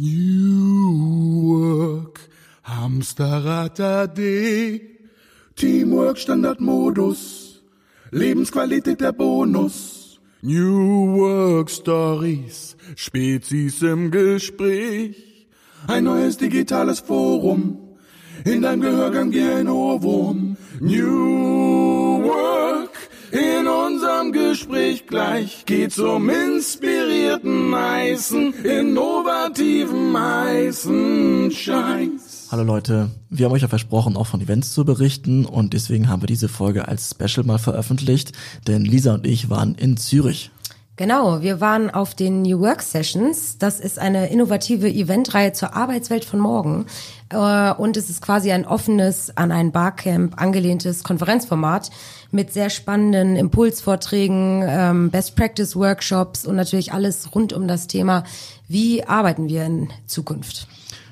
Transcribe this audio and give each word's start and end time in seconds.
New 0.00 1.50
Work, 1.50 2.20
Hamsterrad 2.62 3.80
AD, 3.80 4.80
Teamwork 5.56 6.18
Standardmodus, 6.18 7.64
Lebensqualität 8.12 9.00
der 9.00 9.10
Bonus. 9.12 10.20
New 10.40 11.16
Work 11.16 11.68
Stories, 11.68 12.76
Spezies 12.94 13.82
im 13.82 14.12
Gespräch, 14.12 15.48
ein 15.88 16.04
neues 16.04 16.36
digitales 16.36 17.00
Forum, 17.00 17.96
in 18.44 18.62
deinem 18.62 18.82
Gehörgang 18.82 19.32
wie 19.32 19.42
ein 19.42 19.68
Ohrwurm. 19.68 20.56
New 20.78 22.22
Work, 22.22 22.67
in 23.32 23.66
unserem 23.66 24.32
Gespräch 24.32 25.06
gleich 25.06 25.64
geht's 25.66 25.98
um 25.98 26.28
inspirierten 26.30 27.74
heißen, 27.74 28.64
innovativen 28.64 30.18
heißen 30.18 31.50
Scheiß. 31.50 32.48
Hallo 32.50 32.62
Leute, 32.62 33.10
wir 33.28 33.46
haben 33.46 33.52
euch 33.52 33.62
ja 33.62 33.68
versprochen, 33.68 34.16
auch 34.16 34.26
von 34.26 34.40
Events 34.40 34.72
zu 34.72 34.84
berichten 34.84 35.44
und 35.44 35.74
deswegen 35.74 36.08
haben 36.08 36.22
wir 36.22 36.26
diese 36.26 36.48
Folge 36.48 36.88
als 36.88 37.10
Special 37.10 37.44
mal 37.44 37.58
veröffentlicht, 37.58 38.32
denn 38.66 38.84
Lisa 38.84 39.14
und 39.14 39.26
ich 39.26 39.50
waren 39.50 39.74
in 39.74 39.98
Zürich. 39.98 40.50
Genau, 40.98 41.42
wir 41.42 41.60
waren 41.60 41.90
auf 41.90 42.16
den 42.16 42.42
New 42.42 42.58
Work 42.58 42.82
Sessions. 42.82 43.56
Das 43.56 43.78
ist 43.78 44.00
eine 44.00 44.30
innovative 44.30 44.88
Eventreihe 44.88 45.52
zur 45.52 45.76
Arbeitswelt 45.76 46.24
von 46.24 46.40
morgen. 46.40 46.86
Äh, 47.28 47.72
und 47.74 47.96
es 47.96 48.10
ist 48.10 48.20
quasi 48.20 48.50
ein 48.50 48.66
offenes, 48.66 49.30
an 49.36 49.52
ein 49.52 49.70
Barcamp 49.70 50.42
angelehntes 50.42 51.04
Konferenzformat 51.04 51.92
mit 52.32 52.52
sehr 52.52 52.68
spannenden 52.68 53.36
Impulsvorträgen, 53.36 54.64
ähm, 54.66 55.10
Best 55.10 55.36
Practice 55.36 55.76
Workshops 55.76 56.44
und 56.44 56.56
natürlich 56.56 56.92
alles 56.92 57.32
rund 57.32 57.52
um 57.52 57.68
das 57.68 57.86
Thema, 57.86 58.24
wie 58.66 59.04
arbeiten 59.04 59.48
wir 59.48 59.66
in 59.66 59.90
Zukunft. 60.08 60.66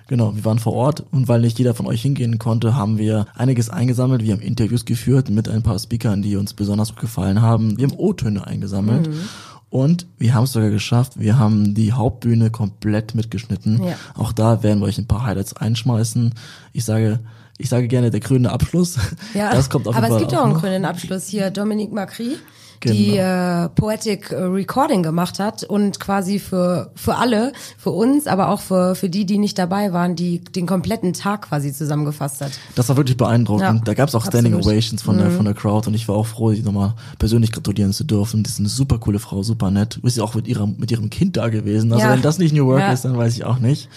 Genau, 0.09 0.37
wir 0.37 0.45
waren 0.45 0.59
vor 0.61 0.73
Ort 0.73 1.05
und 1.13 1.27
weil 1.27 1.41
nicht 1.41 1.59
jeder 1.59 1.75
von 1.75 1.87
euch 1.87 2.03
hingehen 2.03 2.39
konnte, 2.39 2.77
haben 2.77 2.97
wir 2.97 3.27
einiges 3.35 3.71
eingesammelt. 3.71 4.23
Wir 4.23 4.35
haben 4.35 4.41
Interviews 4.41 4.85
geführt 4.85 5.31
mit 5.31 5.49
ein 5.49 5.63
paar 5.63 5.79
Speakern, 5.79 6.23
die 6.23 6.37
uns 6.37 6.55
besonders 6.55 6.91
gut 6.91 7.01
gefallen 7.01 7.43
haben. 7.43 7.77
Wir 7.77 7.89
haben 7.89 7.97
O-Töne 7.97 8.47
eingesammelt. 8.47 9.09
Mhm. 9.09 9.29
Und 9.69 10.07
wir 10.17 10.35
haben 10.35 10.45
es 10.45 10.53
sogar 10.53 10.71
geschafft. 10.71 11.19
Wir 11.19 11.39
haben 11.39 11.75
die 11.75 11.93
Hauptbühne 11.93 12.51
komplett 12.51 13.15
mitgeschnitten. 13.15 13.83
Ja. 13.83 13.95
Auch 14.15 14.33
da 14.33 14.63
werden 14.63 14.81
wir 14.81 14.87
euch 14.87 14.99
ein 14.99 15.09
paar 15.09 15.25
Highlights 15.25 15.57
einschmeißen. 15.57 16.35
Ich 16.73 16.85
sage, 16.85 17.21
ich 17.59 17.69
sage 17.69 17.89
gerne 17.89 18.11
der 18.11 18.21
grüne 18.21 18.51
Abschluss. 18.51 18.97
Ja, 19.35 19.53
das 19.53 19.69
kommt 19.69 19.89
auf 19.89 19.97
aber 19.97 20.09
es 20.09 20.19
gibt 20.19 20.35
auch 20.35 20.45
einen 20.45 20.55
grünen 20.55 20.85
Abschluss 20.85 21.27
hier. 21.27 21.51
Dominique 21.51 21.93
Macri 21.93 22.37
genau. 22.81 22.95
die 22.95 23.17
äh, 23.17 23.69
Poetic 23.71 24.33
Recording 24.33 25.03
gemacht 25.03 25.39
hat 25.39 25.65
und 25.65 26.01
quasi 26.01 26.39
für 26.39 26.91
für 26.95 27.17
alle, 27.17 27.53
für 27.79 27.91
uns, 27.91 28.27
aber 28.27 28.49
auch 28.51 28.61
für 28.61 28.95
für 28.95 29.09
die, 29.09 29.27
die 29.27 29.39
nicht 29.39 29.59
dabei 29.59 29.93
waren, 29.93 30.17
die 30.17 30.41
den 30.41 30.67
kompletten 30.67 31.13
Tag 31.13 31.43
quasi 31.49 31.73
zusammengefasst 31.73 32.41
hat. 32.41 32.53
Das 32.75 32.89
war 32.89 32.97
wirklich 32.97 33.17
beeindruckend. 33.17 33.79
Ja, 33.79 33.85
da 33.85 33.95
gab 33.95 34.09
es 34.09 34.15
auch 34.15 34.25
Standing 34.25 34.55
absolut. 34.55 34.75
Ovations 34.77 35.03
von 35.03 35.17
mhm. 35.17 35.21
der 35.21 35.31
von 35.31 35.45
der 35.45 35.55
Crowd 35.55 35.89
und 35.89 35.95
ich 35.95 36.09
war 36.09 36.17
auch 36.17 36.27
froh, 36.27 36.53
sie 36.53 36.63
nochmal 36.63 36.95
persönlich 37.19 37.53
gratulieren 37.53 37.93
zu 37.93 38.05
dürfen. 38.05 38.43
Das 38.43 38.55
ist 38.55 38.61
eine 38.61 38.69
super 38.69 38.99
coole 38.99 39.19
Frau, 39.19 39.43
super 39.43 39.71
nett. 39.71 39.97
Du 39.97 40.03
bist 40.03 40.17
ja 40.17 40.25
auch 40.25 40.35
mit 40.35 40.49
ihrem 40.49 40.77
mit 40.79 40.91
ihrem 40.91 41.11
Kind 41.11 41.37
da 41.37 41.49
gewesen. 41.49 41.93
Also 41.93 42.07
ja. 42.07 42.13
wenn 42.13 42.23
das 42.23 42.39
nicht 42.39 42.55
New 42.55 42.67
Work 42.67 42.81
ja. 42.81 42.93
ist, 42.93 43.05
dann 43.05 43.17
weiß 43.17 43.35
ich 43.35 43.45
auch 43.45 43.59
nicht. 43.59 43.89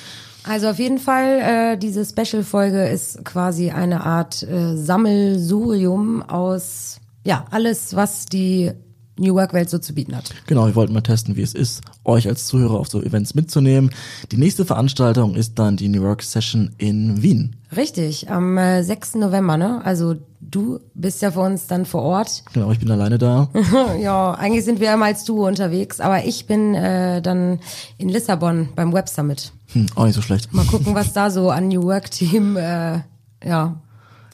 Also 0.43 0.69
auf 0.69 0.80
jeden 0.80 0.99
Fall, 0.99 1.39
äh, 1.41 1.77
diese 1.77 2.05
Special-Folge 2.05 2.88
ist 2.88 3.23
quasi 3.25 3.71
eine 3.71 4.05
Art 4.05 4.41
äh, 4.43 4.75
Sammelsurium 4.75 6.21
aus 6.23 6.99
ja, 7.23 7.45
alles, 7.51 7.95
was 7.95 8.25
die 8.25 8.71
New 9.19 9.35
Work 9.35 9.53
Welt 9.53 9.69
so 9.69 9.77
zu 9.77 9.93
bieten 9.93 10.15
hat. 10.15 10.33
Genau, 10.47 10.65
wir 10.65 10.75
wollten 10.75 10.93
mal 10.93 11.01
testen, 11.01 11.35
wie 11.35 11.41
es 11.41 11.53
ist, 11.53 11.81
euch 12.05 12.27
als 12.27 12.45
Zuhörer 12.45 12.79
auf 12.79 12.87
so 12.87 13.01
Events 13.01 13.35
mitzunehmen. 13.35 13.91
Die 14.31 14.37
nächste 14.37 14.65
Veranstaltung 14.65 15.35
ist 15.35 15.59
dann 15.59 15.75
die 15.75 15.89
New 15.89 16.01
Work 16.01 16.23
Session 16.23 16.73
in 16.77 17.21
Wien. 17.21 17.57
Richtig, 17.75 18.29
am 18.29 18.57
äh, 18.57 18.81
6. 18.83 19.15
November, 19.15 19.57
ne? 19.57 19.81
Also 19.83 20.15
du 20.39 20.79
bist 20.93 21.21
ja 21.21 21.31
für 21.31 21.41
uns 21.41 21.67
dann 21.67 21.85
vor 21.85 22.01
Ort. 22.01 22.43
Genau, 22.53 22.71
ich 22.71 22.79
bin 22.79 22.89
alleine 22.89 23.17
da. 23.17 23.49
ja, 24.02 24.33
eigentlich 24.33 24.65
sind 24.65 24.79
wir 24.79 24.95
mal 24.97 25.08
als 25.08 25.25
Duo 25.25 25.47
unterwegs, 25.47 25.99
aber 25.99 26.25
ich 26.25 26.47
bin 26.47 26.73
äh, 26.73 27.21
dann 27.21 27.59
in 27.97 28.09
Lissabon 28.09 28.69
beim 28.75 28.93
Web 28.93 29.09
Summit. 29.09 29.52
Hm, 29.73 29.87
auch 29.95 30.05
nicht 30.05 30.15
so 30.15 30.21
schlecht. 30.21 30.52
Mal 30.53 30.65
gucken, 30.65 30.95
was 30.95 31.13
da 31.13 31.29
so 31.29 31.52
an 31.52 31.67
New 31.67 31.83
Work 31.83 32.09
Team 32.09 32.58
äh, 32.58 33.02
ja, 33.45 33.81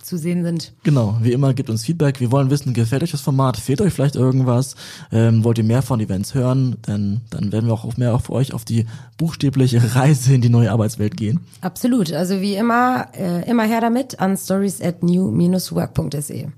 zu 0.06 0.18
sehen 0.18 0.44
sind. 0.44 0.74
Genau, 0.84 1.18
wie 1.22 1.32
immer 1.32 1.54
gebt 1.54 1.70
uns 1.70 1.84
Feedback. 1.84 2.20
Wir 2.20 2.32
wollen 2.32 2.50
wissen, 2.50 2.74
gefällt 2.74 3.04
euch 3.04 3.12
das 3.12 3.22
Format? 3.22 3.58
Fehlt 3.58 3.82
euch 3.82 3.94
vielleicht 3.94 4.16
irgendwas? 4.16 4.76
Ähm, 5.12 5.44
wollt 5.44 5.58
ihr 5.58 5.64
mehr 5.64 5.82
von 5.82 6.00
Events 6.00 6.34
hören? 6.34 6.78
Denn 6.88 7.22
dann 7.32 7.52
werden 7.52 7.68
wir 7.68 7.74
auch 7.74 7.98
mehr 7.98 8.14
auf 8.14 8.30
euch 8.30 8.54
auf 8.54 8.66
die 8.66 8.86
buchstäbliche 9.18 9.96
Reise 9.96 10.34
in 10.34 10.42
die 10.42 10.50
neue 10.50 10.72
Arbeitswelt 10.72 11.18
gehen. 11.18 11.42
Absolut. 11.62 12.14
Also 12.14 12.42
wie 12.42 12.56
immer, 12.56 13.08
äh, 13.18 13.50
immer 13.50 13.64
her 13.64 13.82
damit 13.82 14.20
an 14.20 14.38
stories 14.38 14.82
at 14.82 15.04
new-work.se. 15.04 16.52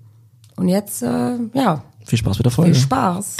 Und 0.55 0.67
jetzt, 0.67 1.01
äh, 1.03 1.37
ja. 1.53 1.83
Viel 2.05 2.19
Spaß 2.19 2.37
mit 2.39 2.45
der 2.45 2.51
Folge. 2.51 2.73
Viel 2.73 2.81
Spaß. 2.83 3.37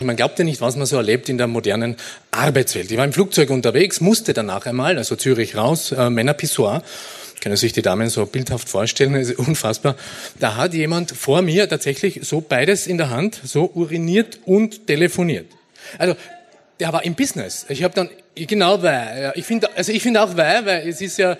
Man 0.00 0.16
glaubt 0.16 0.38
ja 0.38 0.44
nicht, 0.44 0.60
was 0.60 0.76
man 0.76 0.86
so 0.86 0.96
erlebt 0.96 1.28
in 1.28 1.38
der 1.38 1.46
modernen 1.46 1.96
Arbeitswelt. 2.32 2.90
Ich 2.90 2.98
war 2.98 3.04
im 3.04 3.12
Flugzeug 3.12 3.50
unterwegs, 3.50 4.00
musste 4.00 4.32
danach 4.32 4.66
einmal, 4.66 4.98
also 4.98 5.14
Zürich 5.16 5.56
raus, 5.56 5.92
äh, 5.92 6.10
Männerpissoir 6.10 6.82
können 7.42 7.56
sich 7.56 7.72
die 7.72 7.82
Damen 7.82 8.08
so 8.08 8.24
bildhaft 8.24 8.68
vorstellen, 8.68 9.14
das 9.14 9.28
ist 9.28 9.38
unfassbar. 9.38 9.96
Da 10.38 10.56
hat 10.56 10.72
jemand 10.72 11.10
vor 11.10 11.42
mir 11.42 11.68
tatsächlich 11.68 12.20
so 12.22 12.40
beides 12.40 12.86
in 12.86 12.96
der 12.96 13.10
Hand, 13.10 13.40
so 13.44 13.70
uriniert 13.74 14.38
und 14.46 14.86
telefoniert. 14.86 15.46
Also, 15.98 16.14
der 16.78 16.92
war 16.92 17.04
im 17.04 17.14
Business. 17.14 17.66
Ich 17.68 17.82
habe 17.82 17.94
dann, 17.94 18.08
genau 18.34 18.82
weil, 18.82 19.32
ich 19.34 19.44
finde, 19.44 19.68
also 19.76 19.92
ich 19.92 20.02
finde 20.02 20.22
auch 20.22 20.36
weil, 20.36 20.64
weil 20.64 20.88
es 20.88 21.00
ist 21.00 21.18
ja, 21.18 21.36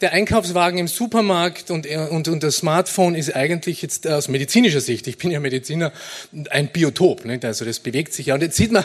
der 0.00 0.12
Einkaufswagen 0.12 0.78
im 0.78 0.88
Supermarkt 0.88 1.70
und, 1.70 1.86
und, 1.86 2.28
und 2.28 2.42
das 2.42 2.56
Smartphone 2.56 3.14
ist 3.14 3.34
eigentlich 3.34 3.82
jetzt 3.82 4.06
aus 4.06 4.28
medizinischer 4.28 4.80
Sicht, 4.80 5.06
ich 5.06 5.18
bin 5.18 5.30
ja 5.30 5.40
Mediziner, 5.40 5.92
ein 6.50 6.68
Biotop. 6.68 7.24
Nicht? 7.24 7.44
Also 7.44 7.64
das 7.64 7.80
bewegt 7.80 8.12
sich 8.12 8.26
ja. 8.26 8.34
Und 8.34 8.42
jetzt 8.42 8.56
sieht 8.56 8.70
man, 8.70 8.84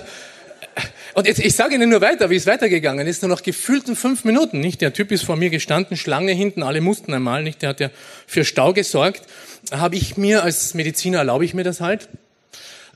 und 1.14 1.28
jetzt, 1.28 1.40
ich 1.40 1.56
sage 1.56 1.76
Ihnen 1.76 1.90
nur 1.90 2.02
weiter, 2.02 2.30
wie 2.30 2.36
es 2.36 2.48
weitergegangen 2.48 3.08
ist, 3.08 3.22
nur 3.22 3.30
noch 3.30 3.44
gefühlten 3.44 3.96
fünf 3.96 4.24
Minuten, 4.24 4.60
nicht? 4.60 4.82
Der 4.82 4.94
Typ 4.94 5.12
ist 5.12 5.24
vor 5.24 5.36
mir 5.36 5.50
gestanden, 5.50 5.98
Schlange 5.98 6.32
hinten, 6.32 6.64
alle 6.64 6.82
mussten 6.82 7.14
einmal, 7.14 7.44
nicht? 7.44 7.62
Der 7.62 7.70
hat 7.70 7.80
ja 7.80 7.90
für 8.28 8.46
Stau 8.46 8.74
gesorgt. 8.74 9.24
Habe 9.72 9.96
ich 9.96 10.18
mir, 10.18 10.44
als 10.44 10.74
Mediziner 10.74 11.20
erlaube 11.20 11.46
ich 11.46 11.54
mir 11.54 11.64
das 11.64 11.82
halt, 11.82 12.10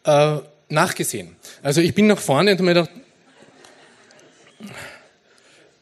äh, 0.05 0.37
nachgesehen. 0.69 1.35
Also 1.63 1.81
ich 1.81 1.93
bin 1.93 2.07
nach 2.07 2.19
vorne 2.19 2.51
und 2.51 2.57
habe 2.57 2.63
mir 2.63 2.73
gedacht, 2.73 2.91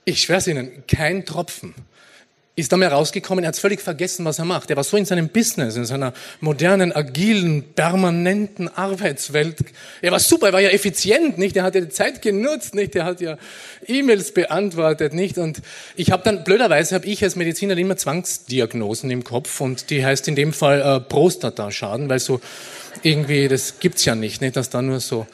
ich 0.03 0.21
schwör's 0.21 0.47
Ihnen, 0.47 0.83
kein 0.87 1.25
Tropfen 1.25 1.73
ist 2.57 2.71
da 2.71 2.77
mehr 2.77 2.91
rausgekommen, 2.91 3.43
er 3.43 3.49
hat 3.49 3.57
völlig 3.57 3.81
vergessen, 3.81 4.23
was 4.23 4.39
er 4.39 4.45
macht. 4.45 4.69
Er 4.69 4.77
war 4.77 4.85
so 4.85 4.95
in 4.95 5.03
seinem 5.03 5.27
Business, 5.27 5.75
in 5.75 5.83
seiner 5.83 6.13
modernen, 6.39 6.93
agilen, 6.93 7.63
permanenten 7.75 8.69
Arbeitswelt. 8.69 9.57
Er 10.01 10.11
war 10.13 10.19
super, 10.19 10.47
er 10.47 10.53
war 10.53 10.61
ja 10.61 10.69
effizient, 10.69 11.37
nicht? 11.37 11.57
Er 11.57 11.63
hat 11.63 11.75
ja 11.75 11.81
die 11.81 11.89
Zeit 11.89 12.21
genutzt, 12.21 12.73
nicht? 12.73 12.95
Er 12.95 13.03
hat 13.03 13.19
ja 13.19 13.37
E-Mails 13.85 14.33
beantwortet, 14.33 15.13
nicht? 15.13 15.37
Und 15.37 15.61
ich 15.97 16.11
habe 16.11 16.23
dann, 16.23 16.45
blöderweise 16.45 16.95
habe 16.95 17.05
ich 17.07 17.21
als 17.23 17.35
Mediziner 17.35 17.75
immer 17.77 17.97
Zwangsdiagnosen 17.97 19.11
im 19.11 19.25
Kopf 19.25 19.59
und 19.59 19.89
die 19.89 20.05
heißt 20.05 20.29
in 20.29 20.35
dem 20.35 20.53
Fall 20.53 20.81
äh, 20.81 21.01
Prostataschaden, 21.01 22.07
weil 22.07 22.19
so 22.19 22.39
irgendwie, 23.03 23.49
das 23.49 23.79
gibt's 23.79 24.05
ja 24.05 24.15
nicht, 24.15 24.39
nicht? 24.39 24.55
Dass 24.55 24.69
da 24.69 24.81
nur 24.81 25.01
so 25.01 25.27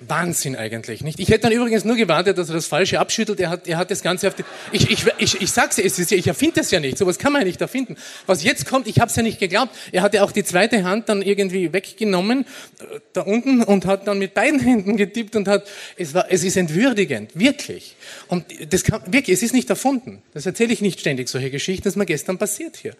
Wahnsinn 0.00 0.56
eigentlich, 0.56 1.02
nicht? 1.02 1.18
Ich 1.20 1.30
hätte 1.30 1.42
dann 1.42 1.52
übrigens 1.52 1.84
nur 1.84 1.96
gewartet, 1.96 2.36
dass 2.36 2.50
er 2.50 2.54
das 2.54 2.66
Falsche 2.66 3.00
abschüttelt. 3.00 3.40
Er 3.40 3.48
hat, 3.48 3.66
er 3.66 3.78
hat 3.78 3.90
das 3.90 4.02
Ganze 4.02 4.28
auf 4.28 4.34
die, 4.34 4.44
ich, 4.70 4.90
ich, 4.90 5.06
ich, 5.16 5.40
ich 5.40 5.50
sag's 5.50 5.78
ja, 5.78 5.84
es 5.84 5.98
ist 5.98 6.10
ja, 6.10 6.18
ich 6.18 6.26
erfinde 6.26 6.56
das 6.56 6.70
ja 6.70 6.80
nicht. 6.80 6.98
Sowas 6.98 7.18
kann 7.18 7.32
man 7.32 7.40
ja 7.42 7.46
nicht 7.46 7.62
erfinden. 7.62 7.96
Was 8.26 8.44
jetzt 8.44 8.66
kommt, 8.66 8.88
ich 8.88 9.00
habe 9.00 9.08
es 9.08 9.16
ja 9.16 9.22
nicht 9.22 9.38
geglaubt. 9.38 9.74
Er 9.92 10.02
hatte 10.02 10.22
auch 10.22 10.32
die 10.32 10.44
zweite 10.44 10.84
Hand 10.84 11.08
dann 11.08 11.22
irgendwie 11.22 11.72
weggenommen, 11.72 12.44
äh, 12.78 13.00
da 13.14 13.22
unten, 13.22 13.62
und 13.62 13.86
hat 13.86 14.06
dann 14.06 14.18
mit 14.18 14.34
beiden 14.34 14.60
Händen 14.60 14.98
getippt 14.98 15.34
und 15.34 15.48
hat, 15.48 15.66
es 15.96 16.12
war, 16.12 16.26
es 16.30 16.44
ist 16.44 16.58
entwürdigend. 16.58 17.30
Wirklich. 17.34 17.96
Und 18.28 18.44
das 18.70 18.84
kann, 18.84 19.00
wirklich, 19.06 19.34
es 19.34 19.42
ist 19.42 19.54
nicht 19.54 19.70
erfunden. 19.70 20.22
Das 20.34 20.44
erzähle 20.44 20.74
ich 20.74 20.82
nicht 20.82 21.00
ständig, 21.00 21.28
solche 21.28 21.50
Geschichten. 21.50 21.84
Das 21.84 21.94
ist 21.94 21.96
mir 21.96 22.06
gestern 22.06 22.36
passiert 22.36 22.76
hier. 22.76 22.94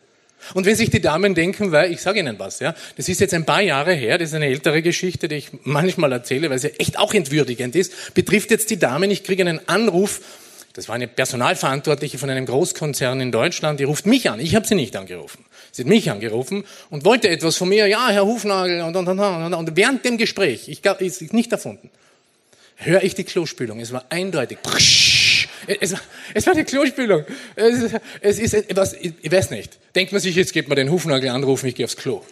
Und 0.55 0.67
wenn 0.67 0.77
sich 0.77 0.91
die 0.91 1.01
Damen 1.01 1.35
denken, 1.35 1.73
weil 1.73 1.93
ich 1.93 2.01
sage 2.01 2.21
Ihnen 2.21 2.39
was, 2.39 2.61
ja, 2.61 2.75
das 2.97 3.09
ist 3.09 3.21
jetzt 3.21 3.35
ein 3.35 3.45
paar 3.45 3.63
Jahre 3.63 3.93
her, 3.95 4.19
das 4.19 4.29
ist 4.31 4.35
eine 4.35 4.47
ältere 4.47 4.83
Geschichte, 4.83 5.29
die 5.29 5.37
ich 5.37 5.51
manchmal 5.65 6.13
erzähle, 6.13 6.51
weil 6.51 6.59
sie 6.59 6.79
echt 6.79 6.99
auch 6.99 7.15
entwürdigend 7.15 7.75
ist, 7.75 8.15
betrifft 8.15 8.51
jetzt 8.51 8.71
die 8.71 8.79
Damen, 8.79 9.11
ich 9.11 9.25
kriege 9.25 9.43
einen 9.43 9.61
Anruf, 9.69 10.21
das 10.75 10.89
war 10.89 10.95
eine 10.95 11.09
Personalverantwortliche 11.09 12.19
von 12.19 12.31
einem 12.31 12.47
Großkonzern 12.47 13.21
in 13.21 13.33
Deutschland, 13.33 13.81
die 13.81 13.85
ruft 13.85 14.07
mich 14.07 14.31
an, 14.31 14.39
ich 14.41 14.55
habe 14.55 14.67
sie 14.67 14.75
nicht 14.75 14.95
angerufen. 14.95 15.45
Sie 15.73 15.83
hat 15.83 15.89
mich 15.89 16.11
angerufen 16.11 16.65
und 16.91 17.05
wollte 17.05 17.29
etwas 17.29 17.57
von 17.57 17.69
mir, 17.69 17.87
ja, 17.87 18.09
Herr 18.09 18.25
Hufnagel, 18.25 18.83
und, 18.83 18.97
und, 18.97 19.09
und, 19.09 19.19
und, 19.19 19.55
und 19.55 19.77
während 19.77 20.05
dem 20.05 20.17
Gespräch, 20.17 20.69
ich 20.69 20.85
ist 21.01 21.33
nicht 21.33 21.53
erfunden, 21.53 21.91
höre 22.77 23.03
ich 23.03 23.15
die 23.15 23.25
Klospülung, 23.25 23.81
es 23.81 23.93
war 23.93 24.05
eindeutig, 24.11 24.59
es, 25.67 25.95
es 26.35 26.47
war 26.47 26.55
die 26.55 26.65
Klospülung. 26.65 27.25
Es, 27.55 27.93
es 28.21 28.39
ist 28.39 28.77
was, 28.77 28.95
ich 28.95 29.31
weiß 29.31 29.51
nicht. 29.51 29.79
Denkt 29.95 30.13
man 30.13 30.21
sich, 30.21 30.37
jetzt 30.37 30.53
geht 30.53 30.69
man 30.69 30.77
den 30.77 30.91
Hufnagel 30.91 31.31
anrufen, 31.31 31.67
ich 31.67 31.75
gehe 31.75 31.85
aufs 31.85 31.97
Klo. 31.97 32.23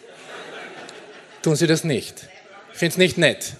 Tun 1.41 1.55
Sie 1.55 1.67
das 1.67 1.83
nicht. 1.83 2.27
Ich 2.73 2.79
finde 2.79 2.93
es 2.93 2.97
nicht 2.97 3.17
nett. 3.17 3.53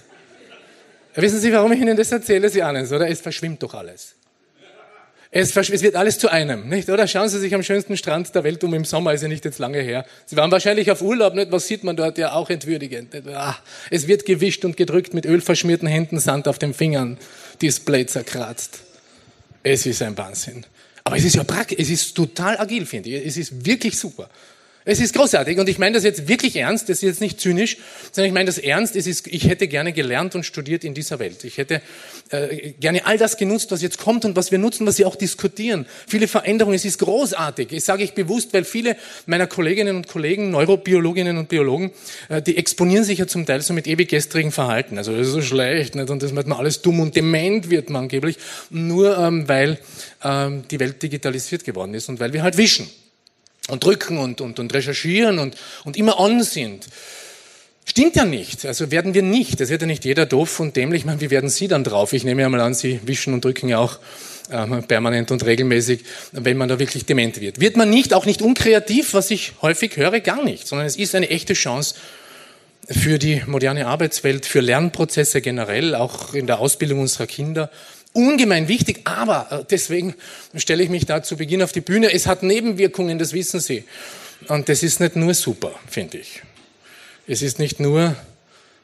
Wissen 1.14 1.40
Sie, 1.40 1.52
warum 1.52 1.72
ich 1.72 1.80
Ihnen 1.80 1.96
das 1.96 2.12
erzähle, 2.12 2.50
Sie 2.50 2.62
ahnen 2.62 2.84
es, 2.84 2.92
oder? 2.92 3.08
Es 3.08 3.20
verschwimmt 3.20 3.62
doch 3.62 3.74
alles. 3.74 4.16
Es, 5.30 5.56
es 5.56 5.82
wird 5.82 5.96
alles 5.96 6.18
zu 6.18 6.30
einem, 6.30 6.68
nicht? 6.68 6.88
Oder 6.88 7.06
schauen 7.06 7.28
Sie 7.28 7.38
sich 7.38 7.54
am 7.54 7.62
schönsten 7.62 7.96
Strand 7.96 8.34
der 8.34 8.44
Welt 8.44 8.62
um 8.64 8.72
im 8.74 8.84
Sommer, 8.84 9.12
ist 9.12 9.22
ja 9.22 9.28
nicht 9.28 9.44
jetzt 9.44 9.58
lange 9.58 9.80
her. 9.80 10.06
Sie 10.24 10.36
waren 10.36 10.50
wahrscheinlich 10.50 10.90
auf 10.90 11.02
Urlaub, 11.02 11.34
nicht? 11.34 11.52
Was 11.52 11.66
sieht 11.66 11.84
man 11.84 11.96
dort? 11.96 12.16
Ja, 12.16 12.32
auch 12.32 12.48
entwürdigend. 12.48 13.14
Ah, 13.34 13.56
es 13.90 14.08
wird 14.08 14.24
gewischt 14.24 14.64
und 14.64 14.76
gedrückt 14.76 15.14
mit 15.14 15.26
ölverschmierten 15.26 15.88
Händen, 15.88 16.20
Sand 16.20 16.48
auf 16.48 16.58
den 16.58 16.72
Fingern, 16.72 17.18
Display 17.60 18.06
zerkratzt. 18.06 18.80
Es 19.68 19.84
ist 19.84 20.00
ein 20.00 20.16
Wahnsinn. 20.16 20.64
Aber 21.02 21.16
es 21.16 21.24
ist 21.24 21.34
ja 21.34 21.42
praktisch, 21.42 21.76
es 21.80 21.90
ist 21.90 22.14
total 22.14 22.56
agil, 22.56 22.86
finde 22.86 23.10
ich. 23.10 23.26
Es 23.26 23.36
ist 23.36 23.66
wirklich 23.66 23.98
super. 23.98 24.30
Es 24.88 25.00
ist 25.00 25.16
großartig 25.16 25.58
und 25.58 25.68
ich 25.68 25.80
meine 25.80 25.94
das 25.96 26.04
jetzt 26.04 26.28
wirklich 26.28 26.54
ernst, 26.54 26.88
das 26.88 26.98
ist 26.98 27.02
jetzt 27.02 27.20
nicht 27.20 27.40
zynisch, 27.40 27.76
sondern 28.12 28.28
ich 28.28 28.32
meine 28.32 28.46
das 28.46 28.56
ernst, 28.58 28.94
es 28.94 29.08
ist, 29.08 29.26
ich 29.26 29.48
hätte 29.48 29.66
gerne 29.66 29.92
gelernt 29.92 30.36
und 30.36 30.46
studiert 30.46 30.84
in 30.84 30.94
dieser 30.94 31.18
Welt. 31.18 31.42
Ich 31.42 31.58
hätte 31.58 31.82
äh, 32.30 32.70
gerne 32.78 33.04
all 33.04 33.18
das 33.18 33.36
genutzt, 33.36 33.72
was 33.72 33.82
jetzt 33.82 33.98
kommt 33.98 34.24
und 34.24 34.36
was 34.36 34.52
wir 34.52 34.58
nutzen, 34.60 34.86
was 34.86 34.96
wir 34.98 35.08
auch 35.08 35.16
diskutieren. 35.16 35.86
Viele 36.06 36.28
Veränderungen, 36.28 36.76
es 36.76 36.84
ist 36.84 37.00
großartig. 37.00 37.70
Das 37.72 37.84
sage 37.84 38.04
ich 38.04 38.12
bewusst, 38.12 38.54
weil 38.54 38.62
viele 38.62 38.96
meiner 39.26 39.48
Kolleginnen 39.48 39.96
und 39.96 40.06
Kollegen, 40.06 40.52
Neurobiologinnen 40.52 41.36
und 41.36 41.48
Biologen, 41.48 41.90
äh, 42.28 42.40
die 42.40 42.56
exponieren 42.56 43.02
sich 43.02 43.18
ja 43.18 43.26
zum 43.26 43.44
Teil 43.44 43.62
so 43.62 43.74
mit 43.74 43.88
ewig 43.88 44.08
gestrigen 44.08 44.52
Verhalten. 44.52 44.98
Also 44.98 45.10
das 45.16 45.26
ist 45.26 45.32
so 45.32 45.42
schlecht 45.42 45.96
nicht? 45.96 46.10
und 46.10 46.22
das 46.22 46.32
wird 46.32 46.46
man 46.46 46.58
alles 46.58 46.82
dumm 46.82 47.00
und 47.00 47.16
dement 47.16 47.70
wird 47.70 47.90
man 47.90 48.02
angeblich, 48.02 48.36
nur 48.70 49.18
ähm, 49.18 49.48
weil 49.48 49.80
ähm, 50.22 50.62
die 50.70 50.78
Welt 50.78 51.02
digitalisiert 51.02 51.64
geworden 51.64 51.92
ist 51.92 52.08
und 52.08 52.20
weil 52.20 52.32
wir 52.32 52.44
halt 52.44 52.56
wischen 52.56 52.88
und 53.68 53.84
drücken 53.84 54.18
und, 54.18 54.40
und, 54.40 54.58
und 54.58 54.74
recherchieren 54.74 55.38
und, 55.38 55.56
und 55.84 55.96
immer 55.96 56.18
on 56.18 56.42
sind. 56.42 56.86
Stimmt 57.88 58.16
ja 58.16 58.24
nicht. 58.24 58.66
Also 58.66 58.90
werden 58.90 59.14
wir 59.14 59.22
nicht. 59.22 59.60
Das 59.60 59.70
wird 59.70 59.80
ja 59.80 59.86
nicht 59.86 60.04
jeder 60.04 60.26
doof 60.26 60.58
und 60.58 60.74
dämlich. 60.74 61.02
Ich 61.02 61.06
meine, 61.06 61.20
wie 61.20 61.30
werden 61.30 61.48
Sie 61.48 61.68
dann 61.68 61.84
drauf? 61.84 62.12
Ich 62.12 62.24
nehme 62.24 62.42
ja 62.42 62.48
mal 62.48 62.60
an, 62.60 62.74
Sie 62.74 63.00
wischen 63.04 63.32
und 63.32 63.44
drücken 63.44 63.68
ja 63.68 63.78
auch 63.78 64.00
äh, 64.50 64.66
permanent 64.82 65.30
und 65.30 65.44
regelmäßig, 65.44 66.04
wenn 66.32 66.56
man 66.56 66.68
da 66.68 66.80
wirklich 66.80 67.06
dement 67.06 67.40
wird. 67.40 67.60
Wird 67.60 67.76
man 67.76 67.88
nicht, 67.88 68.12
auch 68.12 68.26
nicht 68.26 68.42
unkreativ, 68.42 69.14
was 69.14 69.30
ich 69.30 69.52
häufig 69.62 69.96
höre, 69.96 70.18
gar 70.20 70.42
nicht, 70.42 70.66
sondern 70.66 70.86
es 70.86 70.96
ist 70.96 71.14
eine 71.14 71.30
echte 71.30 71.54
Chance 71.54 71.94
für 72.88 73.18
die 73.18 73.42
moderne 73.46 73.86
Arbeitswelt, 73.86 74.46
für 74.46 74.60
Lernprozesse 74.60 75.40
generell, 75.40 75.94
auch 75.94 76.34
in 76.34 76.46
der 76.46 76.58
Ausbildung 76.58 77.00
unserer 77.00 77.26
Kinder 77.26 77.70
ungemein 78.16 78.68
wichtig, 78.68 79.00
aber 79.04 79.48
äh, 79.50 79.64
deswegen 79.70 80.14
stelle 80.54 80.82
ich 80.82 80.88
mich 80.88 81.06
da 81.06 81.22
zu 81.22 81.36
Beginn 81.36 81.62
auf 81.62 81.72
die 81.72 81.80
Bühne. 81.80 82.12
Es 82.12 82.26
hat 82.26 82.42
Nebenwirkungen, 82.42 83.18
das 83.18 83.32
wissen 83.32 83.60
Sie. 83.60 83.84
Und 84.48 84.68
das 84.68 84.82
ist 84.82 85.00
nicht 85.00 85.16
nur 85.16 85.34
super, 85.34 85.72
finde 85.88 86.18
ich. 86.18 86.42
Es 87.26 87.42
ist 87.42 87.58
nicht 87.58 87.80
nur 87.80 88.16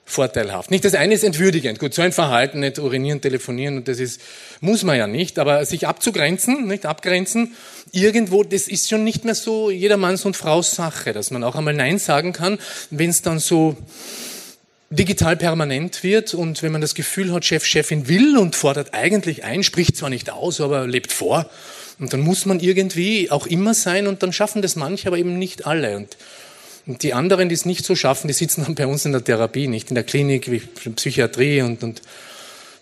vorteilhaft. 0.04 0.70
Nicht 0.70 0.84
das 0.84 0.94
eine 0.94 1.14
ist 1.14 1.24
entwürdigend. 1.24 1.78
Gut, 1.78 1.94
so 1.94 2.02
ein 2.02 2.12
Verhalten, 2.12 2.60
nicht 2.60 2.78
urinieren, 2.78 3.20
telefonieren, 3.20 3.78
und 3.78 3.88
das 3.88 3.98
ist, 3.98 4.20
muss 4.60 4.82
man 4.82 4.96
ja 4.98 5.06
nicht, 5.06 5.38
aber 5.38 5.64
sich 5.64 5.86
abzugrenzen, 5.86 6.66
nicht 6.66 6.86
abgrenzen, 6.86 7.54
irgendwo, 7.92 8.42
das 8.44 8.68
ist 8.68 8.88
schon 8.88 9.04
nicht 9.04 9.24
mehr 9.24 9.34
so 9.34 9.70
jedermanns 9.70 10.24
und 10.24 10.36
Fraus 10.36 10.72
Sache, 10.72 11.12
dass 11.12 11.30
man 11.30 11.44
auch 11.44 11.56
einmal 11.56 11.74
Nein 11.74 11.98
sagen 11.98 12.32
kann, 12.32 12.58
wenn 12.90 13.10
es 13.10 13.22
dann 13.22 13.38
so, 13.38 13.76
digital 14.92 15.36
permanent 15.36 16.02
wird 16.02 16.34
und 16.34 16.62
wenn 16.62 16.72
man 16.72 16.80
das 16.80 16.94
Gefühl 16.94 17.32
hat, 17.32 17.44
Chef, 17.44 17.64
Chefin 17.64 18.08
will 18.08 18.36
und 18.36 18.54
fordert 18.56 18.92
eigentlich 18.92 19.44
ein, 19.44 19.62
spricht 19.62 19.96
zwar 19.96 20.10
nicht 20.10 20.30
aus, 20.30 20.60
aber 20.60 20.86
lebt 20.86 21.12
vor. 21.12 21.48
Und 21.98 22.12
dann 22.12 22.20
muss 22.20 22.46
man 22.46 22.60
irgendwie 22.60 23.30
auch 23.30 23.46
immer 23.46 23.74
sein 23.74 24.06
und 24.06 24.22
dann 24.22 24.32
schaffen 24.32 24.60
das 24.60 24.76
manche, 24.76 25.06
aber 25.08 25.18
eben 25.18 25.38
nicht 25.38 25.66
alle. 25.66 25.96
Und, 25.96 26.16
die 26.84 27.14
anderen, 27.14 27.48
die 27.48 27.54
es 27.54 27.64
nicht 27.64 27.84
so 27.84 27.94
schaffen, 27.94 28.26
die 28.26 28.34
sitzen 28.34 28.64
dann 28.64 28.74
bei 28.74 28.88
uns 28.88 29.04
in 29.04 29.12
der 29.12 29.22
Therapie, 29.22 29.68
nicht 29.68 29.90
in 29.90 29.94
der 29.94 30.02
Klinik, 30.02 30.50
wie 30.50 30.58
Psychiatrie 30.58 31.62
und, 31.62 31.84
und 31.84 32.02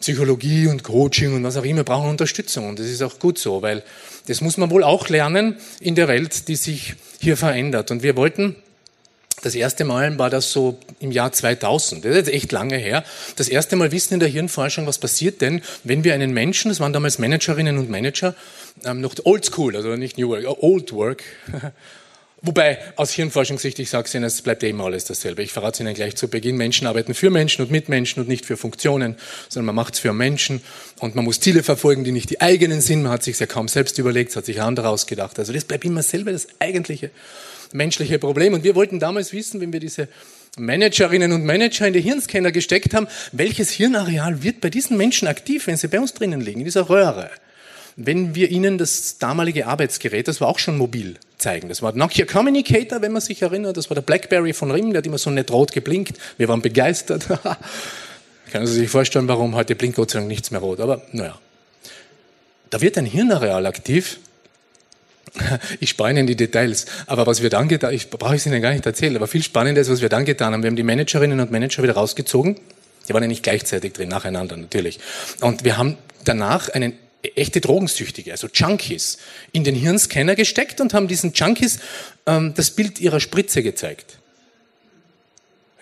Psychologie 0.01 0.69
und 0.69 0.83
Coaching 0.83 1.35
und 1.35 1.45
was 1.45 1.59
auch 1.59 1.65
immer, 1.65 1.85
brauchen 1.85 2.09
Unterstützung. 2.09 2.67
Und 2.71 2.79
das 2.79 2.87
ist 2.87 3.03
auch 3.03 3.19
gut 3.19 3.39
so, 3.39 3.61
weil 3.61 3.83
das 4.27 4.41
muss 4.41 4.57
man 4.57 4.71
wohl 4.71 4.85
auch 4.85 5.11
lernen 5.11 5.57
in 5.81 5.97
der 5.97 6.09
Welt, 6.09 6.49
die 6.49 6.57
sich 6.57 6.95
hier 7.21 7.37
verändert. 7.37 7.91
Und 7.91 8.03
wir 8.03 8.17
wollten 8.17 8.57
das 9.43 9.55
erste 9.55 9.85
Mal 9.85 10.19
war 10.19 10.31
das 10.31 10.53
so 10.53 10.79
im 10.99 11.13
Jahr 11.13 11.33
2000. 11.33 12.05
Das 12.05 12.17
ist 12.17 12.29
echt 12.29 12.53
lange 12.53 12.77
her. 12.77 13.05
Das 13.37 13.49
erste 13.49 13.77
Mal 13.77 13.93
wissen 13.93 14.15
in 14.15 14.21
der 14.21 14.29
Hirnforschung, 14.29 14.87
was 14.87 14.99
passiert 14.99 15.41
denn, 15.41 15.63
wenn 15.85 16.05
wir 16.05 16.15
einen 16.15 16.33
Menschen, 16.33 16.69
das 16.69 16.81
waren 16.81 16.93
damals 16.93 17.19
Managerinnen 17.19 17.79
und 17.79 17.91
Manager, 17.91 18.35
ähm, 18.85 19.01
noch 19.01 19.15
Old 19.25 19.45
School, 19.45 19.77
also 19.77 19.97
nicht 19.97 20.19
New 20.19 20.29
Work, 20.29 20.45
Old 20.63 20.93
Work. 20.93 21.23
Wobei, 22.43 22.79
aus 22.97 23.13
Hirnforschungssicht, 23.13 23.79
ich 23.81 23.91
sage 23.91 24.09
Ihnen, 24.15 24.25
es 24.25 24.41
bleibt 24.41 24.63
immer 24.63 24.87
alles 24.87 25.05
dasselbe. 25.05 25.43
Ich 25.43 25.53
verrate 25.53 25.83
Ihnen 25.83 25.93
gleich 25.93 26.17
zu 26.17 26.29
Beginn, 26.29 26.57
Menschen 26.57 26.87
arbeiten 26.87 27.13
für 27.13 27.29
Menschen 27.29 27.63
und 27.63 27.71
mit 27.71 27.91
Menschen 27.91 28.21
und 28.21 28.29
nicht 28.29 28.47
für 28.47 28.57
Funktionen, 28.57 29.17
sondern 29.51 29.67
man 29.67 29.75
macht 29.75 29.95
es 29.95 30.01
für 30.01 30.15
Menschen 30.15 30.63
und 31.01 31.15
man 31.15 31.27
muss 31.27 31.41
Ziele 31.41 31.63
verfolgen, 31.63 32.03
die 32.03 32.13
nicht 32.13 32.31
die 32.31 32.41
eigenen 32.41 32.81
sind. 32.81 33.03
Man 33.03 33.13
hat 33.13 33.25
sich 33.25 33.39
ja 33.39 33.45
kaum 33.45 33.69
selbst 33.69 33.99
überlegt, 33.99 34.35
hat 34.37 34.47
sich 34.47 34.63
andere 34.63 34.89
ausgedacht. 34.89 35.39
Also 35.39 35.53
das 35.53 35.65
bleibt 35.65 35.85
immer 35.85 36.03
selber 36.03 36.33
das 36.33 36.49
Eigentliche 36.61 37.11
menschliche 37.73 38.19
Problem. 38.19 38.55
Und 38.55 38.65
wir 38.65 38.75
wollten 38.75 38.99
damals 39.01 39.33
wissen, 39.33 39.61
wenn 39.61 39.73
wir 39.73 39.81
diese 39.81 40.09
Managerinnen 40.59 41.33
und 41.33 41.45
Manager 41.45 41.87
in 41.87 41.93
die 41.93 42.01
Hirnscanner 42.01 42.53
gesteckt 42.53 42.95
haben, 42.95 43.07
welches 43.33 43.71
Hirnareal 43.71 44.43
wird 44.43 44.61
bei 44.61 44.71
diesen 44.71 44.97
Menschen 44.97 45.29
aktiv, 45.29 45.67
wenn 45.67 45.77
sie 45.77 45.89
bei 45.89 46.01
uns 46.01 46.15
drinnen 46.15 46.41
liegen, 46.41 46.61
in 46.61 46.65
dieser 46.65 46.89
Röhre. 46.89 47.31
Wenn 47.97 48.35
wir 48.35 48.51
ihnen 48.51 48.79
das 48.79 49.19
damalige 49.19 49.67
Arbeitsgerät, 49.67 50.29
das 50.29 50.41
war 50.41 50.49
auch 50.49 50.59
schon 50.59 50.79
mobil, 50.79 51.17
zeigen. 51.39 51.69
Das 51.69 51.83
war 51.83 51.93
Nokia 51.93 52.27
Communicator, 52.27 53.03
wenn 53.03 53.13
man 53.13 53.23
sich 53.23 53.43
erinnert. 53.43 53.77
Das 53.77 53.91
war 53.91 53.95
der 53.95 54.03
Blackberry 54.03 54.53
von 54.53 54.71
Rim, 54.71 54.91
der 54.91 54.99
hat 54.99 55.07
immer 55.07 55.19
so 55.19 55.31
nett 55.31 55.51
rot 55.51 55.73
geblinkt. 55.73 56.19
Wir 56.37 56.49
waren 56.49 56.63
begeistert. 56.63 57.27
Können 58.53 58.67
Sie 58.67 58.75
sich 58.75 58.91
vorstellen, 58.91 59.29
warum 59.29 59.55
heute 59.55 59.75
blinkt 59.75 59.97
Gott 59.97 60.11
sei 60.11 60.19
Dank 60.19 60.29
nichts 60.29 60.51
mehr 60.51 60.61
rot. 60.61 60.81
Aber 60.81 61.03
naja. 61.13 61.39
Da 62.71 62.81
wird 62.81 62.97
ein 62.99 63.07
Hirnareal 63.07 63.67
aktiv, 63.67 64.21
ich 65.81 65.91
spare 65.91 66.11
Ihnen 66.11 66.27
die 66.27 66.37
Details. 66.37 66.87
Aber 67.07 67.27
was 67.27 67.43
wir 67.43 67.51
dann 67.51 67.69
getan 67.69 67.93
ich 67.93 68.11
brauche 68.11 68.35
es 68.35 68.47
Ihnen 68.47 68.63
gar 68.63 68.73
nicht 68.73 68.87
erzählen, 68.87 69.17
aber 69.17 69.27
viel 69.27 69.43
spannender 69.43 69.81
ist, 69.81 69.91
was 69.91 70.01
wir 70.01 70.09
dann 70.09 70.25
getan 70.25 70.53
haben. 70.53 70.63
Wir 70.63 70.69
haben 70.69 70.77
die 70.77 70.83
Managerinnen 70.83 71.41
und 71.41 71.51
Manager 71.51 71.83
wieder 71.83 71.95
rausgezogen. 71.95 72.57
Die 73.09 73.15
waren 73.15 73.23
ja 73.23 73.29
nicht 73.29 73.43
gleichzeitig 73.43 73.93
drin, 73.93 74.09
nacheinander 74.09 74.57
natürlich. 74.57 75.01
Und 75.41 75.65
wir 75.65 75.79
haben 75.79 75.97
danach 76.25 76.69
einen 76.69 76.95
echte 77.23 77.61
Drogensüchtige, 77.61 78.33
also 78.33 78.49
Junkies, 78.53 79.19
in 79.53 79.65
den 79.65 79.75
Hirnscanner 79.75 80.35
gesteckt 80.35 80.81
und 80.81 80.95
haben 80.95 81.09
diesen 81.09 81.33
Junkies 81.33 81.79
ähm, 82.27 82.55
das 82.55 82.71
Bild 82.71 83.01
ihrer 83.01 83.21
Spritze 83.21 83.63
gezeigt. 83.63 84.19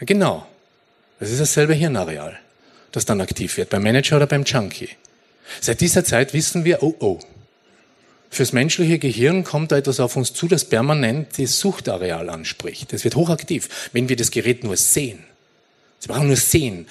Genau. 0.00 0.46
Das 1.20 1.31
ist 1.31 1.40
dasselbe 1.40 1.75
Hirnareal, 1.75 2.38
das 2.93 3.05
dann 3.05 3.20
aktiv 3.20 3.56
wird, 3.56 3.70
beim 3.70 3.82
Manager 3.82 4.17
oder 4.17 4.26
beim 4.26 4.44
Junkie. 4.44 4.90
Seit 5.61 5.81
dieser 5.81 6.05
Zeit 6.05 6.35
wissen 6.35 6.64
wir, 6.64 6.82
oh 6.82 6.94
oh, 7.00 7.20
Fürs 8.31 8.52
menschliche 8.52 8.99
Gehirn 8.99 9.43
kommt 9.43 9.72
da 9.72 9.79
etwas 9.79 10.01
auf 10.01 10.17
uns 10.17 10.34
zu, 10.34 10.48
das 10.48 10.65
permanent 10.67 11.39
das 11.39 11.58
Suchtareal 11.60 12.29
anspricht. 12.29 12.93
Es 12.93 13.05
wird 13.05 13.17
hochaktiv, 13.17 13.89
wenn 13.93 14.08
wir 14.08 14.17
das 14.17 14.31
Gerät 14.31 14.65
nur 14.65 14.77
sehen. 14.77 15.24
Sie 15.98 16.08
brauchen 16.08 16.27
nur 16.27 16.36
sehen, 16.36 16.86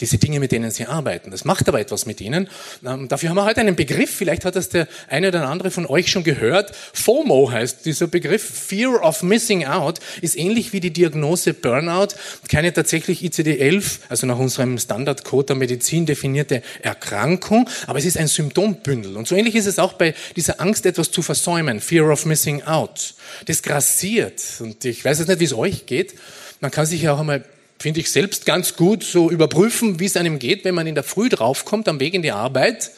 diese 0.00 0.18
Dinge, 0.18 0.40
mit 0.40 0.52
denen 0.52 0.70
sie 0.70 0.86
arbeiten. 0.86 1.30
Das 1.30 1.44
macht 1.44 1.68
aber 1.68 1.80
etwas 1.80 2.06
mit 2.06 2.20
ihnen. 2.20 2.48
Ähm, 2.84 3.08
dafür 3.08 3.28
haben 3.28 3.36
wir 3.36 3.44
heute 3.44 3.60
einen 3.60 3.76
Begriff, 3.76 4.10
vielleicht 4.10 4.44
hat 4.44 4.56
das 4.56 4.68
der 4.68 4.88
eine 5.08 5.28
oder 5.28 5.48
andere 5.48 5.70
von 5.70 5.86
euch 5.86 6.10
schon 6.10 6.24
gehört. 6.24 6.74
FOMO 6.92 7.50
heißt 7.50 7.86
dieser 7.86 8.08
Begriff, 8.08 8.42
Fear 8.42 9.02
of 9.02 9.22
Missing 9.22 9.64
Out, 9.66 10.00
ist 10.20 10.36
ähnlich 10.36 10.72
wie 10.72 10.80
die 10.80 10.92
Diagnose 10.92 11.54
Burnout, 11.54 12.08
keine 12.48 12.72
tatsächlich 12.72 13.22
ICD-11, 13.22 14.00
also 14.08 14.26
nach 14.26 14.38
unserem 14.38 14.78
Standardcode 14.78 15.50
der 15.50 15.56
Medizin 15.56 16.06
definierte 16.06 16.62
Erkrankung, 16.82 17.68
aber 17.86 17.98
es 17.98 18.04
ist 18.04 18.18
ein 18.18 18.28
Symptombündel. 18.28 19.16
Und 19.16 19.28
so 19.28 19.36
ähnlich 19.36 19.54
ist 19.54 19.66
es 19.66 19.78
auch 19.78 19.92
bei 19.92 20.14
dieser 20.34 20.60
Angst, 20.60 20.84
etwas 20.86 21.10
zu 21.10 21.22
versäumen, 21.22 21.80
Fear 21.80 22.10
of 22.10 22.26
Missing 22.26 22.62
Out. 22.64 23.14
Das 23.46 23.62
grassiert. 23.62 24.42
Und 24.60 24.84
ich 24.84 25.04
weiß 25.04 25.20
jetzt 25.20 25.28
nicht, 25.28 25.40
wie 25.40 25.44
es 25.44 25.52
euch 25.52 25.86
geht. 25.86 26.14
Man 26.60 26.70
kann 26.70 26.86
sich 26.86 27.02
ja 27.02 27.14
auch 27.14 27.20
einmal 27.20 27.44
finde 27.82 28.00
ich 28.00 28.10
selbst 28.10 28.46
ganz 28.46 28.76
gut, 28.76 29.04
so 29.04 29.30
überprüfen, 29.30 29.98
wie 30.00 30.06
es 30.06 30.16
einem 30.16 30.38
geht, 30.38 30.64
wenn 30.64 30.74
man 30.74 30.86
in 30.86 30.94
der 30.94 31.04
Früh 31.04 31.28
draufkommt 31.28 31.88
am 31.88 32.00
Weg 32.00 32.14
in 32.14 32.22
die 32.22 32.32
Arbeit 32.32 32.92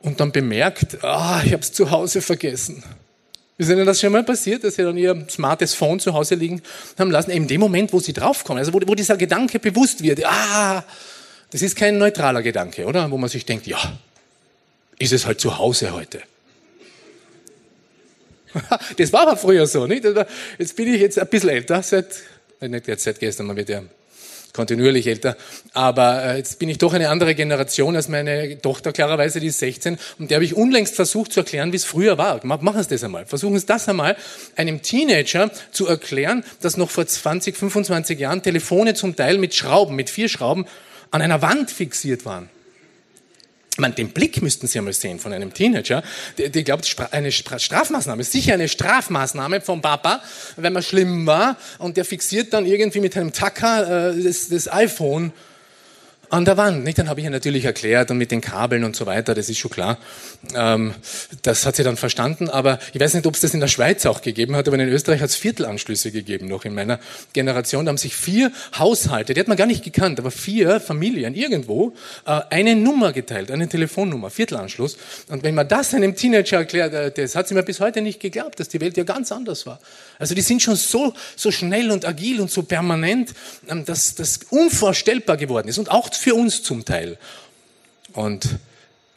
und 0.00 0.20
dann 0.20 0.32
bemerkt, 0.32 1.02
ah, 1.04 1.42
ich 1.44 1.52
habe 1.52 1.62
es 1.62 1.72
zu 1.72 1.90
Hause 1.90 2.22
vergessen. 2.22 2.82
Ist 3.58 3.68
Ihnen 3.68 3.84
das 3.84 4.00
schon 4.00 4.12
mal 4.12 4.22
passiert, 4.22 4.62
dass 4.62 4.76
Sie 4.76 4.84
dann 4.84 4.96
Ihr 4.96 5.26
smartes 5.28 5.74
Phone 5.74 5.98
zu 5.98 6.14
Hause 6.14 6.36
liegen 6.36 6.62
haben 6.96 7.10
lassen? 7.10 7.32
In 7.32 7.48
dem 7.48 7.60
Moment, 7.60 7.92
wo 7.92 7.98
Sie 7.98 8.12
draufkommen, 8.12 8.60
also 8.60 8.72
wo, 8.72 8.80
wo 8.86 8.94
dieser 8.94 9.16
Gedanke 9.16 9.58
bewusst 9.58 10.02
wird, 10.02 10.24
ah, 10.24 10.84
das 11.50 11.62
ist 11.62 11.76
kein 11.76 11.98
neutraler 11.98 12.42
Gedanke, 12.42 12.86
oder? 12.86 13.10
Wo 13.10 13.18
man 13.18 13.28
sich 13.28 13.46
denkt, 13.46 13.66
ja, 13.66 13.78
ist 15.00 15.12
es 15.12 15.26
halt 15.26 15.40
zu 15.40 15.58
Hause 15.58 15.92
heute. 15.92 16.20
Das 18.96 19.12
war 19.12 19.22
aber 19.22 19.36
früher 19.36 19.66
so, 19.66 19.86
nicht? 19.86 20.04
Jetzt 20.58 20.74
bin 20.76 20.92
ich 20.92 21.00
jetzt 21.00 21.18
ein 21.18 21.28
bisschen 21.28 21.50
älter, 21.50 21.82
seit 21.82 22.06
nicht 22.60 22.88
jetzt 22.88 23.04
seit 23.04 23.20
gestern, 23.20 23.46
man 23.46 23.56
wird 23.56 23.68
ja 23.68 23.82
kontinuierlich 24.52 25.06
älter. 25.06 25.36
Aber 25.72 26.24
äh, 26.24 26.38
jetzt 26.38 26.58
bin 26.58 26.68
ich 26.68 26.78
doch 26.78 26.92
eine 26.92 27.10
andere 27.10 27.34
Generation 27.34 27.94
als 27.94 28.08
meine 28.08 28.60
Tochter, 28.60 28.92
klarerweise, 28.92 29.40
die 29.40 29.48
ist 29.48 29.58
16. 29.58 29.98
Und 30.18 30.30
der 30.30 30.36
habe 30.36 30.44
ich 30.44 30.56
unlängst 30.56 30.96
versucht 30.96 31.32
zu 31.32 31.40
erklären, 31.40 31.72
wie 31.72 31.76
es 31.76 31.84
früher 31.84 32.18
war. 32.18 32.44
Machen 32.44 32.82
Sie 32.82 32.88
das 32.88 33.04
einmal. 33.04 33.26
Versuchen 33.26 33.58
Sie 33.58 33.66
das 33.66 33.88
einmal, 33.88 34.16
einem 34.56 34.82
Teenager 34.82 35.50
zu 35.70 35.86
erklären, 35.86 36.44
dass 36.60 36.76
noch 36.76 36.90
vor 36.90 37.06
20, 37.06 37.56
25 37.56 38.18
Jahren 38.18 38.42
Telefone 38.42 38.94
zum 38.94 39.14
Teil 39.14 39.38
mit 39.38 39.54
Schrauben, 39.54 39.94
mit 39.94 40.10
vier 40.10 40.28
Schrauben, 40.28 40.66
an 41.10 41.22
einer 41.22 41.40
Wand 41.40 41.70
fixiert 41.70 42.24
waren. 42.24 42.50
Meine, 43.78 43.94
den 43.94 44.10
Blick 44.10 44.42
müssten 44.42 44.66
Sie 44.66 44.78
einmal 44.78 44.92
sehen 44.92 45.20
von 45.20 45.32
einem 45.32 45.54
Teenager. 45.54 46.02
Der, 46.36 46.48
der 46.48 46.62
glaubt, 46.64 46.96
eine 47.12 47.30
Strafmaßnahme, 47.30 48.24
sicher 48.24 48.54
eine 48.54 48.68
Strafmaßnahme 48.68 49.60
vom 49.60 49.80
Papa, 49.80 50.20
wenn 50.56 50.72
man 50.72 50.82
schlimm 50.82 51.26
war. 51.26 51.56
Und 51.78 51.96
der 51.96 52.04
fixiert 52.04 52.52
dann 52.52 52.66
irgendwie 52.66 53.00
mit 53.00 53.16
einem 53.16 53.32
Tacker 53.32 54.10
äh, 54.10 54.22
das, 54.22 54.48
das 54.48 54.70
iPhone 54.70 55.32
an 56.30 56.44
der 56.44 56.56
Wand. 56.56 56.84
Nicht? 56.84 56.98
Dann 56.98 57.08
habe 57.08 57.20
ich 57.20 57.24
ihr 57.24 57.30
natürlich 57.30 57.64
erklärt 57.64 58.10
und 58.10 58.18
mit 58.18 58.30
den 58.30 58.40
Kabeln 58.40 58.84
und 58.84 58.96
so 58.96 59.06
weiter, 59.06 59.34
das 59.34 59.48
ist 59.48 59.58
schon 59.58 59.70
klar. 59.70 59.98
Ähm, 60.54 60.94
das 61.42 61.66
hat 61.66 61.76
sie 61.76 61.82
dann 61.82 61.96
verstanden, 61.96 62.48
aber 62.48 62.78
ich 62.92 63.00
weiß 63.00 63.14
nicht, 63.14 63.26
ob 63.26 63.34
es 63.34 63.40
das 63.40 63.54
in 63.54 63.60
der 63.60 63.68
Schweiz 63.68 64.06
auch 64.06 64.22
gegeben 64.22 64.56
hat, 64.56 64.68
aber 64.68 64.78
in 64.78 64.88
Österreich 64.88 65.20
hat 65.20 65.30
es 65.30 65.36
Viertelanschlüsse 65.36 66.12
gegeben, 66.12 66.48
noch 66.48 66.64
in 66.64 66.74
meiner 66.74 66.98
Generation. 67.32 67.84
Da 67.84 67.90
haben 67.90 67.98
sich 67.98 68.14
vier 68.14 68.52
Haushalte, 68.78 69.34
die 69.34 69.40
hat 69.40 69.48
man 69.48 69.56
gar 69.56 69.66
nicht 69.66 69.84
gekannt, 69.84 70.18
aber 70.18 70.30
vier 70.30 70.80
Familien 70.80 71.34
irgendwo 71.34 71.94
äh, 72.26 72.40
eine 72.50 72.76
Nummer 72.76 73.12
geteilt, 73.12 73.50
eine 73.50 73.68
Telefonnummer, 73.68 74.30
Viertelanschluss. 74.30 74.96
Und 75.28 75.42
wenn 75.42 75.54
man 75.54 75.68
das 75.68 75.94
einem 75.94 76.14
Teenager 76.14 76.58
erklärt, 76.58 76.94
äh, 76.94 77.10
das 77.10 77.34
hat 77.34 77.48
sie 77.48 77.54
mir 77.54 77.62
bis 77.62 77.80
heute 77.80 78.00
nicht 78.00 78.20
geglaubt, 78.20 78.60
dass 78.60 78.68
die 78.68 78.80
Welt 78.80 78.96
ja 78.96 79.04
ganz 79.04 79.32
anders 79.32 79.66
war. 79.66 79.80
Also 80.18 80.34
die 80.34 80.40
sind 80.40 80.62
schon 80.62 80.76
so, 80.76 81.14
so 81.36 81.50
schnell 81.50 81.90
und 81.90 82.04
agil 82.04 82.40
und 82.40 82.50
so 82.50 82.62
permanent, 82.62 83.34
ähm, 83.68 83.84
dass 83.84 84.14
das 84.14 84.40
unvorstellbar 84.50 85.36
geworden 85.36 85.68
ist 85.68 85.78
und 85.78 85.90
auch 85.90 86.12
für 86.12 86.34
uns 86.34 86.62
zum 86.62 86.84
Teil. 86.84 87.18
Und 88.12 88.48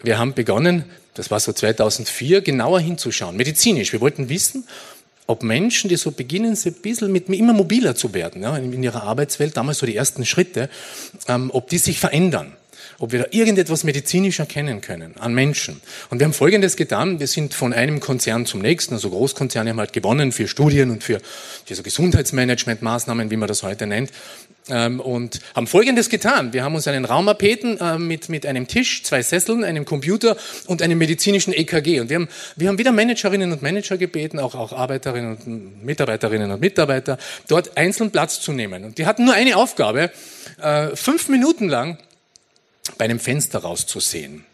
wir 0.03 0.17
haben 0.17 0.33
begonnen, 0.33 0.85
das 1.13 1.31
war 1.31 1.39
so 1.39 1.53
2004, 1.53 2.41
genauer 2.41 2.79
hinzuschauen, 2.79 3.35
medizinisch. 3.35 3.91
Wir 3.93 4.01
wollten 4.01 4.29
wissen, 4.29 4.67
ob 5.27 5.43
Menschen, 5.43 5.89
die 5.89 5.95
so 5.95 6.11
beginnen, 6.11 6.55
so 6.55 6.69
ein 6.69 6.75
bisschen 6.75 7.11
mit, 7.11 7.29
immer 7.29 7.53
mobiler 7.53 7.95
zu 7.95 8.13
werden, 8.13 8.41
ja, 8.41 8.57
in, 8.57 8.83
ihrer 8.83 9.03
Arbeitswelt, 9.03 9.55
damals 9.57 9.79
so 9.79 9.85
die 9.85 9.95
ersten 9.95 10.25
Schritte, 10.25 10.69
ähm, 11.27 11.51
ob 11.53 11.69
die 11.69 11.77
sich 11.77 11.99
verändern 11.99 12.55
ob 13.01 13.11
wir 13.11 13.19
da 13.19 13.25
irgendetwas 13.31 13.83
medizinisch 13.83 14.39
erkennen 14.39 14.79
können 14.79 15.17
an 15.17 15.33
Menschen. 15.33 15.81
Und 16.11 16.19
wir 16.19 16.25
haben 16.25 16.33
Folgendes 16.33 16.75
getan. 16.75 17.19
Wir 17.19 17.27
sind 17.27 17.55
von 17.55 17.73
einem 17.73 17.99
Konzern 17.99 18.45
zum 18.45 18.61
nächsten, 18.61 18.93
also 18.93 19.09
Großkonzerne 19.09 19.71
haben 19.71 19.79
halt 19.79 19.91
gewonnen 19.91 20.31
für 20.31 20.47
Studien 20.47 20.91
und 20.91 21.03
für, 21.03 21.19
für 21.65 21.75
so 21.75 21.81
Gesundheitsmanagementmaßnahmen, 21.81 23.31
wie 23.31 23.37
man 23.37 23.47
das 23.47 23.63
heute 23.63 23.87
nennt. 23.87 24.11
Ähm, 24.69 24.99
und 24.99 25.39
haben 25.55 25.65
Folgendes 25.65 26.09
getan. 26.09 26.53
Wir 26.53 26.63
haben 26.63 26.75
uns 26.75 26.87
einen 26.87 27.05
Raum 27.05 27.27
erbeten 27.27 27.79
äh, 27.79 27.97
mit, 27.97 28.29
mit 28.29 28.45
einem 28.45 28.67
Tisch, 28.67 29.01
zwei 29.03 29.23
Sesseln, 29.23 29.63
einem 29.63 29.85
Computer 29.85 30.37
und 30.67 30.83
einem 30.83 30.99
medizinischen 30.99 31.53
EKG. 31.53 32.01
Und 32.01 32.09
wir 32.09 32.17
haben, 32.17 32.27
wir 32.55 32.67
haben 32.67 32.77
wieder 32.77 32.91
Managerinnen 32.91 33.51
und 33.51 33.63
Manager 33.63 33.97
gebeten, 33.97 34.37
auch, 34.37 34.53
auch 34.53 34.73
Arbeiterinnen 34.73 35.37
und 35.43 35.83
Mitarbeiterinnen 35.83 36.51
und 36.51 36.61
Mitarbeiter, 36.61 37.17
dort 37.47 37.75
einzeln 37.75 38.11
Platz 38.11 38.39
zu 38.39 38.51
nehmen. 38.51 38.83
Und 38.83 38.99
die 38.99 39.07
hatten 39.07 39.25
nur 39.25 39.33
eine 39.33 39.57
Aufgabe, 39.57 40.11
äh, 40.61 40.95
fünf 40.95 41.27
Minuten 41.27 41.67
lang 41.67 41.97
bei 42.97 43.05
einem 43.05 43.19
Fenster 43.19 43.59
rauszusehen. 43.59 44.45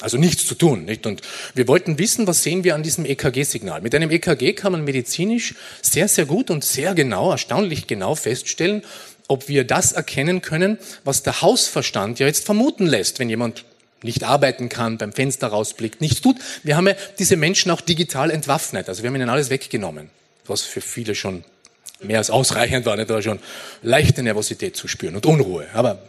Also 0.00 0.16
nichts 0.16 0.46
zu 0.46 0.54
tun, 0.54 0.84
nicht? 0.84 1.06
Und 1.06 1.20
wir 1.54 1.68
wollten 1.68 1.98
wissen, 1.98 2.26
was 2.26 2.42
sehen 2.42 2.64
wir 2.64 2.74
an 2.74 2.82
diesem 2.82 3.04
EKG-Signal? 3.04 3.82
Mit 3.82 3.94
einem 3.94 4.10
EKG 4.10 4.54
kann 4.54 4.72
man 4.72 4.84
medizinisch 4.84 5.54
sehr, 5.82 6.08
sehr 6.08 6.24
gut 6.24 6.50
und 6.50 6.64
sehr 6.64 6.94
genau, 6.94 7.30
erstaunlich 7.30 7.86
genau 7.86 8.14
feststellen, 8.14 8.82
ob 9.28 9.48
wir 9.48 9.64
das 9.64 9.92
erkennen 9.92 10.42
können, 10.42 10.78
was 11.04 11.22
der 11.22 11.42
Hausverstand 11.42 12.18
ja 12.18 12.26
jetzt 12.26 12.44
vermuten 12.44 12.86
lässt, 12.86 13.18
wenn 13.18 13.28
jemand 13.28 13.64
nicht 14.02 14.24
arbeiten 14.24 14.68
kann, 14.68 14.98
beim 14.98 15.12
Fenster 15.12 15.48
rausblickt, 15.48 16.00
nichts 16.00 16.20
tut. 16.20 16.36
Wir 16.64 16.76
haben 16.76 16.88
ja 16.88 16.94
diese 17.18 17.36
Menschen 17.36 17.70
auch 17.70 17.80
digital 17.80 18.30
entwaffnet. 18.30 18.88
Also 18.88 19.02
wir 19.02 19.08
haben 19.08 19.16
ihnen 19.16 19.28
alles 19.28 19.50
weggenommen, 19.50 20.10
was 20.46 20.62
für 20.62 20.80
viele 20.80 21.14
schon 21.14 21.44
mehr 22.00 22.18
als 22.18 22.30
ausreichend 22.30 22.84
war, 22.84 22.96
da 22.96 23.22
schon 23.22 23.38
leichte 23.82 24.24
Nervosität 24.24 24.76
zu 24.76 24.88
spüren 24.88 25.14
und 25.14 25.26
Unruhe. 25.26 25.66
Aber 25.72 26.02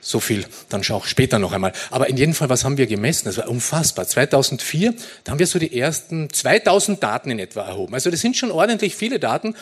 so 0.00 0.20
viel 0.20 0.44
dann 0.68 0.82
auch 0.90 1.06
später 1.06 1.38
noch 1.38 1.52
einmal. 1.52 1.72
Aber 1.90 2.08
in 2.08 2.16
jedem 2.16 2.34
Fall, 2.34 2.48
was 2.48 2.64
haben 2.64 2.78
wir 2.78 2.86
gemessen? 2.86 3.26
Das 3.26 3.36
war 3.36 3.48
unfassbar. 3.48 4.06
2004, 4.06 4.94
da 5.24 5.32
haben 5.32 5.38
wir 5.38 5.46
so 5.46 5.58
die 5.58 5.78
ersten 5.78 6.30
2000 6.30 7.02
Daten 7.02 7.30
in 7.30 7.38
etwa 7.38 7.62
erhoben. 7.62 7.94
Also 7.94 8.10
das 8.10 8.20
sind 8.20 8.36
schon 8.36 8.50
ordentlich 8.50 8.96
viele 8.96 9.18
Daten. 9.18 9.54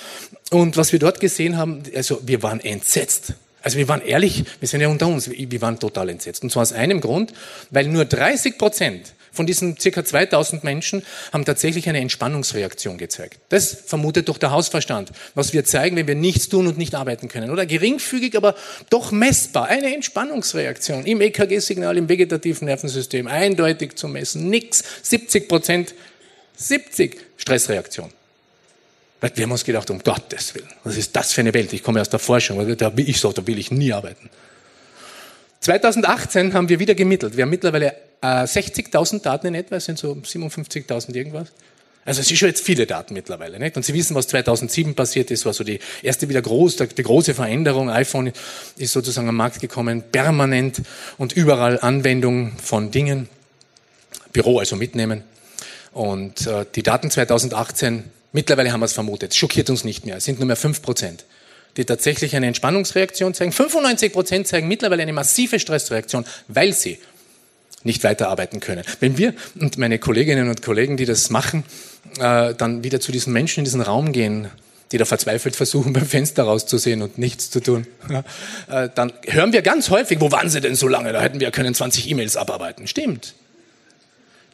Und 0.50 0.76
was 0.76 0.92
wir 0.92 0.98
dort 0.98 1.20
gesehen 1.20 1.56
haben, 1.56 1.82
also 1.94 2.20
wir 2.24 2.42
waren 2.42 2.60
entsetzt. 2.60 3.34
Also 3.62 3.76
wir 3.78 3.88
waren 3.88 4.02
ehrlich, 4.02 4.44
wir 4.60 4.68
sind 4.68 4.80
ja 4.80 4.88
unter 4.88 5.08
uns, 5.08 5.28
wir 5.30 5.60
waren 5.60 5.78
total 5.78 6.08
entsetzt. 6.08 6.42
Und 6.42 6.50
zwar 6.50 6.62
aus 6.62 6.72
einem 6.72 7.00
Grund, 7.00 7.32
weil 7.70 7.88
nur 7.88 8.04
30 8.04 8.56
Prozent 8.56 9.12
von 9.38 9.46
diesen 9.46 9.78
circa 9.78 10.04
2000 10.04 10.64
Menschen 10.64 11.04
haben 11.32 11.44
tatsächlich 11.44 11.88
eine 11.88 12.00
Entspannungsreaktion 12.00 12.98
gezeigt. 12.98 13.38
Das 13.50 13.72
vermutet 13.86 14.28
doch 14.28 14.36
der 14.36 14.50
Hausverstand, 14.50 15.12
was 15.36 15.52
wir 15.52 15.64
zeigen, 15.64 15.94
wenn 15.94 16.08
wir 16.08 16.16
nichts 16.16 16.48
tun 16.48 16.66
und 16.66 16.76
nicht 16.76 16.96
arbeiten 16.96 17.28
können. 17.28 17.50
Oder 17.50 17.64
geringfügig, 17.64 18.36
aber 18.36 18.56
doch 18.90 19.12
messbar. 19.12 19.68
Eine 19.68 19.94
Entspannungsreaktion 19.94 21.06
im 21.06 21.20
EKG-Signal, 21.20 21.96
im 21.96 22.08
vegetativen 22.08 22.64
Nervensystem, 22.64 23.28
eindeutig 23.28 23.94
zu 23.94 24.08
messen. 24.08 24.50
Nix. 24.50 24.82
70 25.02 25.46
Prozent, 25.46 25.94
70 26.56 27.16
Stressreaktion. 27.36 28.10
Weil 29.20 29.30
wir 29.36 29.44
haben 29.44 29.52
uns 29.52 29.64
gedacht, 29.64 29.88
um 29.90 30.00
Gottes 30.00 30.52
Willen, 30.56 30.68
was 30.82 30.96
ist 30.96 31.14
das 31.14 31.32
für 31.32 31.42
eine 31.42 31.54
Welt? 31.54 31.72
Ich 31.72 31.84
komme 31.84 32.00
aus 32.00 32.10
der 32.10 32.18
Forschung, 32.18 32.76
da 32.76 32.96
will 32.96 33.08
ich 33.08 33.20
so, 33.20 33.30
da 33.30 33.46
will 33.46 33.58
ich 33.58 33.70
nie 33.70 33.92
arbeiten. 33.92 34.30
2018 35.60 36.54
haben 36.54 36.68
wir 36.68 36.80
wieder 36.80 36.96
gemittelt. 36.96 37.36
Wir 37.36 37.42
haben 37.42 37.50
mittlerweile 37.50 38.07
60.000 38.26 39.22
Daten 39.22 39.46
in 39.48 39.54
etwa, 39.54 39.78
sind 39.80 39.98
so 39.98 40.12
57.000 40.12 41.14
irgendwas. 41.14 41.48
Also 42.04 42.22
es 42.22 42.28
sind 42.28 42.38
schon 42.38 42.48
jetzt 42.48 42.64
viele 42.64 42.86
Daten 42.86 43.12
mittlerweile. 43.12 43.58
Nicht? 43.58 43.76
Und 43.76 43.84
Sie 43.84 43.92
wissen, 43.92 44.14
was 44.14 44.28
2007 44.28 44.94
passiert 44.94 45.30
ist, 45.30 45.44
war 45.44 45.52
so 45.52 45.62
die 45.62 45.78
erste 46.02 46.28
wieder 46.28 46.40
groß, 46.40 46.76
die 46.76 47.02
große 47.02 47.34
Veränderung. 47.34 47.90
iPhone 47.90 48.32
ist 48.76 48.92
sozusagen 48.92 49.28
am 49.28 49.36
Markt 49.36 49.60
gekommen, 49.60 50.02
permanent 50.10 50.80
und 51.18 51.34
überall 51.34 51.78
Anwendung 51.80 52.52
von 52.62 52.90
Dingen. 52.90 53.28
Büro 54.32 54.58
also 54.58 54.74
mitnehmen. 54.76 55.22
Und 55.92 56.46
äh, 56.46 56.64
die 56.74 56.82
Daten 56.82 57.10
2018, 57.10 58.04
mittlerweile 58.32 58.72
haben 58.72 58.80
wir 58.80 58.86
es 58.86 58.94
vermutet, 58.94 59.34
schockiert 59.34 59.68
uns 59.68 59.84
nicht 59.84 60.06
mehr. 60.06 60.16
Es 60.16 60.24
sind 60.24 60.38
nur 60.38 60.46
mehr 60.46 60.56
fünf 60.56 60.80
Prozent 60.80 61.24
die 61.76 61.84
tatsächlich 61.84 62.34
eine 62.34 62.48
Entspannungsreaktion 62.48 63.34
zeigen. 63.34 63.52
95 63.52 64.12
Prozent 64.12 64.48
zeigen 64.48 64.66
mittlerweile 64.66 65.02
eine 65.02 65.12
massive 65.12 65.60
Stressreaktion, 65.60 66.24
weil 66.48 66.72
sie 66.72 66.98
nicht 67.88 68.04
weiterarbeiten 68.04 68.60
können. 68.60 68.84
Wenn 69.00 69.18
wir 69.18 69.34
und 69.58 69.78
meine 69.78 69.98
Kolleginnen 69.98 70.48
und 70.48 70.62
Kollegen, 70.62 70.96
die 70.96 71.04
das 71.04 71.30
machen, 71.30 71.64
äh, 72.20 72.54
dann 72.54 72.84
wieder 72.84 73.00
zu 73.00 73.10
diesen 73.10 73.32
Menschen 73.32 73.60
in 73.60 73.64
diesen 73.64 73.80
Raum 73.80 74.12
gehen, 74.12 74.48
die 74.92 74.98
da 74.98 75.04
verzweifelt 75.04 75.56
versuchen, 75.56 75.92
beim 75.94 76.06
Fenster 76.06 76.44
rauszusehen 76.44 77.02
und 77.02 77.18
nichts 77.18 77.50
zu 77.50 77.60
tun, 77.60 77.86
ja, 78.10 78.24
äh, 78.84 78.88
dann 78.94 79.12
hören 79.26 79.52
wir 79.52 79.62
ganz 79.62 79.90
häufig, 79.90 80.20
wo 80.20 80.30
waren 80.30 80.48
sie 80.48 80.60
denn 80.60 80.76
so 80.76 80.86
lange? 80.86 81.12
Da 81.12 81.20
hätten 81.20 81.40
wir 81.40 81.50
können 81.50 81.74
20 81.74 82.08
E-Mails 82.10 82.36
abarbeiten. 82.36 82.86
Stimmt. 82.86 83.34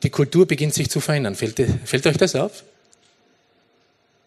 Die 0.03 0.11
Kultur 0.11 0.47
beginnt 0.47 0.75
sich 0.75 0.91
zu 0.91 1.01
verändern. 1.01 1.35
Fällt, 1.35 1.61
fällt 1.85 2.07
euch 2.07 2.17
das 2.17 2.35
auf? 2.35 2.65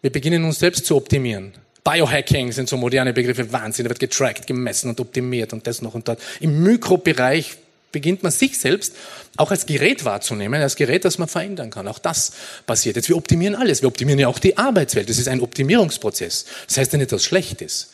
Wir 0.02 0.10
beginnen 0.10 0.44
uns 0.44 0.58
selbst 0.58 0.86
zu 0.86 0.96
optimieren. 0.96 1.52
Biohacking 1.84 2.52
sind 2.52 2.68
so 2.68 2.76
moderne 2.76 3.12
Begriffe, 3.12 3.50
Wahnsinn, 3.52 3.84
da 3.84 3.88
wird 3.88 4.00
getrackt, 4.00 4.46
gemessen 4.46 4.90
und 4.90 5.00
optimiert 5.00 5.52
und 5.52 5.66
das 5.66 5.80
noch 5.80 5.94
und 5.94 6.06
dort. 6.06 6.20
Im 6.40 6.62
Mikrobereich 6.62 7.56
beginnt 7.92 8.22
man 8.22 8.32
sich 8.32 8.58
selbst 8.58 8.94
auch 9.36 9.50
als 9.50 9.66
Gerät 9.66 10.04
wahrzunehmen, 10.04 10.60
als 10.60 10.76
Gerät, 10.76 11.04
das 11.04 11.18
man 11.18 11.28
verändern 11.28 11.70
kann. 11.70 11.88
Auch 11.88 11.98
das 11.98 12.32
passiert. 12.66 12.96
Jetzt, 12.96 13.08
wir 13.08 13.16
optimieren 13.16 13.54
alles. 13.54 13.82
Wir 13.82 13.88
optimieren 13.88 14.18
ja 14.18 14.28
auch 14.28 14.38
die 14.38 14.58
Arbeitswelt. 14.58 15.08
Das 15.08 15.18
ist 15.18 15.28
ein 15.28 15.40
Optimierungsprozess. 15.40 16.46
Das 16.66 16.76
heißt 16.76 16.92
ja 16.92 16.98
nicht, 16.98 17.12
dass 17.12 17.22
es 17.22 17.26
schlecht 17.26 17.62
ist. 17.62 17.90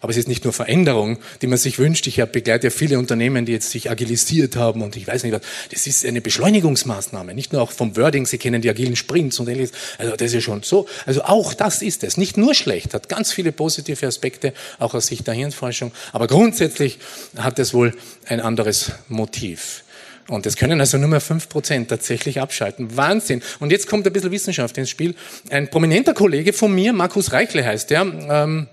Aber 0.00 0.10
es 0.10 0.18
ist 0.18 0.28
nicht 0.28 0.44
nur 0.44 0.52
Veränderung, 0.52 1.18
die 1.40 1.46
man 1.46 1.56
sich 1.56 1.78
wünscht. 1.78 2.06
Ich 2.06 2.22
begleite 2.26 2.66
ja 2.66 2.70
viele 2.70 2.98
Unternehmen, 2.98 3.46
die 3.46 3.52
jetzt 3.52 3.70
sich 3.70 3.90
agilisiert 3.90 4.54
haben 4.54 4.82
und 4.82 4.94
ich 4.94 5.06
weiß 5.06 5.22
nicht 5.22 5.32
was. 5.32 5.40
Das 5.70 5.86
ist 5.86 6.04
eine 6.04 6.20
Beschleunigungsmaßnahme. 6.20 7.34
Nicht 7.34 7.54
nur 7.54 7.62
auch 7.62 7.72
vom 7.72 7.96
Wording. 7.96 8.26
Sie 8.26 8.36
kennen 8.36 8.60
die 8.60 8.68
agilen 8.68 8.94
Sprints 8.94 9.40
und 9.40 9.48
ähnliches. 9.48 9.72
Also 9.96 10.14
das 10.14 10.26
ist 10.26 10.34
ja 10.34 10.40
schon 10.42 10.62
so. 10.62 10.86
Also 11.06 11.22
auch 11.22 11.54
das 11.54 11.80
ist 11.80 12.04
es. 12.04 12.18
Nicht 12.18 12.36
nur 12.36 12.54
schlecht. 12.54 12.92
Hat 12.92 13.08
ganz 13.08 13.32
viele 13.32 13.52
positive 13.52 14.06
Aspekte, 14.06 14.52
auch 14.78 14.92
aus 14.92 15.06
Sicht 15.06 15.26
der 15.26 15.34
Hirnforschung. 15.34 15.92
Aber 16.12 16.26
grundsätzlich 16.26 16.98
hat 17.38 17.58
es 17.58 17.72
wohl 17.72 17.94
ein 18.26 18.40
anderes 18.40 18.92
Motiv. 19.08 19.82
Und 20.28 20.44
das 20.44 20.56
können 20.56 20.80
also 20.80 20.98
nur 20.98 21.08
mehr 21.08 21.20
fünf 21.20 21.48
Prozent 21.48 21.88
tatsächlich 21.88 22.40
abschalten. 22.40 22.96
Wahnsinn. 22.96 23.42
Und 23.60 23.70
jetzt 23.70 23.86
kommt 23.86 24.06
ein 24.06 24.12
bisschen 24.12 24.32
Wissenschaft 24.32 24.76
ins 24.76 24.90
Spiel. 24.90 25.14
Ein 25.50 25.70
prominenter 25.70 26.14
Kollege 26.14 26.52
von 26.52 26.74
mir, 26.74 26.92
Markus 26.92 27.32
Reichle 27.32 27.64
heißt 27.64 27.90
der, 27.90 28.02
ähm, 28.02 28.68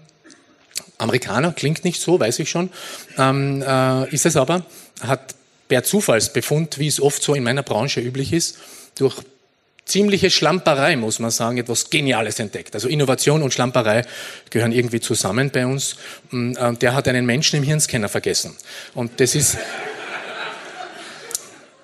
Amerikaner, 1.04 1.52
klingt 1.52 1.84
nicht 1.84 2.02
so, 2.02 2.20
weiß 2.20 2.40
ich 2.40 2.50
schon, 2.50 2.70
ähm, 3.18 3.62
äh, 3.62 4.10
ist 4.10 4.26
es 4.26 4.36
aber, 4.36 4.66
hat 5.02 5.36
per 5.68 5.84
Zufallsbefund, 5.84 6.80
wie 6.80 6.88
es 6.88 7.02
oft 7.02 7.22
so 7.22 7.36
in 7.36 7.44
meiner 7.44 7.64
Branche 7.64 8.02
üblich 8.02 8.34
ist, 8.34 8.58
durch 8.96 9.24
ziemliche 9.86 10.30
Schlamperei, 10.30 10.96
muss 10.96 11.20
man 11.20 11.32
sagen, 11.32 11.58
etwas 11.58 11.90
Geniales 11.90 12.40
entdeckt. 12.40 12.74
Also 12.74 12.88
Innovation 12.88 13.44
und 13.44 13.54
Schlamperei 13.54 14.04
gehören 14.50 14.72
irgendwie 14.72 15.00
zusammen 15.00 15.50
bei 15.52 15.66
uns. 15.66 15.98
Und 16.32 16.56
äh, 16.56 16.74
der 16.74 16.94
hat 16.94 17.08
einen 17.08 17.26
Menschen 17.26 17.58
im 17.58 17.64
Hirnscanner 17.64 18.10
vergessen. 18.10 18.56
Und 18.94 19.20
das 19.20 19.36
ist, 19.36 19.58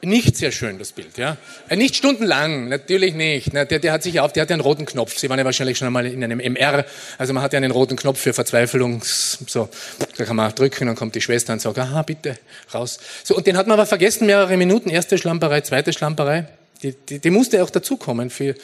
nicht 0.02 0.38
sehr 0.38 0.52
schön, 0.52 0.80
das 0.80 0.92
Bild, 0.92 1.18
ja. 1.18 1.38
Äh, 1.68 1.76
nicht 1.76 1.96
stundenlang, 1.96 2.70
natürlich 2.70 3.14
nicht. 3.14 3.54
Der, 3.54 3.66
der 3.66 3.92
hat 3.92 4.04
sich 4.04 4.20
auf, 4.20 4.34
der 4.34 4.42
hat 4.42 4.50
ja 4.50 4.54
einen 4.54 4.62
roten 4.62 4.86
Knopf. 4.86 5.18
Sie 5.18 5.30
waren 5.30 5.40
ja 5.40 5.46
wahrscheinlich 5.46 5.78
schon 5.78 5.88
einmal 5.88 6.06
in 6.06 6.24
einem 6.24 6.40
MR. 6.40 6.86
Also 7.18 7.34
man 7.34 7.44
hat 7.44 7.54
ja 7.54 7.58
einen 7.58 7.72
roten 7.72 7.96
Knopf 7.96 8.20
für 8.20 8.34
Verzweiflung. 8.34 9.02
So, 9.04 9.70
da 10.18 10.26
kann 10.26 10.36
man 10.36 10.54
drücken, 10.54 10.88
dann 10.88 10.96
kommt 10.96 11.16
die 11.16 11.22
Schwester 11.22 11.54
und 11.54 11.62
sagt, 11.62 11.78
aha, 11.78 12.02
bitte, 12.04 12.38
raus. 12.74 13.00
So, 13.24 13.36
und 13.36 13.48
den 13.48 13.58
hat 13.58 13.68
man 13.68 13.74
aber 13.74 13.86
vergessen, 13.86 14.26
mehrere 14.26 14.58
Minuten. 14.58 14.90
Erste 14.90 15.18
Schlamperei, 15.18 15.62
zweite 15.62 15.94
Schlamperei. 15.94 16.48
Die, 16.82 16.94
die, 16.94 17.20
die 17.20 17.30
musste 17.30 17.62
auch 17.64 17.70
dazukommen 17.70 18.30
für 18.30 18.56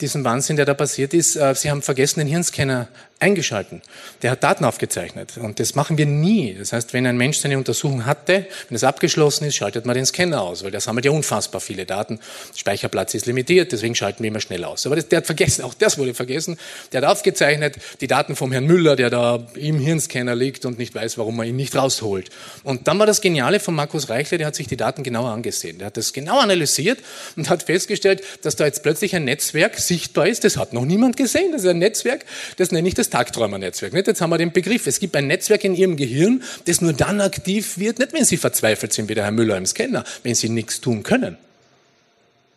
diesen 0.00 0.24
Wahnsinn, 0.24 0.56
der 0.56 0.64
da 0.64 0.74
passiert 0.74 1.14
ist. 1.14 1.36
Äh, 1.36 1.54
Sie 1.54 1.70
haben 1.70 1.82
vergessen, 1.82 2.20
den 2.20 2.28
Hirnscanner 2.28 2.88
eingeschalten. 3.20 3.82
Der 4.22 4.30
hat 4.30 4.44
Daten 4.44 4.64
aufgezeichnet. 4.64 5.38
Und 5.38 5.58
das 5.58 5.74
machen 5.74 5.98
wir 5.98 6.06
nie. 6.06 6.54
Das 6.54 6.72
heißt, 6.72 6.92
wenn 6.92 7.06
ein 7.06 7.16
Mensch 7.16 7.38
seine 7.38 7.58
Untersuchung 7.58 8.06
hatte, 8.06 8.46
wenn 8.68 8.76
es 8.76 8.84
abgeschlossen 8.84 9.44
ist, 9.44 9.56
schaltet 9.56 9.86
man 9.86 9.94
den 9.94 10.06
Scanner 10.06 10.42
aus, 10.42 10.62
weil 10.62 10.70
der 10.70 10.80
sammelt 10.80 11.04
ja 11.04 11.10
unfassbar 11.10 11.60
viele 11.60 11.84
Daten. 11.84 12.20
Speicherplatz 12.54 13.14
ist 13.14 13.26
limitiert, 13.26 13.72
deswegen 13.72 13.94
schalten 13.94 14.22
wir 14.22 14.28
immer 14.28 14.40
schnell 14.40 14.64
aus. 14.64 14.86
Aber 14.86 14.96
das, 14.96 15.08
der 15.08 15.18
hat 15.18 15.26
vergessen, 15.26 15.64
auch 15.64 15.74
das 15.74 15.98
wurde 15.98 16.14
vergessen. 16.14 16.58
Der 16.92 17.02
hat 17.02 17.08
aufgezeichnet 17.08 17.76
die 18.00 18.06
Daten 18.06 18.36
vom 18.36 18.52
Herrn 18.52 18.66
Müller, 18.66 18.94
der 18.94 19.10
da 19.10 19.46
im 19.54 19.80
Hirnscanner 19.80 20.34
liegt 20.34 20.64
und 20.64 20.78
nicht 20.78 20.94
weiß, 20.94 21.18
warum 21.18 21.36
man 21.36 21.46
ihn 21.46 21.56
nicht 21.56 21.74
rausholt. 21.74 22.30
Und 22.62 22.86
dann 22.86 22.98
war 22.98 23.06
das 23.06 23.20
Geniale 23.20 23.58
von 23.58 23.74
Markus 23.74 24.08
Reichler, 24.08 24.38
der 24.38 24.46
hat 24.46 24.54
sich 24.54 24.68
die 24.68 24.76
Daten 24.76 25.02
genauer 25.02 25.30
angesehen. 25.30 25.78
Der 25.78 25.88
hat 25.88 25.96
das 25.96 26.12
genau 26.12 26.38
analysiert 26.38 27.00
und 27.36 27.50
hat 27.50 27.64
festgestellt, 27.64 28.22
dass 28.42 28.54
da 28.54 28.64
jetzt 28.64 28.82
plötzlich 28.82 29.16
ein 29.16 29.24
Netzwerk 29.24 29.78
sichtbar 29.88 30.28
ist. 30.28 30.44
Das 30.44 30.56
hat 30.56 30.72
noch 30.72 30.84
niemand 30.84 31.16
gesehen. 31.16 31.52
Das 31.52 31.62
ist 31.64 31.68
ein 31.68 31.78
Netzwerk, 31.78 32.24
das 32.56 32.70
nenne 32.70 32.86
ich 32.86 32.94
das 32.94 33.10
Tagträumernetzwerk. 33.10 33.92
Jetzt 33.92 34.20
haben 34.20 34.30
wir 34.30 34.38
den 34.38 34.52
Begriff. 34.52 34.86
Es 34.86 35.00
gibt 35.00 35.16
ein 35.16 35.26
Netzwerk 35.26 35.64
in 35.64 35.74
Ihrem 35.74 35.96
Gehirn, 35.96 36.42
das 36.66 36.80
nur 36.80 36.92
dann 36.92 37.20
aktiv 37.20 37.78
wird, 37.78 37.98
nicht 37.98 38.12
wenn 38.12 38.24
Sie 38.24 38.36
verzweifelt 38.36 38.92
sind, 38.92 39.08
wie 39.08 39.14
der 39.14 39.24
Herr 39.24 39.32
Müller 39.32 39.56
im 39.56 39.66
Scanner, 39.66 40.04
wenn 40.22 40.34
Sie 40.34 40.48
nichts 40.48 40.80
tun 40.80 41.02
können. 41.02 41.36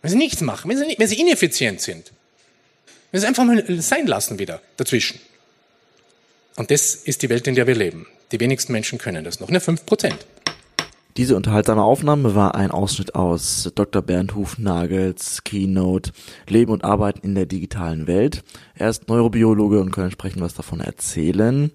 Wenn 0.02 0.12
Sie 0.12 0.18
nichts 0.18 0.42
machen, 0.42 0.70
wenn 0.70 0.78
Sie, 0.78 0.86
nicht, 0.86 1.00
wenn 1.00 1.08
Sie 1.08 1.20
ineffizient 1.20 1.82
sind. 1.82 2.12
Wenn 3.12 3.22
Sie 3.22 3.28
einfach 3.28 3.44
mal 3.44 3.64
sein 3.82 4.08
lassen 4.08 4.40
wieder 4.40 4.62
dazwischen. 4.78 5.20
Und 6.56 6.70
das 6.70 6.96
ist 6.96 7.22
die 7.22 7.30
Welt, 7.30 7.48
in 7.48 7.56
der 7.56 7.68
wir 7.68 7.76
leben. 7.76 8.08
Die 8.32 8.40
wenigsten 8.40 8.72
Menschen 8.72 9.00
können 9.00 9.24
das 9.24 9.40
noch. 9.40 9.50
Nur 9.50 9.62
fünf 9.62 9.86
Prozent. 9.86 10.26
Diese 11.18 11.36
unterhaltsame 11.36 11.84
Aufnahme 11.84 12.36
war 12.36 12.56
ein 12.56 12.72
Ausschnitt 12.72 13.16
aus 13.16 13.70
Dr. 13.76 14.02
Bernd 14.02 14.34
Hufnagels 14.34 15.44
Keynote 15.44 16.12
Leben 16.48 16.72
und 16.72 16.86
Arbeiten 16.86 17.26
in 17.26 17.36
der 17.36 17.46
digitalen 17.46 18.08
Welt. 18.08 18.44
Er 18.76 18.90
ist 18.90 19.10
Neurobiologe 19.10 19.82
und 19.82 19.92
kann 19.92 20.06
entsprechend 20.06 20.42
was 20.42 20.54
davon 20.54 20.80
erzählen. 20.80 21.72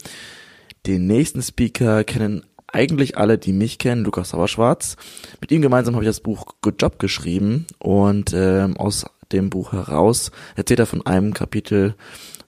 Den 0.86 1.06
nächsten 1.06 1.42
Speaker 1.42 2.02
kennen 2.04 2.44
eigentlich 2.66 3.18
alle, 3.18 3.36
die 3.36 3.52
mich 3.52 3.78
kennen, 3.78 4.04
Lukas 4.04 4.30
Sauerschwarz. 4.30 4.96
Mit 5.40 5.52
ihm 5.52 5.60
gemeinsam 5.60 5.94
habe 5.94 6.04
ich 6.04 6.10
das 6.10 6.20
Buch 6.20 6.46
Good 6.62 6.80
Job 6.80 6.98
geschrieben 6.98 7.66
und 7.78 8.32
ähm, 8.34 8.76
aus 8.78 9.04
dem 9.32 9.50
Buch 9.50 9.72
heraus 9.72 10.30
erzählt 10.54 10.80
er 10.80 10.86
von 10.86 11.04
einem 11.04 11.34
Kapitel, 11.34 11.94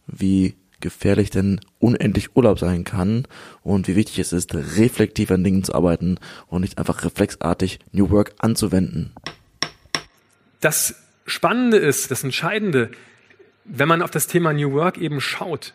wie 0.07 0.55
gefährlich 0.81 1.31
denn 1.31 1.61
unendlich 1.79 2.37
Urlaub 2.37 2.59
sein 2.59 2.85
kann 2.85 3.27
und 3.63 3.89
wie 3.89 3.97
wichtig 3.97 4.19
es 4.19 4.33
ist, 4.33 4.55
reflektiv 4.55 5.31
an 5.31 5.45
Dingen 5.45 5.65
zu 5.65 5.75
arbeiten 5.75 6.19
und 6.47 6.61
nicht 6.63 6.79
einfach 6.79 7.05
reflexartig 7.05 7.79
New 7.93 8.11
Work 8.11 8.35
anzuwenden. 8.39 9.13
Das 10.61 10.95
Spannende 11.27 11.77
ist, 11.77 12.11
das 12.11 12.25
Entscheidende, 12.25 12.91
wenn 13.65 13.89
man 13.89 14.03
auf 14.03 14.11
das 14.11 14.27
Thema 14.27 14.53
New 14.53 14.73
Work 14.73 14.99
eben 14.99 15.21
schaut, 15.21 15.75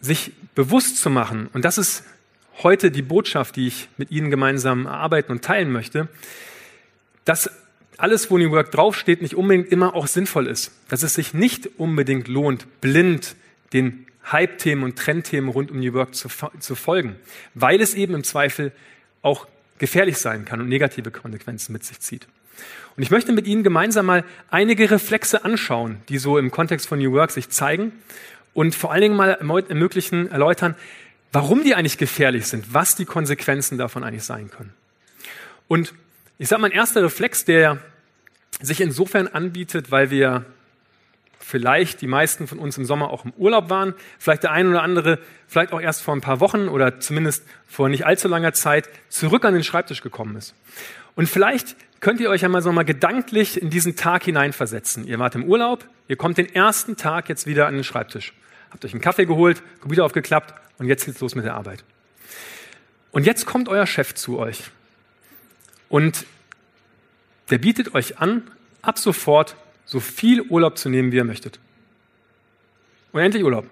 sich 0.00 0.32
bewusst 0.54 0.98
zu 0.98 1.10
machen, 1.10 1.48
und 1.52 1.64
das 1.64 1.78
ist 1.78 2.04
heute 2.62 2.90
die 2.90 3.02
Botschaft, 3.02 3.56
die 3.56 3.66
ich 3.66 3.88
mit 3.96 4.10
Ihnen 4.10 4.30
gemeinsam 4.30 4.86
erarbeiten 4.86 5.32
und 5.32 5.42
teilen 5.42 5.72
möchte, 5.72 6.08
dass 7.24 7.50
alles, 7.96 8.30
wo 8.30 8.38
New 8.38 8.50
Work 8.50 8.70
draufsteht, 8.72 9.22
nicht 9.22 9.34
unbedingt 9.34 9.70
immer 9.70 9.94
auch 9.94 10.06
sinnvoll 10.06 10.46
ist. 10.46 10.72
Dass 10.88 11.02
es 11.02 11.14
sich 11.14 11.32
nicht 11.32 11.68
unbedingt 11.78 12.28
lohnt, 12.28 12.80
blind 12.80 13.36
den 13.72 14.06
Hype-Themen 14.30 14.84
und 14.84 14.98
Trendthemen 14.98 15.50
rund 15.50 15.70
um 15.70 15.80
New 15.80 15.92
Work 15.92 16.14
zu, 16.14 16.28
zu 16.58 16.74
folgen, 16.74 17.16
weil 17.54 17.80
es 17.80 17.94
eben 17.94 18.14
im 18.14 18.24
Zweifel 18.24 18.72
auch 19.22 19.46
gefährlich 19.78 20.18
sein 20.18 20.44
kann 20.44 20.60
und 20.60 20.68
negative 20.68 21.10
Konsequenzen 21.10 21.72
mit 21.72 21.84
sich 21.84 22.00
zieht. 22.00 22.26
Und 22.96 23.02
ich 23.02 23.10
möchte 23.10 23.32
mit 23.32 23.46
Ihnen 23.46 23.64
gemeinsam 23.64 24.06
mal 24.06 24.24
einige 24.50 24.90
Reflexe 24.90 25.44
anschauen, 25.44 25.98
die 26.08 26.18
so 26.18 26.38
im 26.38 26.50
Kontext 26.50 26.86
von 26.86 26.98
New 26.98 27.12
Work 27.12 27.32
sich 27.32 27.48
zeigen 27.48 27.92
und 28.52 28.74
vor 28.74 28.92
allen 28.92 29.02
Dingen 29.02 29.16
mal 29.16 29.30
ermöglichen, 29.68 30.30
erläutern, 30.30 30.76
warum 31.32 31.64
die 31.64 31.74
eigentlich 31.74 31.98
gefährlich 31.98 32.46
sind, 32.46 32.72
was 32.72 32.94
die 32.94 33.04
Konsequenzen 33.04 33.78
davon 33.78 34.04
eigentlich 34.04 34.22
sein 34.22 34.50
können. 34.50 34.72
Und 35.66 35.92
ich 36.38 36.48
sage 36.48 36.62
mal, 36.62 36.68
ein 36.68 36.76
erster 36.76 37.02
Reflex, 37.02 37.44
der 37.44 37.78
sich 38.60 38.80
insofern 38.80 39.26
anbietet, 39.26 39.90
weil 39.90 40.10
wir 40.10 40.44
vielleicht 41.44 42.00
die 42.00 42.06
meisten 42.06 42.46
von 42.46 42.58
uns 42.58 42.78
im 42.78 42.86
Sommer 42.86 43.10
auch 43.10 43.24
im 43.24 43.32
Urlaub 43.36 43.68
waren, 43.68 43.94
vielleicht 44.18 44.44
der 44.44 44.52
eine 44.52 44.70
oder 44.70 44.82
andere, 44.82 45.18
vielleicht 45.46 45.72
auch 45.72 45.80
erst 45.80 46.02
vor 46.02 46.14
ein 46.16 46.22
paar 46.22 46.40
Wochen 46.40 46.68
oder 46.68 47.00
zumindest 47.00 47.44
vor 47.66 47.88
nicht 47.88 48.06
allzu 48.06 48.28
langer 48.28 48.54
Zeit 48.54 48.88
zurück 49.10 49.44
an 49.44 49.52
den 49.52 49.62
Schreibtisch 49.62 50.00
gekommen 50.00 50.36
ist. 50.36 50.54
Und 51.14 51.28
vielleicht 51.28 51.76
könnt 52.00 52.20
ihr 52.20 52.30
euch 52.30 52.44
einmal 52.44 52.62
so 52.62 52.72
mal 52.72 52.84
gedanklich 52.84 53.60
in 53.60 53.68
diesen 53.68 53.94
Tag 53.94 54.24
hineinversetzen. 54.24 55.06
Ihr 55.06 55.18
wart 55.18 55.34
im 55.34 55.44
Urlaub, 55.44 55.84
ihr 56.08 56.16
kommt 56.16 56.38
den 56.38 56.52
ersten 56.52 56.96
Tag 56.96 57.28
jetzt 57.28 57.46
wieder 57.46 57.66
an 57.66 57.74
den 57.74 57.84
Schreibtisch. 57.84 58.32
Habt 58.70 58.84
euch 58.84 58.92
einen 58.92 59.02
Kaffee 59.02 59.26
geholt, 59.26 59.62
Computer 59.80 60.04
aufgeklappt 60.04 60.54
und 60.78 60.86
jetzt 60.86 61.04
geht's 61.04 61.20
los 61.20 61.34
mit 61.34 61.44
der 61.44 61.54
Arbeit. 61.54 61.84
Und 63.12 63.26
jetzt 63.26 63.44
kommt 63.44 63.68
euer 63.68 63.86
Chef 63.86 64.14
zu 64.14 64.38
euch. 64.38 64.70
Und 65.90 66.26
der 67.50 67.58
bietet 67.58 67.94
euch 67.94 68.18
an, 68.18 68.50
ab 68.80 68.98
sofort 68.98 69.56
so 69.84 70.00
viel 70.00 70.42
Urlaub 70.42 70.78
zu 70.78 70.88
nehmen, 70.88 71.12
wie 71.12 71.16
ihr 71.16 71.24
möchtet. 71.24 71.58
Unendlich 73.12 73.44
Urlaub. 73.44 73.66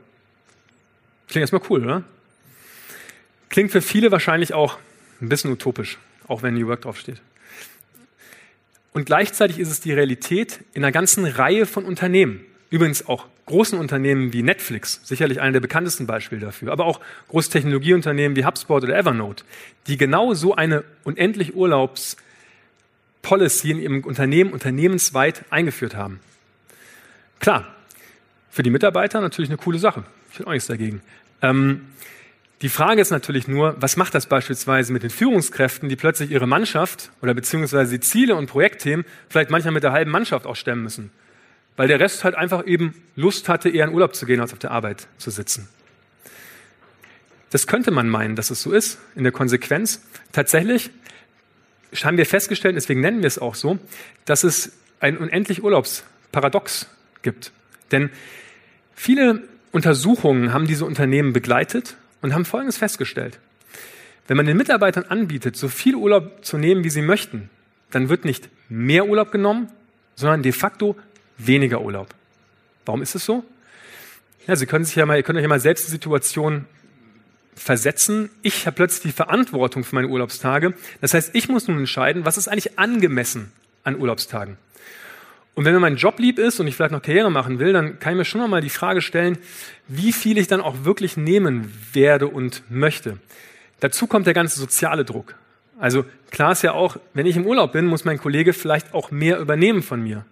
Klingt 1.29 1.43
erstmal 1.43 1.63
cool, 1.71 1.85
oder? 1.85 2.05
Klingt 3.49 3.71
für 3.71 3.83
viele 3.83 4.11
wahrscheinlich 4.11 4.55
auch 4.55 4.79
ein 5.21 5.29
bisschen 5.29 5.51
utopisch, 5.53 5.99
auch 6.29 6.43
wenn 6.43 6.55
New 6.55 6.67
Work 6.69 6.83
draufsteht. 6.83 7.21
Und 8.93 9.07
gleichzeitig 9.07 9.59
ist 9.59 9.71
es 9.71 9.81
die 9.81 9.93
Realität 9.93 10.61
in 10.75 10.85
einer 10.85 10.93
ganzen 10.93 11.25
Reihe 11.25 11.67
von 11.67 11.85
Unternehmen. 11.85 12.45
Übrigens 12.71 13.07
auch 13.07 13.27
großen 13.47 13.79
Unternehmen 13.79 14.33
wie 14.33 14.43
Netflix, 14.43 15.01
sicherlich 15.05 15.41
einer 15.41 15.53
der 15.53 15.61
bekanntesten 15.61 16.07
Beispiele 16.07 16.41
dafür, 16.41 16.73
aber 16.73 16.85
auch 16.85 17.01
große 17.29 17.51
Technologieunternehmen 17.51 18.37
wie 18.37 18.45
HubSpot 18.45 18.83
oder 18.83 18.97
Evernote, 18.97 19.45
die 19.87 19.97
genau 19.97 20.35
so 20.35 20.55
eine 20.55 20.85
unendlich 21.05 21.55
Urlaubs- 21.55 22.17
Policy 23.23 23.71
in 23.71 23.81
ihrem 23.81 24.05
Unternehmen 24.05 24.53
unternehmensweit 24.53 25.45
eingeführt 25.51 25.95
haben. 25.95 26.21
Klar, 27.41 27.67
für 28.51 28.63
die 28.63 28.71
Mitarbeiter 28.71 29.21
natürlich 29.21 29.49
eine 29.49 29.57
coole 29.57 29.79
Sache. 29.79 30.05
Ich 30.33 30.39
habe 30.39 30.49
auch 30.49 30.53
nichts 30.53 30.67
dagegen. 30.67 31.01
Ähm, 31.41 31.87
die 32.63 32.69
Frage 32.69 33.01
ist 33.01 33.11
natürlich 33.11 33.49
nur, 33.49 33.75
was 33.81 33.97
macht 33.97 34.15
das 34.15 34.27
beispielsweise 34.27 34.93
mit 34.93 35.03
den 35.03 35.11
Führungskräften, 35.11 35.89
die 35.89 35.97
plötzlich 35.97 36.31
ihre 36.31 36.47
Mannschaft 36.47 37.11
oder 37.21 37.35
beziehungsweise 37.35 37.91
die 37.91 38.01
Ziele 38.01 38.37
und 38.37 38.47
Projektthemen 38.47 39.05
vielleicht 39.29 39.51
manchmal 39.51 39.75
mit 39.75 39.83
der 39.83 39.91
halben 39.91 40.13
Mannschaft 40.13 40.47
auch 40.47 40.55
stemmen 40.55 40.85
müssen? 40.85 41.11
Weil 41.77 41.89
der 41.89 41.99
Rest 41.99 42.23
halt 42.23 42.37
einfach 42.37 42.65
eben 42.67 42.95
Lust 43.17 43.49
hatte, 43.49 43.69
eher 43.69 43.87
in 43.87 43.95
Urlaub 43.95 44.15
zu 44.15 44.27
gehen, 44.27 44.41
als 44.41 44.53
auf 44.53 44.61
der 44.61 44.71
Arbeit 44.71 45.09
zu 45.19 45.31
sitzen. 45.31 45.69
Das 47.51 47.67
könnte 47.67 47.91
man 47.91 48.09
meinen, 48.09 48.37
dass 48.37 48.51
es 48.51 48.63
so 48.63 48.73
ist, 48.73 48.99
in 49.17 49.25
der 49.25 49.33
Konsequenz. 49.33 50.03
Tatsächlich 50.31 50.91
haben 51.93 52.17
wir 52.17 52.27
festgestellt, 52.27 52.77
deswegen 52.77 53.01
nennen 53.01 53.21
wir 53.21 53.27
es 53.27 53.39
auch 53.39 53.55
so, 53.55 53.79
dass 54.25 54.45
es 54.45 54.73
ein 55.01 55.19
unendlich 55.19 55.63
Urlaubsparadox 55.63 56.89
gibt. 57.23 57.53
Denn 57.91 58.11
viele 58.95 59.43
Untersuchungen 59.73 60.53
haben 60.53 60.67
diese 60.67 60.85
Unternehmen 60.85 61.33
begleitet 61.33 61.97
und 62.21 62.35
haben 62.35 62.45
Folgendes 62.45 62.79
festgestellt. 62.79 63.39
Wenn 64.29 64.37
man 64.37 64.47
den 64.47 64.57
Mitarbeitern 64.57 65.05
anbietet, 65.05 65.57
so 65.57 65.69
viel 65.69 65.95
Urlaub 65.95 66.45
zu 66.45 66.57
nehmen, 66.57 66.85
wie 66.85 66.91
sie 66.91 67.03
möchten, 67.03 67.51
dann 67.91 68.09
wird 68.09 68.25
nicht 68.25 68.49
mehr 68.69 69.07
Urlaub 69.07 69.33
genommen, 69.33 69.69
sondern 70.15 70.43
de 70.43 70.53
facto 70.53 70.97
weniger 71.39 71.83
Urlaub. 71.83 72.15
Warum 72.87 73.03
ist 73.03 73.15
es 73.15 73.25
so? 73.25 73.45
Ja, 74.47 74.57
Sie 74.57 74.67
können 74.67 74.85
sich 74.85 74.97
ja 74.97 75.07
mal, 75.07 75.17
ihr 75.17 75.23
könnt 75.23 75.37
euch 75.37 75.43
ja 75.43 75.49
mal 75.49 75.61
selbst 75.61 75.87
die 75.87 75.91
Situation 75.91 76.67
versetzen. 77.55 78.31
Ich 78.43 78.67
habe 78.67 78.77
plötzlich 78.77 79.13
die 79.13 79.17
Verantwortung 79.17 79.85
für 79.85 79.95
meine 79.95 80.09
Urlaubstage. 80.09 80.75
Das 81.01 81.15
heißt, 81.15 81.31
ich 81.35 81.49
muss 81.49 81.69
nun 81.69 81.79
entscheiden, 81.79 82.25
was 82.25 82.39
ist 82.39 82.49
eigentlich 82.49 82.79
angemessen 82.79 83.53
an 83.85 83.99
Urlaubstagen. 83.99 84.57
Und 85.55 85.65
wenn 85.65 85.75
mir 85.75 85.81
mein 85.81 85.97
Job 85.97 86.19
lieb 86.19 86.39
ist 86.39 86.61
und 86.61 86.67
ich 86.67 86.77
vielleicht 86.77 86.93
noch 86.93 87.03
Karriere 87.03 87.31
machen 87.31 87.59
will, 87.59 87.73
dann 87.73 87.99
kann 87.99 88.15
ich 88.15 88.19
mir 88.19 88.25
schon 88.25 88.49
mal 88.49 88.63
die 88.63 88.71
Frage 88.71 89.03
stellen, 89.03 89.37
wie 89.87 90.13
viel 90.13 90.39
ich 90.39 90.49
dann 90.49 90.63
auch 90.63 90.85
wirklich 90.85 91.17
nehmen 91.17 91.73
werde 91.93 92.27
und 92.29 92.63
möchte. 92.71 93.19
Dazu 93.81 94.07
kommt 94.07 94.27
der 94.27 94.35
ganze 94.35 94.59
soziale 94.59 95.05
Druck. 95.05 95.35
Also 95.79 96.05
klar 96.31 96.53
ist 96.53 96.63
ja 96.63 96.73
auch, 96.73 96.97
wenn 97.13 97.27
ich 97.27 97.37
im 97.37 97.47
Urlaub 97.47 97.73
bin, 97.73 97.87
muss 97.87 98.05
mein 98.05 98.19
Kollege 98.19 98.53
vielleicht 98.53 98.95
auch 98.95 99.11
mehr 99.11 99.39
übernehmen 99.39 99.83
von 99.83 100.01
mir. 100.01 100.25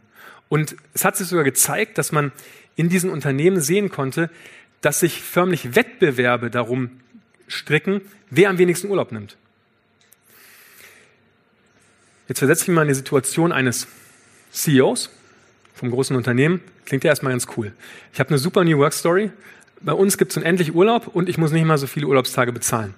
Und 0.49 0.77
es 0.95 1.05
hat 1.05 1.17
sich 1.17 1.27
sogar 1.27 1.45
gezeigt, 1.45 1.99
dass 1.99 2.13
man 2.13 2.33
in 2.77 2.89
diesen 2.89 3.11
Unternehmen 3.11 3.61
sehen 3.61 3.91
konnte, 3.91 4.31
dass 4.81 5.01
sich 5.01 5.21
förmlich 5.21 5.75
Wettbewerbe 5.75 6.51
darum 6.51 6.91
stricken, 7.51 8.01
wer 8.31 8.49
am 8.49 8.59
wenigsten 8.59 8.89
Urlaub 8.89 9.13
nimmt. 9.13 9.37
Jetzt 12.29 12.39
versetze 12.39 12.63
ich 12.63 12.69
mich 12.69 12.77
mal 12.77 12.83
in 12.83 12.89
die 12.89 12.95
Situation 12.95 13.53
eines 13.53 13.89
CEOs 14.53 15.11
vom 15.75 15.91
großen 15.91 16.17
Unternehmen. 16.17 16.61
Klingt 16.87 17.05
ja 17.05 17.11
erstmal 17.11 17.33
ganz 17.33 17.49
cool. 17.57 17.73
Ich 18.13 18.21
habe 18.21 18.31
eine 18.31 18.39
super 18.39 18.65
New 18.65 18.79
Work 18.79 18.93
Story. 18.93 19.31
Bei 19.81 19.93
uns 19.93 20.17
gibt 20.17 20.31
es 20.31 20.37
unendlich 20.37 20.75
Urlaub 20.75 21.09
und 21.09 21.29
ich 21.29 21.39
muss 21.39 21.53
nicht 21.53 21.65
mal 21.65 21.79
so 21.79 21.87
viele 21.87 22.07
Urlaubstage 22.07 22.53
bezahlen. 22.53 22.95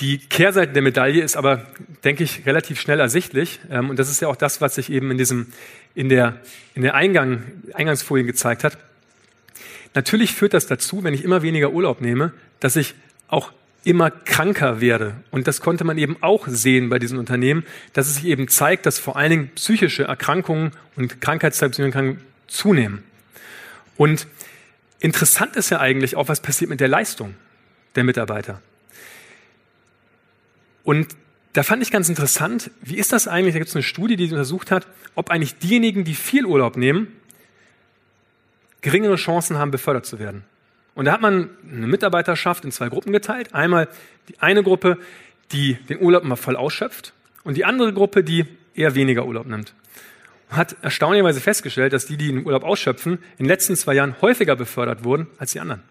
Die 0.00 0.18
Kehrseite 0.18 0.72
der 0.72 0.82
Medaille 0.82 1.22
ist 1.22 1.36
aber, 1.36 1.64
denke 2.02 2.24
ich, 2.24 2.44
relativ 2.44 2.80
schnell 2.80 2.98
ersichtlich. 2.98 3.60
Ähm, 3.70 3.88
und 3.88 3.98
das 3.98 4.10
ist 4.10 4.20
ja 4.20 4.28
auch 4.28 4.36
das, 4.36 4.60
was 4.60 4.74
sich 4.74 4.90
eben 4.90 5.10
in 5.12 5.18
diesem, 5.18 5.46
in 5.94 6.08
der, 6.08 6.40
in 6.74 6.82
der 6.82 6.94
Eingang, 6.94 7.44
Eingangsfolie 7.72 8.24
gezeigt 8.24 8.64
hat. 8.64 8.76
Natürlich 9.94 10.32
führt 10.32 10.54
das 10.54 10.66
dazu, 10.66 11.04
wenn 11.04 11.14
ich 11.14 11.24
immer 11.24 11.42
weniger 11.42 11.72
Urlaub 11.72 12.00
nehme, 12.00 12.32
dass 12.60 12.76
ich 12.76 12.94
auch 13.28 13.52
immer 13.84 14.10
kranker 14.10 14.80
werde. 14.80 15.14
Und 15.30 15.46
das 15.48 15.60
konnte 15.60 15.84
man 15.84 15.98
eben 15.98 16.16
auch 16.20 16.46
sehen 16.46 16.88
bei 16.88 16.98
diesen 16.98 17.18
Unternehmen, 17.18 17.64
dass 17.92 18.06
es 18.06 18.16
sich 18.16 18.26
eben 18.26 18.48
zeigt, 18.48 18.86
dass 18.86 18.98
vor 18.98 19.16
allen 19.16 19.30
Dingen 19.30 19.50
psychische 19.54 20.04
Erkrankungen 20.04 20.72
und 20.96 21.20
Krankheitserkrankungen 21.20 22.18
zunehmen. 22.46 23.02
Und 23.96 24.26
interessant 25.00 25.56
ist 25.56 25.70
ja 25.70 25.80
eigentlich 25.80 26.16
auch, 26.16 26.28
was 26.28 26.40
passiert 26.40 26.70
mit 26.70 26.80
der 26.80 26.88
Leistung 26.88 27.34
der 27.96 28.04
Mitarbeiter. 28.04 28.62
Und 30.84 31.08
da 31.52 31.62
fand 31.62 31.82
ich 31.82 31.90
ganz 31.90 32.08
interessant, 32.08 32.70
wie 32.80 32.96
ist 32.96 33.12
das 33.12 33.28
eigentlich, 33.28 33.54
da 33.54 33.58
gibt 33.58 33.68
es 33.68 33.76
eine 33.76 33.82
Studie, 33.82 34.16
die 34.16 34.24
untersucht 34.24 34.70
hat, 34.70 34.86
ob 35.14 35.30
eigentlich 35.30 35.58
diejenigen, 35.58 36.04
die 36.04 36.14
viel 36.14 36.46
Urlaub 36.46 36.76
nehmen, 36.76 37.08
geringere 38.82 39.16
Chancen 39.16 39.58
haben, 39.58 39.70
befördert 39.70 40.04
zu 40.04 40.18
werden. 40.18 40.44
Und 40.94 41.06
da 41.06 41.12
hat 41.12 41.22
man 41.22 41.50
eine 41.70 41.86
Mitarbeiterschaft 41.86 42.64
in 42.64 42.72
zwei 42.72 42.88
Gruppen 42.88 43.12
geteilt. 43.12 43.54
Einmal 43.54 43.88
die 44.28 44.38
eine 44.40 44.62
Gruppe, 44.62 44.98
die 45.52 45.74
den 45.74 46.00
Urlaub 46.00 46.22
immer 46.22 46.36
voll 46.36 46.56
ausschöpft 46.56 47.12
und 47.44 47.56
die 47.56 47.64
andere 47.64 47.92
Gruppe, 47.92 48.22
die 48.22 48.46
eher 48.74 48.94
weniger 48.94 49.26
Urlaub 49.26 49.46
nimmt. 49.46 49.74
Man 50.50 50.58
hat 50.58 50.76
erstaunlicherweise 50.82 51.40
festgestellt, 51.40 51.92
dass 51.94 52.06
die, 52.06 52.16
die 52.16 52.28
den 52.28 52.44
Urlaub 52.44 52.64
ausschöpfen, 52.64 53.14
in 53.38 53.44
den 53.44 53.46
letzten 53.46 53.74
zwei 53.74 53.94
Jahren 53.94 54.20
häufiger 54.20 54.54
befördert 54.54 55.04
wurden 55.04 55.28
als 55.38 55.52
die 55.52 55.60
anderen. 55.60 55.82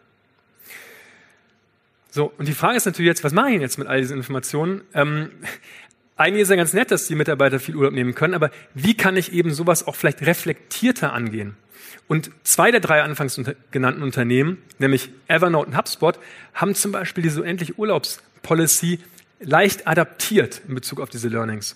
So, 2.12 2.32
und 2.38 2.48
die 2.48 2.54
Frage 2.54 2.78
ist 2.78 2.86
natürlich 2.86 3.08
jetzt, 3.08 3.24
was 3.24 3.34
mache 3.34 3.52
ich 3.52 3.62
jetzt 3.62 3.80
mit 3.80 3.88
all 3.88 4.02
diesen 4.02 4.18
Informationen? 4.18 4.82
Ähm, 4.94 5.32
eigentlich 6.16 6.44
ist 6.44 6.50
ja 6.50 6.56
ganz 6.56 6.74
nett, 6.74 6.92
dass 6.92 7.08
die 7.08 7.16
Mitarbeiter 7.16 7.60
viel 7.60 7.76
Urlaub 7.76 7.94
nehmen 7.94 8.16
können, 8.16 8.34
aber 8.34 8.52
wie 8.74 8.96
kann 8.96 9.18
ich 9.18 9.34
eben 9.34 9.54
sowas 9.54 9.88
auch 9.88 9.96
vielleicht 9.96 10.22
reflektierter 10.22 11.14
angehen? 11.14 11.56
Und 12.08 12.30
zwei 12.44 12.72
der 12.72 12.80
drei 12.80 13.02
anfangs 13.04 13.40
genannten 13.72 14.04
Unternehmen, 14.04 14.58
nämlich 14.80 15.10
Evernote 15.28 15.70
und 15.70 15.78
HubSpot, 15.78 16.20
haben 16.54 16.76
zum 16.76 16.92
Beispiel 16.92 17.24
diese 17.24 17.44
endlich 17.46 17.78
Urlaubspolicy 17.78 19.00
leicht 19.40 19.88
adaptiert 19.88 20.62
in 20.68 20.76
Bezug 20.76 21.00
auf 21.00 21.10
diese 21.10 21.30
Learnings. 21.30 21.76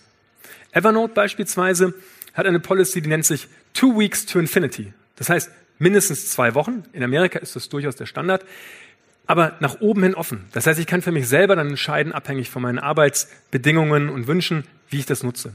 Evernote 0.72 1.14
beispielsweise 1.14 1.94
hat 2.34 2.46
eine 2.46 2.60
Policy, 2.60 3.02
die 3.02 3.10
nennt 3.10 3.26
sich 3.26 3.48
Two 3.74 3.98
Weeks 3.98 4.26
to 4.26 4.40
Infinity. 4.40 4.94
Das 5.16 5.30
heißt, 5.30 5.50
mindestens 5.80 6.32
zwei 6.32 6.54
Wochen. 6.54 6.84
In 6.94 7.04
Amerika 7.04 7.40
ist 7.40 7.56
das 7.56 7.70
durchaus 7.70 7.96
der 7.96 8.06
Standard. 8.06 8.46
Aber 9.28 9.56
nach 9.60 9.82
oben 9.82 10.04
hin 10.04 10.16
offen. 10.16 10.46
Das 10.54 10.68
heißt, 10.68 10.80
ich 10.80 10.88
kann 10.88 11.02
für 11.02 11.12
mich 11.12 11.28
selber 11.28 11.56
dann 11.56 11.70
entscheiden, 11.70 12.14
abhängig 12.14 12.50
von 12.50 12.62
meinen 12.62 12.80
Arbeitsbedingungen 12.80 14.10
und 14.10 14.28
Wünschen, 14.28 14.66
wie 14.90 15.00
ich 15.00 15.06
das 15.06 15.24
nutze. 15.24 15.54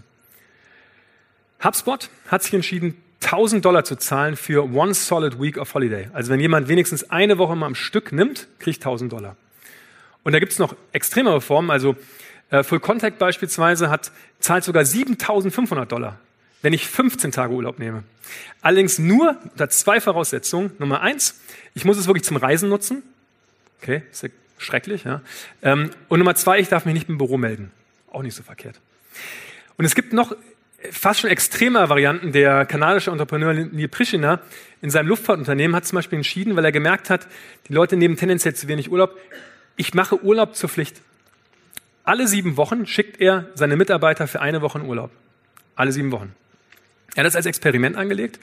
HubSpot 1.62 2.08
hat 2.28 2.42
sich 2.42 2.54
entschieden, 2.54 2.96
1000 3.22 3.64
Dollar 3.64 3.84
zu 3.84 3.96
zahlen 3.96 4.36
für 4.36 4.64
one 4.72 4.94
solid 4.94 5.40
week 5.40 5.58
of 5.58 5.74
holiday. 5.74 6.08
Also 6.12 6.30
wenn 6.30 6.40
jemand 6.40 6.68
wenigstens 6.68 7.10
eine 7.10 7.38
Woche 7.38 7.54
mal 7.54 7.66
am 7.66 7.74
Stück 7.74 8.12
nimmt, 8.12 8.48
kriegt 8.58 8.78
1000 8.78 9.12
Dollar. 9.12 9.36
Und 10.22 10.32
da 10.32 10.38
gibt 10.38 10.52
es 10.52 10.58
noch 10.58 10.74
extremere 10.92 11.40
Formen. 11.40 11.70
Also 11.70 11.96
äh, 12.50 12.62
Full 12.62 12.80
Contact 12.80 13.18
beispielsweise 13.18 13.90
hat, 13.90 14.10
zahlt 14.38 14.64
sogar 14.64 14.84
7500 14.84 15.90
Dollar, 15.90 16.18
wenn 16.62 16.72
ich 16.72 16.86
15 16.86 17.30
Tage 17.30 17.52
Urlaub 17.52 17.78
nehme. 17.78 18.04
Allerdings 18.62 18.98
nur 18.98 19.36
unter 19.44 19.68
zwei 19.68 20.00
Voraussetzungen. 20.00 20.72
Nummer 20.78 21.00
eins, 21.02 21.40
ich 21.74 21.84
muss 21.84 21.98
es 21.98 22.06
wirklich 22.06 22.24
zum 22.24 22.36
Reisen 22.36 22.68
nutzen. 22.68 23.02
Okay, 23.80 24.02
ist 24.10 24.22
ja 24.22 24.28
schrecklich. 24.58 25.04
Ja. 25.04 25.22
Ähm, 25.62 25.90
und 26.08 26.18
Nummer 26.18 26.34
zwei, 26.34 26.58
ich 26.58 26.68
darf 26.68 26.84
mich 26.84 26.94
nicht 26.94 27.08
im 27.08 27.18
Büro 27.18 27.38
melden. 27.38 27.70
Auch 28.10 28.22
nicht 28.22 28.34
so 28.34 28.42
verkehrt. 28.42 28.80
Und 29.76 29.84
es 29.84 29.94
gibt 29.94 30.12
noch 30.12 30.36
fast 30.90 31.20
schon 31.20 31.30
extremer 31.30 31.88
Varianten. 31.88 32.32
Der 32.32 32.66
kanadische 32.66 33.10
Entrepreneur 33.10 33.52
Neil 33.52 33.88
Prishina 33.88 34.40
in 34.82 34.90
seinem 34.90 35.08
Luftfahrtunternehmen 35.08 35.76
hat 35.76 35.86
zum 35.86 35.96
Beispiel 35.96 36.18
entschieden, 36.18 36.56
weil 36.56 36.64
er 36.64 36.72
gemerkt 36.72 37.10
hat, 37.10 37.26
die 37.68 37.72
Leute 37.72 37.96
nehmen 37.96 38.16
tendenziell 38.16 38.54
zu 38.54 38.68
wenig 38.68 38.90
Urlaub. 38.90 39.18
Ich 39.76 39.94
mache 39.94 40.22
Urlaub 40.22 40.54
zur 40.56 40.68
Pflicht. 40.68 41.00
Alle 42.04 42.26
sieben 42.26 42.56
Wochen 42.56 42.86
schickt 42.86 43.20
er 43.20 43.46
seine 43.54 43.76
Mitarbeiter 43.76 44.26
für 44.26 44.40
eine 44.40 44.62
Woche 44.62 44.78
in 44.78 44.86
Urlaub. 44.86 45.10
Alle 45.76 45.92
sieben 45.92 46.12
Wochen. 46.12 46.34
Er 47.14 47.20
hat 47.20 47.26
das 47.26 47.36
als 47.36 47.46
Experiment 47.46 47.96
angelegt 47.96 48.40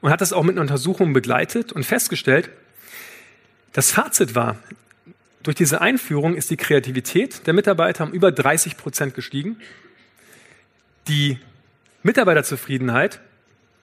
und 0.00 0.10
hat 0.10 0.20
das 0.20 0.32
auch 0.32 0.42
mit 0.42 0.54
einer 0.54 0.62
Untersuchung 0.62 1.12
begleitet 1.12 1.72
und 1.72 1.84
festgestellt, 1.84 2.50
das 3.72 3.92
Fazit 3.92 4.34
war, 4.34 4.56
durch 5.42 5.56
diese 5.56 5.80
Einführung 5.80 6.34
ist 6.34 6.50
die 6.50 6.56
Kreativität 6.56 7.46
der 7.46 7.54
Mitarbeiter 7.54 8.04
um 8.04 8.12
über 8.12 8.30
30 8.30 8.76
Prozent 8.76 9.14
gestiegen. 9.14 9.56
Die 11.08 11.38
Mitarbeiterzufriedenheit 12.02 13.20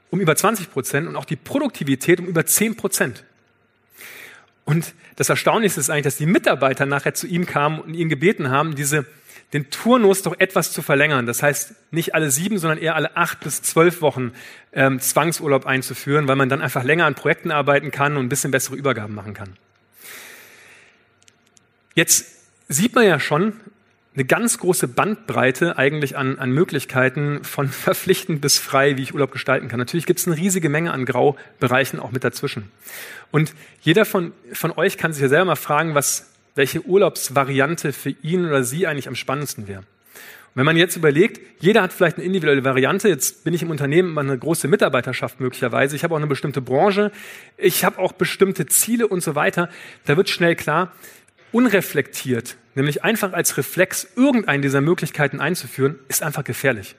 um 0.09 0.19
über 0.19 0.35
20 0.35 0.71
Prozent 0.71 1.07
und 1.07 1.15
auch 1.15 1.25
die 1.25 1.35
Produktivität 1.35 2.19
um 2.19 2.27
über 2.27 2.45
10 2.45 2.77
Prozent. 2.77 3.23
Und 4.65 4.93
das 5.15 5.29
Erstaunlichste 5.29 5.79
ist 5.79 5.89
eigentlich, 5.89 6.03
dass 6.03 6.17
die 6.17 6.25
Mitarbeiter 6.25 6.85
nachher 6.85 7.13
zu 7.13 7.25
ihm 7.25 7.45
kamen 7.45 7.79
und 7.79 7.93
ihn 7.93 8.09
gebeten 8.09 8.49
haben, 8.49 8.75
diese, 8.75 9.05
den 9.53 9.69
Turnus 9.69 10.21
doch 10.21 10.39
etwas 10.39 10.71
zu 10.71 10.81
verlängern. 10.81 11.25
Das 11.25 11.41
heißt, 11.41 11.73
nicht 11.91 12.13
alle 12.13 12.31
sieben, 12.31 12.57
sondern 12.59 12.77
eher 12.77 12.95
alle 12.95 13.15
acht 13.15 13.39
bis 13.39 13.61
zwölf 13.61 14.01
Wochen 14.01 14.33
ähm, 14.73 14.99
Zwangsurlaub 14.99 15.65
einzuführen, 15.65 16.27
weil 16.27 16.35
man 16.35 16.49
dann 16.49 16.61
einfach 16.61 16.83
länger 16.83 17.05
an 17.05 17.15
Projekten 17.15 17.51
arbeiten 17.51 17.91
kann 17.91 18.17
und 18.17 18.25
ein 18.25 18.29
bisschen 18.29 18.51
bessere 18.51 18.75
Übergaben 18.75 19.15
machen 19.15 19.33
kann. 19.33 19.57
Jetzt 21.97 22.27
sieht 22.69 22.93
man 22.93 23.07
ja 23.07 23.19
schon, 23.19 23.53
eine 24.13 24.23
ganz 24.23 24.59
große 24.59 24.87
Bandbreite 24.87 25.79
eigentlich 25.79 26.15
an, 26.15 26.37
an 26.37 26.51
Möglichkeiten 26.51 27.43
von 27.43 27.67
verpflichtend 27.69 28.39
bis 28.39 28.59
frei, 28.59 28.97
wie 28.97 29.01
ich 29.01 29.15
Urlaub 29.15 29.31
gestalten 29.31 29.67
kann. 29.67 29.79
Natürlich 29.79 30.05
gibt 30.05 30.19
es 30.19 30.27
eine 30.27 30.37
riesige 30.37 30.69
Menge 30.69 30.91
an 30.91 31.05
Graubereichen 31.05 31.99
auch 31.99 32.11
mit 32.11 32.23
dazwischen. 32.23 32.69
Und 33.31 33.51
jeder 33.81 34.05
von, 34.05 34.31
von 34.53 34.71
euch 34.73 34.99
kann 34.99 35.11
sich 35.11 35.23
ja 35.23 35.27
selber 35.27 35.45
mal 35.45 35.55
fragen, 35.55 35.95
was, 35.95 36.29
welche 36.53 36.85
Urlaubsvariante 36.85 37.93
für 37.93 38.11
ihn 38.21 38.45
oder 38.45 38.63
sie 38.63 38.85
eigentlich 38.85 39.07
am 39.07 39.15
spannendsten 39.15 39.67
wäre. 39.67 39.81
Wenn 40.53 40.65
man 40.65 40.77
jetzt 40.77 40.97
überlegt, 40.97 41.39
jeder 41.59 41.81
hat 41.81 41.93
vielleicht 41.93 42.17
eine 42.17 42.25
individuelle 42.25 42.63
Variante. 42.63 43.09
Jetzt 43.09 43.43
bin 43.43 43.55
ich 43.55 43.63
im 43.63 43.71
Unternehmen 43.71 44.15
eine 44.19 44.37
große 44.37 44.67
Mitarbeiterschaft 44.67 45.39
möglicherweise. 45.39 45.95
Ich 45.95 46.03
habe 46.03 46.13
auch 46.13 46.19
eine 46.19 46.27
bestimmte 46.27 46.61
Branche. 46.61 47.11
Ich 47.57 47.83
habe 47.83 47.97
auch 47.97 48.11
bestimmte 48.11 48.67
Ziele 48.67 49.07
und 49.07 49.21
so 49.21 49.33
weiter. 49.33 49.69
Da 50.05 50.15
wird 50.15 50.29
schnell 50.29 50.55
klar, 50.55 50.91
unreflektiert, 51.51 52.57
nämlich 52.75 53.03
einfach 53.03 53.33
als 53.33 53.57
Reflex 53.57 54.07
irgendeine 54.15 54.61
dieser 54.61 54.81
Möglichkeiten 54.81 55.39
einzuführen, 55.39 55.99
ist 56.07 56.23
einfach 56.23 56.43
gefährlich. 56.43 56.95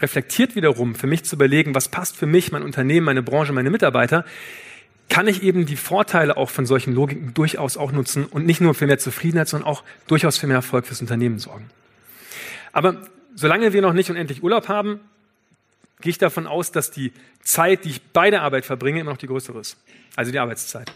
Reflektiert 0.00 0.56
wiederum, 0.56 0.94
für 0.94 1.06
mich 1.06 1.24
zu 1.24 1.36
überlegen, 1.36 1.74
was 1.74 1.88
passt 1.88 2.16
für 2.16 2.26
mich, 2.26 2.50
mein 2.52 2.62
Unternehmen, 2.62 3.06
meine 3.06 3.22
Branche, 3.22 3.52
meine 3.52 3.70
Mitarbeiter, 3.70 4.24
kann 5.08 5.28
ich 5.28 5.42
eben 5.42 5.66
die 5.66 5.76
Vorteile 5.76 6.36
auch 6.36 6.50
von 6.50 6.64
solchen 6.64 6.94
Logiken 6.94 7.34
durchaus 7.34 7.76
auch 7.76 7.92
nutzen 7.92 8.24
und 8.24 8.46
nicht 8.46 8.60
nur 8.60 8.74
für 8.74 8.86
mehr 8.86 8.98
Zufriedenheit, 8.98 9.48
sondern 9.48 9.68
auch 9.68 9.84
durchaus 10.06 10.38
für 10.38 10.46
mehr 10.46 10.56
Erfolg 10.56 10.86
fürs 10.86 11.00
Unternehmen 11.00 11.38
sorgen. 11.38 11.68
Aber 12.72 13.02
solange 13.34 13.72
wir 13.72 13.82
noch 13.82 13.92
nicht 13.92 14.10
unendlich 14.10 14.42
Urlaub 14.42 14.68
haben, 14.68 15.00
gehe 16.00 16.10
ich 16.10 16.18
davon 16.18 16.46
aus, 16.46 16.72
dass 16.72 16.90
die 16.90 17.12
Zeit, 17.42 17.84
die 17.84 17.90
ich 17.90 18.02
bei 18.02 18.30
der 18.30 18.42
Arbeit 18.42 18.64
verbringe, 18.64 19.00
immer 19.00 19.10
noch 19.10 19.18
die 19.18 19.26
größere 19.26 19.60
ist. 19.60 19.76
Also 20.16 20.32
die 20.32 20.38
Arbeitszeit. 20.38 20.90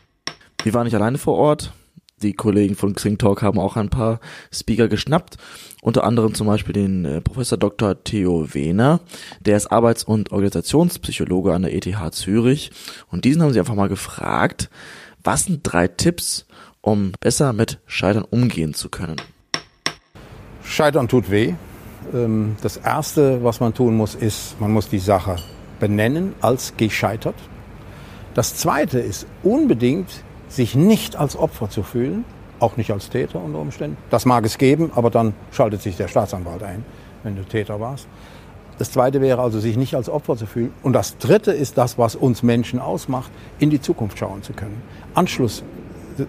Wir 0.63 0.75
waren 0.75 0.85
nicht 0.85 0.97
alleine 0.97 1.19
vor 1.19 1.37
Ort 1.37 1.73
die 2.23 2.33
Kollegen 2.33 2.77
von 2.77 2.95
Xing 2.95 3.19
Talk 3.19 3.43
haben 3.43 3.59
auch 3.59 3.77
ein 3.77 3.91
paar 3.91 4.21
Speaker 4.51 4.89
geschnappt, 4.89 5.37
unter 5.83 6.05
anderem 6.05 6.35
zum 6.35 6.47
Beispiel 6.47 6.73
den 6.73 7.05
äh, 7.05 7.21
Professor 7.21 7.59
Dr. 7.59 8.03
Theo 8.05 8.55
Wehner, 8.55 9.01
der 9.41 9.59
ist 9.59 9.67
Arbeits- 9.67 10.05
und 10.05 10.33
Organisationspsychologe 10.33 11.53
an 11.53 11.63
der 11.63 11.75
ETH 11.75 12.15
Zürich 12.15 12.71
und 13.11 13.27
diesen 13.27 13.43
haben 13.43 13.53
sie 13.53 13.59
einfach 13.59 13.75
mal 13.75 13.91
gefragt, 13.91 14.71
was 15.23 15.45
sind 15.45 15.61
drei 15.63 15.89
Tipps, 15.89 16.47
um 16.81 17.13
besser 17.21 17.53
mit 17.53 17.81
Scheitern 17.87 18.25
umgehen 18.25 18.73
zu 18.73 18.89
können? 18.89 19.21
Scheitern 20.65 21.09
tut 21.09 21.31
weh. 21.31 21.55
Ähm, 22.15 22.57
das 22.63 22.79
Erste, 22.79 23.45
was 23.45 23.61
man 23.61 23.75
tun 23.75 23.95
muss, 23.95 24.15
ist, 24.15 24.59
man 24.59 24.73
muss 24.73 24.89
die 24.89 24.99
Sache 25.01 25.37
benennen 25.81 26.35
als 26.41 26.75
gescheitert. 26.79 27.37
Das 28.33 28.57
Zweite 28.57 29.01
ist 29.01 29.27
unbedingt 29.43 30.25
sich 30.49 30.75
nicht 30.75 31.17
als 31.17 31.37
Opfer 31.37 31.69
zu 31.71 31.83
fühlen, 31.83 32.25
auch 32.61 32.77
nicht 32.77 32.91
als 32.91 33.11
Täter 33.11 33.43
unter 33.43 33.59
Umständen. 33.59 33.97
Das 34.11 34.25
mag 34.25 34.45
es 34.45 34.59
geben, 34.59 34.91
aber 34.95 35.11
dann 35.11 35.35
schaltet 35.53 35.83
sich 35.83 35.97
der 35.97 36.09
Staatsanwalt 36.09 36.63
ein, 36.63 36.85
wenn 37.23 37.37
du 37.37 37.43
Täter 37.43 37.81
warst. 37.81 38.07
Das 38.79 38.91
Zweite 38.91 39.21
wäre 39.21 39.41
also, 39.41 39.59
sich 39.59 39.77
nicht 39.77 39.95
als 39.95 40.09
Opfer 40.09 40.37
zu 40.37 40.47
fühlen. 40.47 40.73
Und 40.83 40.93
das 40.93 41.17
Dritte 41.19 41.53
ist 41.53 41.79
das, 41.79 41.97
was 41.97 42.15
uns 42.15 42.43
Menschen 42.43 42.79
ausmacht, 42.79 43.31
in 43.59 43.71
die 43.71 43.81
Zukunft 43.81 44.19
schauen 44.19 44.43
zu 44.43 44.53
können. 44.53 44.83
Anschluss 45.15 45.63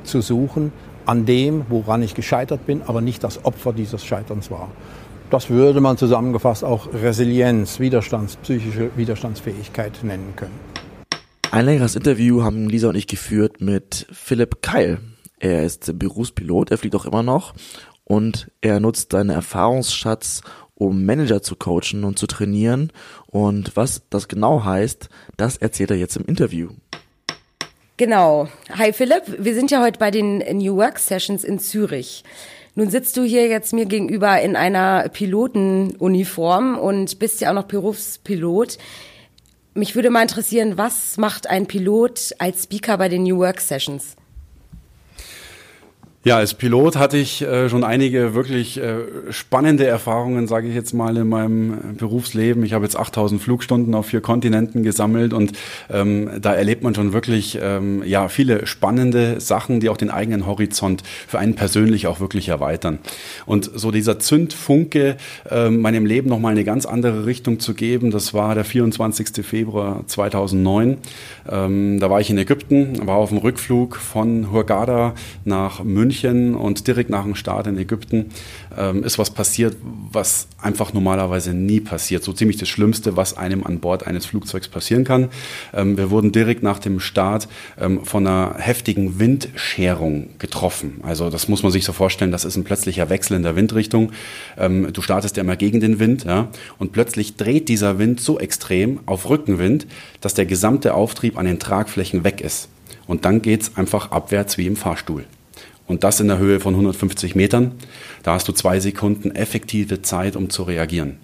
zu 0.03 0.21
suchen 0.21 0.71
an 1.05 1.25
dem, 1.25 1.65
woran 1.69 2.01
ich 2.01 2.15
gescheitert 2.15 2.65
bin, 2.65 2.81
aber 2.85 3.01
nicht 3.01 3.23
das 3.23 3.43
Opfer 3.45 3.73
dieses 3.73 4.05
Scheiterns 4.05 4.51
war. 4.51 4.69
Das 5.29 5.49
würde 5.49 5.81
man 5.81 5.97
zusammengefasst 5.97 6.63
auch 6.63 6.87
Resilienz, 6.93 7.79
Widerstands, 7.79 8.37
psychische 8.37 8.91
Widerstandsfähigkeit 8.95 9.99
nennen 10.03 10.33
können. 10.37 10.76
Ein 11.49 11.65
längeres 11.65 11.95
Interview 11.95 12.43
haben 12.43 12.69
Lisa 12.69 12.89
und 12.89 12.95
ich 12.95 13.07
geführt 13.07 13.61
mit 13.61 14.05
Philipp 14.11 14.61
Keil. 14.61 14.99
Er 15.39 15.63
ist 15.63 15.97
Berufspilot, 15.97 16.71
er 16.71 16.77
fliegt 16.77 16.95
auch 16.95 17.05
immer 17.05 17.23
noch 17.23 17.53
und 18.03 18.51
er 18.61 18.79
nutzt 18.79 19.13
seinen 19.13 19.29
Erfahrungsschatz, 19.29 20.41
um 20.75 21.05
Manager 21.05 21.41
zu 21.41 21.55
coachen 21.55 22.03
und 22.03 22.19
zu 22.19 22.27
trainieren. 22.27 22.91
Und 23.27 23.75
was 23.75 24.03
das 24.09 24.27
genau 24.27 24.65
heißt, 24.65 25.09
das 25.37 25.57
erzählt 25.57 25.89
er 25.91 25.97
jetzt 25.97 26.17
im 26.17 26.25
Interview. 26.25 26.69
Genau. 27.95 28.49
Hi 28.77 28.91
Philipp, 28.91 29.23
wir 29.39 29.55
sind 29.55 29.71
ja 29.71 29.81
heute 29.81 29.99
bei 29.99 30.11
den 30.11 30.39
New 30.57 30.75
Work 30.75 30.99
Sessions 30.99 31.43
in 31.43 31.59
Zürich. 31.59 32.23
Nun 32.75 32.91
sitzt 32.91 33.17
du 33.17 33.23
hier 33.23 33.47
jetzt 33.47 33.73
mir 33.73 33.85
gegenüber 33.85 34.39
in 34.41 34.55
einer 34.55 35.09
Pilotenuniform 35.09 36.77
und 36.77 37.17
bist 37.17 37.41
ja 37.41 37.49
auch 37.49 37.55
noch 37.55 37.63
Berufspilot. 37.63 38.77
Mich 39.77 39.93
würde 39.93 40.09
mal 40.09 40.23
interessieren, 40.23 40.75
was 40.79 41.17
macht 41.17 41.45
ein 41.45 41.67
Pilot 41.67 42.33
als 42.39 42.63
Speaker 42.63 42.97
bei 42.97 43.09
den 43.09 43.21
New 43.21 43.37
Work 43.37 43.61
Sessions? 43.61 44.15
Ja, 46.27 46.35
als 46.35 46.55
Pilot 46.55 46.97
hatte 46.97 47.15
ich 47.15 47.41
äh, 47.41 47.69
schon 47.69 47.85
einige 47.85 48.33
wirklich 48.33 48.77
äh, 48.81 48.97
spannende 49.29 49.87
Erfahrungen, 49.87 50.45
sage 50.45 50.67
ich 50.67 50.75
jetzt 50.75 50.91
mal, 50.91 51.15
in 51.15 51.29
meinem 51.29 51.73
äh, 51.73 51.77
Berufsleben. 51.97 52.65
Ich 52.65 52.73
habe 52.73 52.83
jetzt 52.83 52.97
8000 52.99 53.41
Flugstunden 53.41 53.95
auf 53.95 54.07
vier 54.07 54.19
Kontinenten 54.19 54.83
gesammelt 54.83 55.31
und 55.31 55.53
ähm, 55.89 56.29
da 56.41 56.53
erlebt 56.53 56.83
man 56.83 56.93
schon 56.93 57.13
wirklich 57.13 57.57
ähm, 57.61 58.03
ja 58.05 58.27
viele 58.27 58.67
spannende 58.67 59.39
Sachen, 59.39 59.79
die 59.79 59.87
auch 59.87 59.95
den 59.95 60.09
eigenen 60.09 60.45
Horizont 60.45 61.01
für 61.29 61.39
einen 61.39 61.55
persönlich 61.55 62.07
auch 62.07 62.19
wirklich 62.19 62.49
erweitern. 62.49 62.99
Und 63.45 63.71
so 63.73 63.91
dieser 63.91 64.19
Zündfunke, 64.19 65.15
äh, 65.49 65.69
meinem 65.69 66.05
Leben 66.05 66.27
nochmal 66.27 66.51
eine 66.51 66.65
ganz 66.65 66.85
andere 66.85 67.25
Richtung 67.25 67.61
zu 67.61 67.73
geben, 67.73 68.11
das 68.11 68.33
war 68.33 68.53
der 68.53 68.65
24. 68.65 69.45
Februar 69.45 70.03
2009. 70.07 70.97
Ähm, 71.49 72.01
da 72.01 72.09
war 72.09 72.19
ich 72.19 72.29
in 72.29 72.37
Ägypten, 72.37 73.07
war 73.07 73.15
auf 73.15 73.29
dem 73.29 73.37
Rückflug 73.37 73.95
von 73.95 74.51
Hurghada 74.51 75.13
nach 75.45 75.85
München 75.85 76.16
München 76.17 76.55
und 76.55 76.87
direkt 76.87 77.09
nach 77.09 77.23
dem 77.23 77.35
Start 77.35 77.67
in 77.67 77.77
Ägypten 77.77 78.27
ähm, 78.77 79.03
ist 79.03 79.17
was 79.19 79.29
passiert, 79.29 79.75
was 80.11 80.47
einfach 80.61 80.93
normalerweise 80.93 81.53
nie 81.53 81.79
passiert. 81.79 82.23
So 82.23 82.33
ziemlich 82.33 82.57
das 82.57 82.69
Schlimmste, 82.69 83.15
was 83.15 83.37
einem 83.37 83.63
an 83.63 83.79
Bord 83.79 84.07
eines 84.07 84.25
Flugzeugs 84.25 84.67
passieren 84.67 85.03
kann. 85.03 85.29
Ähm, 85.73 85.97
wir 85.97 86.09
wurden 86.09 86.31
direkt 86.31 86.63
nach 86.63 86.79
dem 86.79 86.99
Start 86.99 87.47
ähm, 87.79 88.03
von 88.05 88.25
einer 88.25 88.55
heftigen 88.57 89.19
Windscherung 89.19 90.29
getroffen. 90.39 91.01
Also 91.03 91.29
das 91.29 91.47
muss 91.47 91.63
man 91.63 91.71
sich 91.71 91.85
so 91.85 91.93
vorstellen, 91.93 92.31
das 92.31 92.45
ist 92.45 92.55
ein 92.55 92.63
plötzlicher 92.63 93.09
Wechsel 93.09 93.37
in 93.37 93.43
der 93.43 93.55
Windrichtung. 93.55 94.11
Ähm, 94.57 94.91
du 94.91 95.01
startest 95.01 95.37
ja 95.37 95.43
immer 95.43 95.55
gegen 95.55 95.79
den 95.79 95.99
Wind 95.99 96.25
ja, 96.25 96.49
und 96.79 96.91
plötzlich 96.91 97.35
dreht 97.35 97.69
dieser 97.69 97.99
Wind 97.99 98.19
so 98.19 98.39
extrem 98.39 98.99
auf 99.05 99.29
Rückenwind, 99.29 99.87
dass 100.21 100.33
der 100.33 100.45
gesamte 100.45 100.93
Auftrieb 100.93 101.37
an 101.37 101.45
den 101.45 101.59
Tragflächen 101.59 102.23
weg 102.23 102.41
ist. 102.41 102.69
Und 103.05 103.23
dann 103.23 103.41
geht 103.41 103.61
es 103.61 103.77
einfach 103.77 104.11
abwärts 104.11 104.57
wie 104.57 104.67
im 104.67 104.75
Fahrstuhl 104.75 105.25
und 105.87 106.03
das 106.03 106.19
in 106.19 106.27
der 106.27 106.37
Höhe 106.37 106.59
von 106.59 106.73
150 106.73 107.35
Metern. 107.35 107.71
Da 108.23 108.33
hast 108.33 108.47
du 108.47 108.51
zwei 108.51 108.79
Sekunden 108.79 109.31
effektive 109.31 110.01
Zeit, 110.01 110.35
um 110.35 110.49
zu 110.49 110.63
reagieren. 110.63 111.17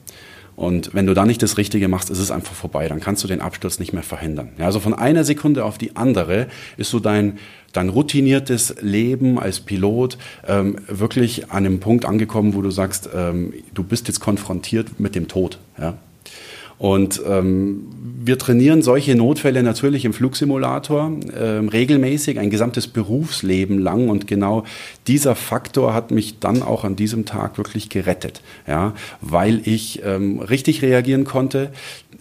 Und 0.55 0.93
wenn 0.93 1.07
du 1.07 1.13
da 1.13 1.25
nicht 1.25 1.41
das 1.41 1.57
Richtige 1.57 1.87
machst, 1.87 2.09
ist 2.09 2.19
es 2.19 2.29
einfach 2.29 2.53
vorbei. 2.53 2.87
Dann 2.87 2.99
kannst 2.99 3.23
du 3.23 3.27
den 3.27 3.41
Absturz 3.41 3.79
nicht 3.79 3.91
mehr 3.91 4.03
verhindern. 4.03 4.49
Ja, 4.59 4.65
also 4.65 4.79
von 4.79 4.93
einer 4.93 5.23
Sekunde 5.23 5.65
auf 5.65 5.77
die 5.77 5.95
andere 5.95 6.47
ist 6.77 6.91
so 6.91 6.99
dein, 6.99 7.39
dein 7.71 7.89
routiniertes 7.89 8.75
Leben 8.81 9.39
als 9.39 9.61
Pilot 9.61 10.17
ähm, 10.47 10.77
wirklich 10.87 11.51
an 11.51 11.65
einem 11.65 11.79
Punkt 11.79 12.05
angekommen, 12.05 12.53
wo 12.53 12.61
du 12.61 12.69
sagst, 12.69 13.09
ähm, 13.15 13.53
du 13.73 13.83
bist 13.83 14.07
jetzt 14.07 14.19
konfrontiert 14.19 14.99
mit 14.99 15.15
dem 15.15 15.27
Tod. 15.27 15.57
Ja? 15.79 15.97
Und 16.77 17.21
ähm, 17.27 17.87
wir 18.25 18.37
trainieren 18.37 18.81
solche 18.81 19.15
Notfälle 19.15 19.63
natürlich 19.63 20.05
im 20.05 20.13
Flugsimulator 20.13 21.11
äh, 21.33 21.43
regelmäßig, 21.43 22.39
ein 22.39 22.49
gesamtes 22.49 22.87
Berufsleben 22.87 23.79
lang. 23.79 24.09
Und 24.09 24.27
genau 24.27 24.63
dieser 25.07 25.35
Faktor 25.35 25.93
hat 25.93 26.11
mich 26.11 26.39
dann 26.39 26.63
auch 26.63 26.83
an 26.83 26.95
diesem 26.95 27.25
Tag 27.25 27.57
wirklich 27.57 27.89
gerettet, 27.89 28.41
ja, 28.67 28.93
weil 29.21 29.61
ich 29.65 30.01
ähm, 30.05 30.39
richtig 30.39 30.81
reagieren 30.81 31.23
konnte, 31.23 31.71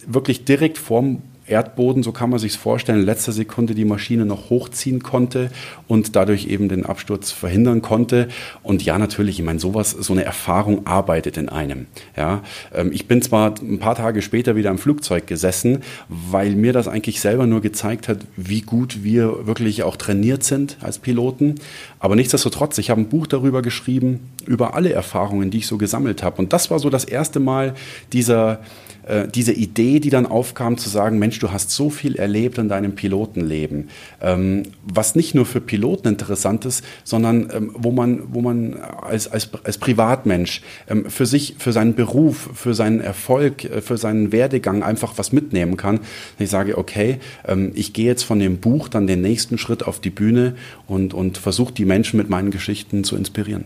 wirklich 0.05 0.45
direkt 0.45 0.77
vorm 0.77 1.21
Erdboden, 1.45 2.03
so 2.03 2.11
kann 2.11 2.29
man 2.29 2.39
sich 2.39 2.57
vorstellen, 2.57 2.99
in 2.99 3.05
letzter 3.05 3.31
Sekunde 3.31 3.75
die 3.75 3.85
Maschine 3.85 4.25
noch 4.25 4.49
hochziehen 4.49 5.03
konnte 5.03 5.49
und 5.87 6.15
dadurch 6.15 6.47
eben 6.47 6.69
den 6.69 6.85
Absturz 6.85 7.31
verhindern 7.31 7.81
konnte. 7.81 8.29
Und 8.61 8.83
ja, 8.83 8.97
natürlich, 8.97 9.39
ich 9.39 9.45
meine, 9.45 9.59
sowas, 9.59 9.91
so 9.91 10.13
eine 10.13 10.23
Erfahrung 10.23 10.87
arbeitet 10.87 11.37
in 11.37 11.49
einem. 11.49 11.87
Ja, 12.15 12.43
ähm, 12.73 12.91
ich 12.93 13.07
bin 13.07 13.21
zwar 13.21 13.55
ein 13.61 13.79
paar 13.79 13.95
Tage 13.95 14.21
später 14.21 14.55
wieder 14.55 14.71
im 14.71 14.77
Flugzeug 14.77 15.27
gesessen, 15.27 15.79
weil 16.07 16.55
mir 16.55 16.73
das 16.73 16.87
eigentlich 16.87 17.19
selber 17.19 17.45
nur 17.45 17.61
gezeigt 17.61 18.07
hat, 18.07 18.19
wie 18.37 18.61
gut 18.61 19.03
wir 19.03 19.45
wirklich 19.45 19.83
auch 19.83 19.97
trainiert 19.97 20.43
sind 20.43 20.77
als 20.81 20.99
Piloten. 20.99 21.55
Aber 21.99 22.15
nichtsdestotrotz, 22.15 22.77
ich 22.77 22.89
habe 22.89 23.01
ein 23.01 23.09
Buch 23.09 23.27
darüber 23.27 23.61
geschrieben, 23.61 24.31
über 24.45 24.75
alle 24.75 24.93
Erfahrungen, 24.93 25.51
die 25.51 25.59
ich 25.59 25.67
so 25.67 25.77
gesammelt 25.77 26.23
habe. 26.23 26.41
Und 26.41 26.53
das 26.53 26.71
war 26.71 26.79
so 26.79 26.89
das 26.89 27.03
erste 27.03 27.39
Mal 27.39 27.73
dieser, 28.11 28.59
äh, 29.03 29.27
diese 29.27 29.53
Idee, 29.53 29.99
die 29.99 30.09
dann 30.09 30.25
aufkam, 30.25 30.77
zu 30.77 30.89
sagen, 30.89 31.19
Mensch, 31.19 31.39
du 31.39 31.51
hast 31.51 31.71
so 31.71 31.89
viel 31.89 32.15
erlebt 32.15 32.57
in 32.57 32.69
deinem 32.69 32.95
Pilotenleben, 32.95 33.89
ähm, 34.21 34.63
was 34.83 35.15
nicht 35.15 35.35
nur 35.35 35.45
für 35.45 35.61
Piloten 35.61 36.07
interessant 36.07 36.65
ist, 36.65 36.83
sondern 37.03 37.49
ähm, 37.53 37.71
wo 37.75 37.91
man, 37.91 38.23
wo 38.33 38.41
man 38.41 38.75
als, 38.75 39.27
als, 39.27 39.49
als 39.63 39.77
Privatmensch 39.77 40.61
ähm, 40.89 41.09
für 41.09 41.25
sich, 41.25 41.55
für 41.57 41.73
seinen 41.73 41.95
Beruf, 41.95 42.49
für 42.53 42.73
seinen 42.73 43.01
Erfolg, 43.01 43.65
äh, 43.65 43.81
für 43.81 43.97
seinen 43.97 44.31
Werdegang 44.31 44.83
einfach 44.83 45.17
was 45.17 45.31
mitnehmen 45.31 45.77
kann. 45.77 45.99
Ich 46.39 46.49
sage, 46.49 46.77
okay, 46.77 47.19
ähm, 47.47 47.71
ich 47.75 47.93
gehe 47.93 48.05
jetzt 48.05 48.23
von 48.23 48.39
dem 48.39 48.57
Buch 48.57 48.87
dann 48.87 49.07
den 49.07 49.21
nächsten 49.21 49.57
Schritt 49.57 49.83
auf 49.83 49.99
die 49.99 50.09
Bühne 50.09 50.55
und, 50.87 51.13
und 51.13 51.37
versuche 51.37 51.73
die 51.73 51.85
Menschen 51.85 52.17
mit 52.17 52.29
meinen 52.29 52.51
Geschichten 52.51 53.03
zu 53.03 53.15
inspirieren. 53.15 53.65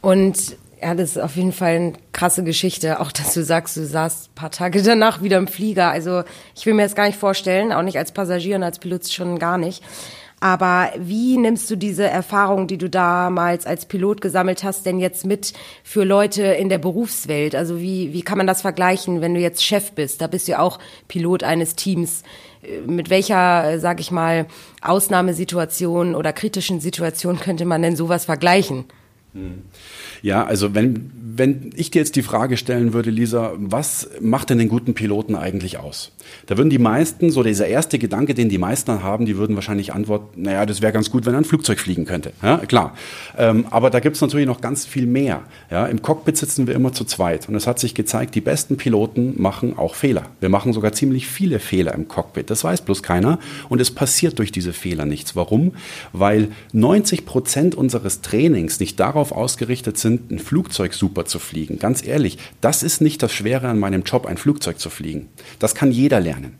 Und 0.00 0.56
ja, 0.82 0.94
das 0.94 1.10
ist 1.10 1.18
auf 1.18 1.36
jeden 1.36 1.52
Fall 1.52 1.76
eine 1.76 1.92
krasse 2.12 2.44
Geschichte. 2.44 3.00
Auch, 3.00 3.12
dass 3.12 3.34
du 3.34 3.42
sagst, 3.42 3.76
du 3.76 3.84
saßt 3.84 4.30
ein 4.30 4.34
paar 4.34 4.50
Tage 4.50 4.82
danach 4.82 5.22
wieder 5.22 5.38
im 5.38 5.48
Flieger. 5.48 5.90
Also, 5.90 6.22
ich 6.54 6.66
will 6.66 6.74
mir 6.74 6.82
das 6.82 6.94
gar 6.94 7.06
nicht 7.06 7.18
vorstellen. 7.18 7.72
Auch 7.72 7.82
nicht 7.82 7.98
als 7.98 8.12
Passagier 8.12 8.56
und 8.56 8.62
als 8.62 8.78
Pilot 8.78 9.10
schon 9.12 9.38
gar 9.38 9.58
nicht. 9.58 9.82
Aber 10.42 10.90
wie 10.98 11.36
nimmst 11.36 11.70
du 11.70 11.76
diese 11.76 12.04
Erfahrung, 12.04 12.66
die 12.66 12.78
du 12.78 12.88
damals 12.88 13.66
als 13.66 13.84
Pilot 13.84 14.22
gesammelt 14.22 14.64
hast, 14.64 14.86
denn 14.86 14.98
jetzt 14.98 15.26
mit 15.26 15.52
für 15.84 16.02
Leute 16.02 16.42
in 16.42 16.70
der 16.70 16.78
Berufswelt? 16.78 17.54
Also 17.54 17.78
wie, 17.78 18.14
wie 18.14 18.22
kann 18.22 18.38
man 18.38 18.46
das 18.46 18.62
vergleichen, 18.62 19.20
wenn 19.20 19.34
du 19.34 19.40
jetzt 19.40 19.62
Chef 19.62 19.92
bist? 19.92 20.22
Da 20.22 20.28
bist 20.28 20.48
du 20.48 20.52
ja 20.52 20.60
auch 20.60 20.78
Pilot 21.08 21.44
eines 21.44 21.76
Teams. 21.76 22.22
Mit 22.86 23.10
welcher, 23.10 23.78
sag 23.80 24.00
ich 24.00 24.10
mal, 24.10 24.46
Ausnahmesituation 24.80 26.14
oder 26.14 26.32
kritischen 26.32 26.80
Situation 26.80 27.38
könnte 27.38 27.66
man 27.66 27.82
denn 27.82 27.96
sowas 27.96 28.24
vergleichen? 28.24 28.86
Hm. 29.34 29.62
Ja, 30.22 30.44
also 30.44 30.74
wenn, 30.74 31.10
wenn 31.36 31.70
ich 31.74 31.90
dir 31.90 32.00
jetzt 32.00 32.16
die 32.16 32.22
Frage 32.22 32.56
stellen 32.56 32.92
würde, 32.92 33.10
Lisa, 33.10 33.52
was 33.56 34.10
macht 34.20 34.50
denn 34.50 34.58
den 34.58 34.68
guten 34.68 34.94
Piloten 34.94 35.34
eigentlich 35.34 35.78
aus? 35.78 36.12
Da 36.46 36.56
würden 36.56 36.70
die 36.70 36.78
meisten, 36.78 37.30
so 37.30 37.42
dieser 37.42 37.66
erste 37.66 37.98
Gedanke, 37.98 38.34
den 38.34 38.48
die 38.48 38.58
meisten 38.58 39.02
haben, 39.02 39.26
die 39.26 39.36
würden 39.36 39.56
wahrscheinlich 39.56 39.92
antworten, 39.92 40.42
naja, 40.42 40.66
das 40.66 40.82
wäre 40.82 40.92
ganz 40.92 41.10
gut, 41.10 41.26
wenn 41.26 41.34
er 41.34 41.38
ein 41.38 41.44
Flugzeug 41.44 41.78
fliegen 41.78 42.04
könnte. 42.04 42.32
Ja, 42.42 42.58
klar. 42.58 42.96
Ähm, 43.38 43.66
aber 43.70 43.90
da 43.90 44.00
gibt's 44.00 44.20
natürlich 44.20 44.46
noch 44.46 44.60
ganz 44.60 44.86
viel 44.86 45.06
mehr. 45.06 45.42
Ja, 45.70 45.86
Im 45.86 46.02
Cockpit 46.02 46.36
sitzen 46.36 46.66
wir 46.66 46.74
immer 46.74 46.92
zu 46.92 47.04
zweit. 47.04 47.48
Und 47.48 47.54
es 47.54 47.66
hat 47.66 47.78
sich 47.78 47.94
gezeigt, 47.94 48.34
die 48.34 48.40
besten 48.40 48.76
Piloten 48.76 49.40
machen 49.40 49.78
auch 49.78 49.94
Fehler. 49.94 50.24
Wir 50.40 50.48
machen 50.48 50.72
sogar 50.72 50.92
ziemlich 50.92 51.26
viele 51.26 51.58
Fehler 51.58 51.94
im 51.94 52.08
Cockpit. 52.08 52.50
Das 52.50 52.64
weiß 52.64 52.82
bloß 52.82 53.02
keiner. 53.02 53.38
Und 53.68 53.80
es 53.80 53.90
passiert 53.90 54.38
durch 54.38 54.52
diese 54.52 54.72
Fehler 54.72 55.06
nichts. 55.06 55.36
Warum? 55.36 55.72
Weil 56.12 56.48
90 56.72 57.24
Prozent 57.26 57.74
unseres 57.74 58.20
Trainings 58.20 58.80
nicht 58.80 58.98
darauf 59.00 59.32
ausgerichtet 59.32 59.98
sind, 59.98 60.09
sind, 60.10 60.30
ein 60.30 60.38
Flugzeug 60.38 60.94
super 60.94 61.24
zu 61.24 61.38
fliegen. 61.38 61.78
Ganz 61.78 62.04
ehrlich, 62.06 62.38
das 62.60 62.82
ist 62.82 63.00
nicht 63.00 63.22
das 63.22 63.32
Schwere 63.32 63.68
an 63.68 63.78
meinem 63.78 64.02
Job, 64.02 64.26
ein 64.26 64.36
Flugzeug 64.36 64.78
zu 64.78 64.90
fliegen. 64.90 65.28
Das 65.58 65.74
kann 65.74 65.92
jeder 65.92 66.20
lernen. 66.20 66.58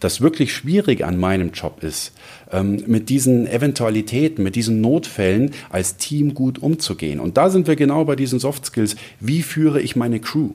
Das 0.00 0.20
wirklich 0.20 0.52
Schwierige 0.52 1.06
an 1.06 1.18
meinem 1.18 1.52
Job 1.52 1.82
ist, 1.82 2.12
ähm, 2.50 2.82
mit 2.86 3.08
diesen 3.08 3.46
Eventualitäten, 3.46 4.42
mit 4.42 4.56
diesen 4.56 4.80
Notfällen 4.80 5.52
als 5.70 5.96
Team 5.96 6.34
gut 6.34 6.58
umzugehen. 6.58 7.20
Und 7.20 7.36
da 7.36 7.50
sind 7.50 7.68
wir 7.68 7.76
genau 7.76 8.04
bei 8.04 8.16
diesen 8.16 8.40
Soft 8.40 8.66
Skills. 8.66 8.96
Wie 9.20 9.42
führe 9.42 9.80
ich 9.80 9.96
meine 9.96 10.20
Crew? 10.20 10.50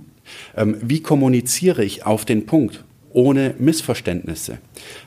Ähm, 0.55 0.75
wie 0.81 1.01
kommuniziere 1.01 1.83
ich 1.83 2.05
auf 2.05 2.25
den 2.25 2.45
Punkt? 2.45 2.83
Ohne 3.17 3.55
Missverständnisse? 3.57 4.59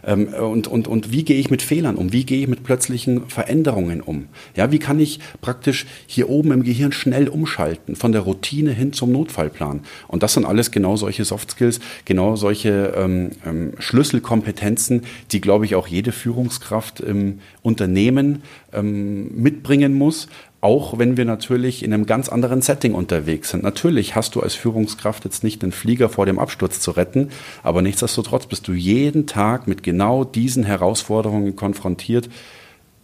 Ähm, 0.04 0.34
und, 0.34 0.66
und, 0.66 0.88
und 0.88 1.12
wie 1.12 1.22
gehe 1.22 1.38
ich 1.38 1.48
mit 1.48 1.62
Fehlern 1.62 1.94
um? 1.94 2.12
Wie 2.12 2.24
gehe 2.24 2.40
ich 2.40 2.48
mit 2.48 2.64
plötzlichen 2.64 3.28
Veränderungen 3.28 4.00
um? 4.00 4.26
Ja, 4.56 4.72
wie 4.72 4.80
kann 4.80 4.98
ich 4.98 5.20
praktisch 5.40 5.86
hier 6.08 6.28
oben 6.28 6.50
im 6.50 6.64
Gehirn 6.64 6.90
schnell 6.90 7.28
umschalten, 7.28 7.94
von 7.94 8.10
der 8.10 8.22
Routine 8.22 8.72
hin 8.72 8.92
zum 8.92 9.12
Notfallplan? 9.12 9.82
Und 10.08 10.24
das 10.24 10.34
sind 10.34 10.44
alles 10.44 10.72
genau 10.72 10.96
solche 10.96 11.24
Soft 11.24 11.52
Skills, 11.52 11.78
genau 12.04 12.34
solche 12.34 12.94
ähm, 12.96 13.30
ähm, 13.46 13.74
Schlüsselkompetenzen, 13.78 15.02
die, 15.30 15.40
glaube 15.40 15.64
ich, 15.64 15.76
auch 15.76 15.86
jede 15.86 16.10
Führungskraft 16.10 16.98
im 16.98 17.38
Unternehmen 17.62 18.42
ähm, 18.72 19.40
mitbringen 19.40 19.94
muss, 19.94 20.26
auch 20.60 20.98
wenn 20.98 21.16
wir 21.16 21.24
natürlich 21.24 21.82
in 21.82 21.94
einem 21.94 22.06
ganz 22.06 22.28
anderen 22.28 22.60
Setting 22.60 22.94
unterwegs 22.94 23.50
sind. 23.50 23.62
Natürlich 23.62 24.14
hast 24.14 24.34
du 24.34 24.40
als 24.40 24.54
Führungskraft 24.54 25.24
jetzt 25.24 25.42
nicht 25.42 25.62
den 25.62 25.72
Flieger 25.72 26.08
vor 26.08 26.26
dem 26.26 26.38
Absturz 26.38 26.80
zu 26.80 26.90
retten, 26.90 27.30
aber 27.62 27.80
nichtsdestotrotz 27.82 28.46
bist 28.46 28.68
du 28.68 28.72
jeden 28.72 29.26
Tag 29.26 29.66
mit 29.66 29.82
genau 29.82 30.24
diesen 30.24 30.64
Herausforderungen 30.64 31.56
konfrontiert. 31.56 32.28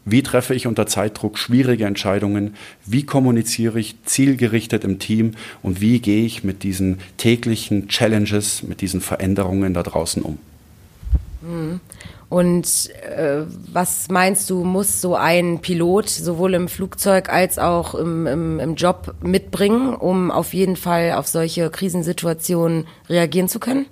Wie 0.05 0.23
treffe 0.23 0.55
ich 0.55 0.69
unter 0.69 0.87
Zeitdruck 0.87 1.37
schwierige 1.37 1.85
Entscheidungen? 1.85 2.55
Wie 2.85 3.05
kommuniziere 3.05 3.81
ich 3.81 3.97
zielgerichtet 4.05 4.85
im 4.85 5.01
Team? 5.01 5.33
Und 5.63 5.81
wie 5.81 5.99
gehe 5.99 6.25
ich 6.25 6.45
mit 6.45 6.63
diesen 6.63 6.99
täglichen 7.17 7.89
Challenges, 7.89 8.63
mit 8.63 8.83
diesen 8.83 9.01
Veränderungen 9.01 9.75
da 9.75 9.83
draußen 9.83 10.23
um? 10.23 10.39
Mhm. 11.43 11.81
Und 12.29 12.91
äh, 13.17 13.43
was 13.73 14.09
meinst 14.11 14.51
du, 14.51 14.65
muss 14.65 15.01
so 15.01 15.15
ein 15.15 15.61
Pilot 15.61 16.09
sowohl 16.09 16.55
im 16.55 16.69
Flugzeug 16.69 17.29
als 17.29 17.59
auch 17.59 17.95
im, 17.95 18.27
im, 18.27 18.59
im 18.59 18.75
Job 18.75 19.15
mitbringen, 19.23 19.95
um 19.95 20.33
auf 20.33 20.53
jeden 20.53 20.77
Fall 20.77 21.13
auf 21.13 21.29
solche 21.29 21.71
Krisensituationen 21.71 22.87
reagieren 23.09 23.49
zu 23.49 23.61
können? 23.61 23.87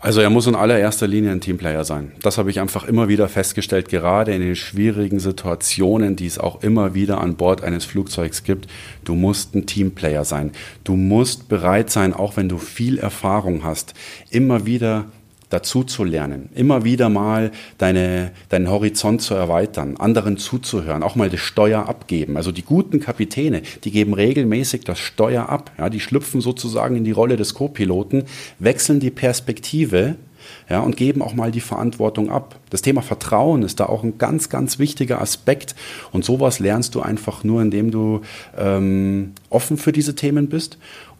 Also 0.00 0.20
er 0.20 0.30
muss 0.30 0.46
in 0.46 0.54
allererster 0.54 1.08
Linie 1.08 1.32
ein 1.32 1.40
Teamplayer 1.40 1.84
sein. 1.84 2.12
Das 2.22 2.38
habe 2.38 2.50
ich 2.50 2.60
einfach 2.60 2.84
immer 2.84 3.08
wieder 3.08 3.28
festgestellt, 3.28 3.88
gerade 3.88 4.32
in 4.32 4.40
den 4.40 4.54
schwierigen 4.54 5.18
Situationen, 5.18 6.14
die 6.14 6.26
es 6.26 6.38
auch 6.38 6.62
immer 6.62 6.94
wieder 6.94 7.20
an 7.20 7.34
Bord 7.34 7.64
eines 7.64 7.84
Flugzeugs 7.84 8.44
gibt. 8.44 8.68
Du 9.02 9.16
musst 9.16 9.56
ein 9.56 9.66
Teamplayer 9.66 10.24
sein. 10.24 10.52
Du 10.84 10.94
musst 10.94 11.48
bereit 11.48 11.90
sein, 11.90 12.14
auch 12.14 12.36
wenn 12.36 12.48
du 12.48 12.58
viel 12.58 12.98
Erfahrung 12.98 13.64
hast, 13.64 13.94
immer 14.30 14.66
wieder 14.66 15.06
dazu 15.50 15.84
zu 15.84 16.04
lernen, 16.04 16.50
immer 16.54 16.84
wieder 16.84 17.08
mal 17.08 17.50
deine, 17.78 18.32
deinen 18.48 18.68
Horizont 18.70 19.22
zu 19.22 19.34
erweitern, 19.34 19.96
anderen 19.96 20.36
zuzuhören, 20.36 21.02
auch 21.02 21.16
mal 21.16 21.30
das 21.30 21.40
Steuer 21.40 21.88
abgeben. 21.88 22.36
Also 22.36 22.52
die 22.52 22.62
guten 22.62 23.00
Kapitäne, 23.00 23.62
die 23.84 23.90
geben 23.90 24.14
regelmäßig 24.14 24.84
das 24.84 24.98
Steuer 24.98 25.48
ab. 25.48 25.70
Ja, 25.78 25.88
die 25.88 26.00
schlüpfen 26.00 26.40
sozusagen 26.40 26.96
in 26.96 27.04
die 27.04 27.12
Rolle 27.12 27.36
des 27.36 27.54
Co-Piloten, 27.54 28.24
wechseln 28.58 29.00
die 29.00 29.10
Perspektive 29.10 30.16
ja, 30.68 30.80
und 30.80 30.96
geben 30.96 31.22
auch 31.22 31.34
mal 31.34 31.50
die 31.50 31.60
Verantwortung 31.60 32.30
ab. 32.30 32.56
Das 32.70 32.82
Thema 32.82 33.02
Vertrauen 33.02 33.62
ist 33.62 33.80
da 33.80 33.86
auch 33.86 34.02
ein 34.02 34.18
ganz, 34.18 34.48
ganz 34.48 34.78
wichtiger 34.78 35.20
Aspekt. 35.20 35.74
Und 36.12 36.24
sowas 36.24 36.58
lernst 36.58 36.94
du 36.94 37.00
einfach 37.00 37.44
nur, 37.44 37.62
indem 37.62 37.90
du 37.90 38.20
ähm, 38.56 39.32
offen 39.50 39.78
für 39.78 39.92
diese 39.92 40.14
Themen 40.14 40.48
bist 40.48 40.78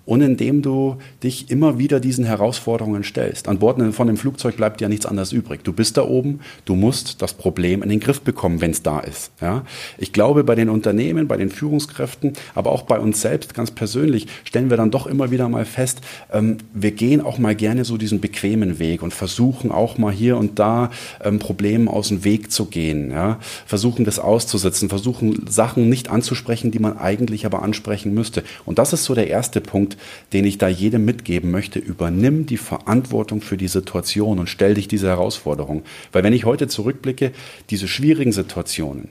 und 0.09 0.23
indem 0.23 0.63
du 0.63 0.97
dich 1.23 1.51
immer 1.51 1.79
wieder 1.79 2.01
diesen 2.01 2.25
Herausforderungen 2.25 3.05
stellst. 3.05 3.47
An 3.47 3.59
Bord 3.59 3.79
von 3.95 4.07
dem 4.07 4.17
Flugzeug 4.17 4.57
bleibt 4.57 4.81
ja 4.81 4.89
nichts 4.89 5.05
anderes 5.05 5.33
übrig. 5.33 5.63
Du 5.65 5.75
bist 5.75 5.99
da 5.99 6.03
oben, 6.03 6.41
du 6.65 6.77
musst 6.77 7.21
das 7.21 7.35
Problem 7.35 7.83
in 7.83 7.91
den 7.91 8.01
Griff 8.01 8.23
bekommen, 8.23 8.63
wenn 8.63 8.71
es 8.71 8.83
da 8.83 9.01
ist. 9.01 9.33
Ja? 9.43 9.67
Ich 9.99 10.15
glaube, 10.15 10.45
bei 10.45 10.55
den 10.55 10.71
Unternehmen, 10.71 11.29
bei 11.29 11.37
den 11.37 11.51
Führungskräften, 11.51 12.33
aber 12.55 12.73
auch 12.73 12.83
bei 12.83 12.99
uns 12.99 13.21
selbst 13.21 13.53
ganz 13.53 13.71
persönlich 13.71 14.29
stellen 14.45 14.71
wir 14.71 14.79
dann 14.79 14.91
doch 14.91 15.07
immer 15.07 15.31
wieder 15.31 15.47
mal 15.51 15.67
fest, 15.67 16.01
ähm, 16.33 16.57
wir 16.73 16.93
gehen 16.93 17.21
auch 17.21 17.37
mal 17.37 17.55
gerne 17.55 17.85
so 17.85 17.99
diesen 17.99 18.21
bequemen 18.21 18.79
Weg 18.79 19.03
und 19.03 19.13
versuchen 19.13 19.71
auch 19.71 19.99
mal 19.99 20.13
hier 20.13 20.39
und 20.39 20.59
da 20.59 20.91
ähm, 21.23 21.39
Problemen 21.39 21.87
aus 21.87 22.09
dem 22.09 22.25
Weg 22.25 22.51
zu 22.51 22.65
gehen. 22.65 23.11
Ja? 23.11 23.41
Versuchen 23.67 24.07
das 24.07 24.19
auszusetzen, 24.19 24.89
versuchen 24.89 25.45
Sachen 25.51 25.91
nicht 25.91 26.09
anzusprechen, 26.09 26.71
die 26.71 26.79
man 26.79 26.97
eigentlich 26.97 27.45
aber 27.45 27.63
ansprechen 27.63 28.15
müsste. 28.15 28.43
Und 28.65 28.79
das 28.79 28.95
ist 28.95 29.05
so 29.05 29.15
der 29.15 29.29
erste 29.29 29.61
Punkt, 29.61 29.98
den 30.33 30.45
ich 30.45 30.59
da 30.59 30.69
jedem 30.69 31.05
mitgeben 31.05 31.51
möchte. 31.51 31.79
Übernimm 31.79 32.47
die 32.47 32.57
Verantwortung 32.57 33.41
für 33.41 33.57
die 33.57 33.69
Situation 33.69 34.39
und 34.39 34.49
stell 34.49 34.75
dich 34.75 34.89
diese 34.89 35.09
Herausforderung. 35.09 35.83
Weil 36.13 36.25
wenn 36.25 36.33
ich 36.33 36.45
heute 36.45 36.69
zurückblicke, 36.69 37.33
diese 37.71 37.89
schwierigen 37.89 38.33
Situationen, 38.33 39.09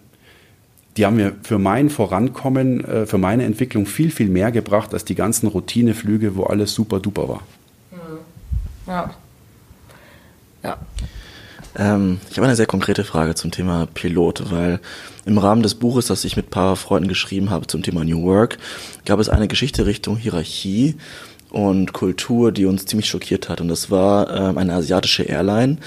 die 0.97 1.05
haben 1.05 1.15
mir 1.15 1.35
für 1.43 1.59
mein 1.59 1.89
Vorankommen, 1.89 2.83
äh, 2.83 3.05
für 3.05 3.19
meine 3.19 3.45
Entwicklung 3.45 3.85
viel, 3.85 4.09
viel 4.09 4.29
mehr 4.29 4.51
gebracht 4.51 4.93
als 4.93 5.05
die 5.05 5.15
ganzen 5.15 5.47
Routineflüge, 5.47 6.35
wo 6.35 6.43
alles 6.43 6.73
super 6.73 6.99
duper 6.99 7.29
war. 7.29 7.41
Ja. 8.87 9.13
Ja. 10.63 10.77
Ähm, 11.75 12.19
ich 12.29 12.37
habe 12.37 12.47
eine 12.47 12.55
sehr 12.55 12.65
konkrete 12.65 13.03
Frage 13.03 13.35
zum 13.35 13.51
Thema 13.51 13.87
Pilot, 13.93 14.51
weil 14.51 14.79
im 15.25 15.37
Rahmen 15.37 15.63
des 15.63 15.75
Buches, 15.75 16.07
das 16.07 16.23
ich 16.23 16.35
mit 16.35 16.47
ein 16.47 16.51
paar 16.51 16.75
Freunden 16.75 17.07
geschrieben 17.07 17.49
habe 17.49 17.67
zum 17.67 17.83
Thema 17.83 18.03
New 18.03 18.23
Work, 18.23 18.57
gab 19.05 19.19
es 19.19 19.29
eine 19.29 19.47
Geschichte 19.47 19.85
Richtung 19.85 20.17
Hierarchie 20.17 20.95
und 21.49 21.93
Kultur, 21.93 22.51
die 22.51 22.65
uns 22.65 22.85
ziemlich 22.85 23.09
schockiert 23.09 23.49
hat. 23.49 23.61
Und 23.61 23.67
das 23.69 23.89
war 23.89 24.29
ähm, 24.33 24.57
eine 24.57 24.73
asiatische 24.73 25.23
Airline, 25.23 25.77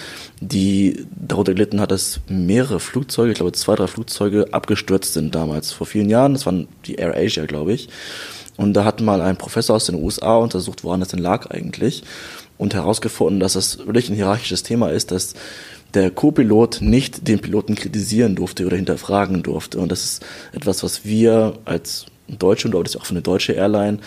die 0.41 1.07
darunter 1.15 1.55
gelitten 1.55 1.81
hat, 1.81 1.91
dass 1.91 2.21
mehrere 2.29 2.81
Flugzeuge, 2.81 3.33
ich 3.33 3.37
glaube 3.37 3.53
zwei, 3.53 3.75
drei 3.75 3.87
Flugzeuge 3.87 4.49
abgestürzt 4.53 5.13
sind 5.13 5.35
damals, 5.35 5.73
vor 5.73 5.87
vielen 5.87 6.09
Jahren. 6.09 6.33
Das 6.33 6.47
waren 6.47 6.69
die 6.87 6.95
Air 6.95 7.17
Asia, 7.17 7.47
glaube 7.47 7.73
ich. 7.73 7.89
Und 8.57 8.75
da 8.75 8.85
hat 8.85 9.01
mal 9.01 9.21
ein 9.21 9.37
Professor 9.37 9.77
aus 9.77 9.87
den 9.87 9.95
USA 9.97 10.37
untersucht, 10.37 10.85
woran 10.85 11.01
das 11.01 11.11
denn 11.11 11.19
lag 11.19 11.51
eigentlich 11.51 12.03
und 12.61 12.75
herausgefunden, 12.75 13.41
dass 13.41 13.55
das 13.55 13.79
wirklich 13.79 14.11
ein 14.11 14.17
hierarchisches 14.17 14.63
Thema 14.63 14.91
ist, 14.91 15.13
dass 15.13 15.33
der 15.95 16.11
Co-Pilot 16.11 16.83
nicht 16.83 17.27
den 17.27 17.41
Piloten 17.41 17.75
kritisieren 17.75 18.37
durfte 18.37 18.67
oder 18.67 18.77
hinterfragen 18.77 19.43
durfte. 19.43 19.79
Und 19.79 19.91
das 19.91 20.05
ist 20.05 20.27
etwas, 20.53 20.83
was 20.83 21.07
wir 21.07 21.55
als 21.65 22.05
Deutsche 22.29 22.69
und 22.69 22.75
auch 22.77 23.07
für 23.07 23.13
eine 23.13 23.23
deutsche 23.23 23.55
Airline 23.55 23.99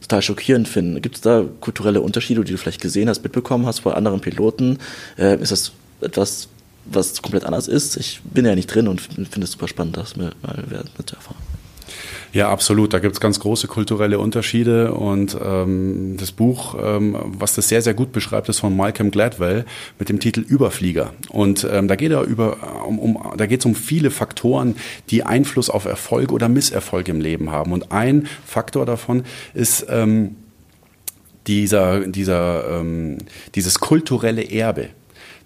total 0.00 0.22
schockierend 0.22 0.68
finden. 0.68 1.02
Gibt 1.02 1.16
es 1.16 1.20
da 1.20 1.44
kulturelle 1.60 2.00
Unterschiede, 2.00 2.42
die 2.44 2.52
du 2.52 2.58
vielleicht 2.58 2.80
gesehen 2.80 3.10
hast, 3.10 3.22
mitbekommen 3.22 3.66
hast 3.66 3.82
bei 3.82 3.92
anderen 3.92 4.22
Piloten? 4.22 4.78
Äh, 5.18 5.40
ist 5.42 5.52
das 5.52 5.72
etwas, 6.00 6.48
was 6.86 7.20
komplett 7.20 7.44
anders 7.44 7.68
ist? 7.68 7.98
Ich 7.98 8.22
bin 8.24 8.46
ja 8.46 8.54
nicht 8.54 8.74
drin 8.74 8.88
und 8.88 9.02
finde 9.02 9.42
es 9.42 9.52
super 9.52 9.68
spannend, 9.68 9.98
das 9.98 10.16
mal, 10.16 10.32
mal 10.40 10.64
zu 11.04 11.14
erfahren. 11.14 11.36
Ja, 12.32 12.50
absolut. 12.50 12.92
Da 12.92 12.98
gibt's 12.98 13.20
ganz 13.20 13.40
große 13.40 13.68
kulturelle 13.68 14.18
Unterschiede. 14.18 14.92
Und 14.92 15.36
ähm, 15.42 16.16
das 16.18 16.32
Buch, 16.32 16.76
ähm, 16.82 17.16
was 17.24 17.54
das 17.54 17.68
sehr, 17.68 17.82
sehr 17.82 17.94
gut 17.94 18.12
beschreibt, 18.12 18.48
ist 18.48 18.60
von 18.60 18.76
Malcolm 18.76 19.10
Gladwell 19.10 19.64
mit 19.98 20.08
dem 20.08 20.20
Titel 20.20 20.40
Überflieger. 20.40 21.14
Und 21.30 21.66
ähm, 21.70 21.88
da 21.88 21.96
geht 21.96 22.12
er 22.12 22.22
über, 22.22 22.84
um, 22.86 22.98
um, 22.98 23.36
da 23.36 23.46
geht's 23.46 23.64
um 23.64 23.74
viele 23.74 24.10
Faktoren, 24.10 24.76
die 25.10 25.22
Einfluss 25.22 25.70
auf 25.70 25.86
Erfolg 25.86 26.32
oder 26.32 26.48
Misserfolg 26.48 27.08
im 27.08 27.20
Leben 27.20 27.50
haben. 27.50 27.72
Und 27.72 27.92
ein 27.92 28.26
Faktor 28.44 28.84
davon 28.84 29.24
ist 29.54 29.86
ähm, 29.88 30.36
dieser, 31.46 32.00
dieser, 32.00 32.80
ähm, 32.80 33.18
dieses 33.54 33.80
kulturelle 33.80 34.50
Erbe 34.50 34.90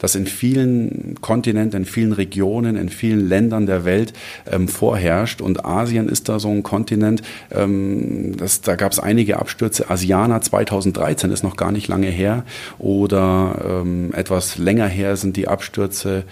das 0.02 0.16
in 0.16 0.26
vielen 0.26 1.14
Kontinenten, 1.20 1.82
in 1.82 1.84
vielen 1.86 2.12
Regionen, 2.12 2.76
in 2.76 2.88
vielen 2.88 3.28
Ländern 3.28 3.66
der 3.66 3.84
Welt 3.84 4.12
ähm, 4.50 4.66
vorherrscht. 4.66 5.40
Und 5.40 5.64
Asien 5.64 6.08
ist 6.08 6.28
da 6.28 6.40
so 6.40 6.48
ein 6.48 6.64
Kontinent, 6.64 7.22
ähm, 7.52 8.36
das, 8.36 8.62
da 8.62 8.74
gab 8.74 8.90
es 8.90 8.98
einige 8.98 9.38
Abstürze. 9.38 9.88
Asiana 9.90 10.40
2013 10.40 11.30
ist 11.30 11.44
noch 11.44 11.56
gar 11.56 11.70
nicht 11.70 11.86
lange 11.86 12.08
her. 12.08 12.44
Oder 12.80 13.82
ähm, 13.82 14.12
etwas 14.12 14.58
länger 14.58 14.88
her 14.88 15.16
sind 15.16 15.36
die 15.36 15.46
Abstürze 15.46 16.24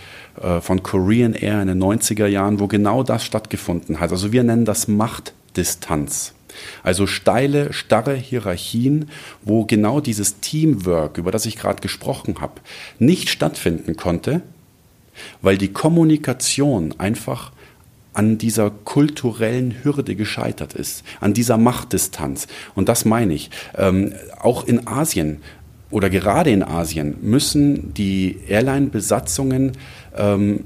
äh, 0.43 0.61
von 0.61 0.83
Korean 0.83 1.35
Air 1.35 1.63
in 1.63 1.69
den 1.69 1.81
90er 1.81 2.27
Jahren, 2.27 2.59
wo 2.59 2.67
genau 2.67 3.05
das 3.05 3.25
stattgefunden 3.25 4.01
hat. 4.01 4.11
Also 4.11 4.33
wir 4.33 4.43
nennen 4.43 4.65
das 4.65 4.89
Machtdistanz. 4.89 6.35
Also 6.83 7.07
steile, 7.07 7.73
starre 7.73 8.15
Hierarchien, 8.15 9.11
wo 9.43 9.65
genau 9.65 10.01
dieses 10.01 10.41
Teamwork, 10.41 11.19
über 11.19 11.31
das 11.31 11.47
ich 11.47 11.57
gerade 11.57 11.81
gesprochen 11.81 12.41
habe, 12.41 12.61
nicht 12.99 13.29
stattfinden 13.29 13.97
konnte, 13.97 14.43
weil 15.43 15.59
die 15.59 15.73
Kommunikation 15.73 16.95
einfach 16.99 17.53
an 18.13 18.39
dieser 18.39 18.71
kulturellen 18.71 19.77
Hürde 19.83 20.17
gescheitert 20.17 20.75
ist, 20.75 21.05
an 21.21 21.33
dieser 21.33 21.59
Machtdistanz. 21.59 22.49
Und 22.75 22.89
das 22.89 23.05
meine 23.05 23.35
ich. 23.35 23.51
Ähm, 23.77 24.15
auch 24.41 24.67
in 24.67 24.87
Asien 24.87 25.41
oder 25.91 26.11
gerade 26.11 26.51
in 26.51 26.63
Asien 26.63 27.17
müssen 27.23 27.95
die 27.95 28.39
Airline-Besatzungen 28.49 29.73
ähm, 30.17 30.65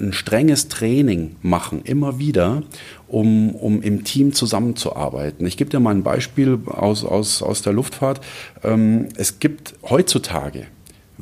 ein 0.00 0.12
strenges 0.12 0.68
Training 0.68 1.36
machen, 1.42 1.82
immer 1.84 2.18
wieder, 2.18 2.62
um, 3.08 3.54
um 3.54 3.82
im 3.82 4.04
Team 4.04 4.32
zusammenzuarbeiten. 4.32 5.46
Ich 5.46 5.56
gebe 5.56 5.70
dir 5.70 5.80
mal 5.80 5.94
ein 5.94 6.02
Beispiel 6.02 6.58
aus, 6.66 7.04
aus, 7.04 7.42
aus 7.42 7.62
der 7.62 7.72
Luftfahrt. 7.72 8.20
Ähm, 8.62 9.08
es 9.16 9.38
gibt 9.38 9.74
heutzutage 9.82 10.66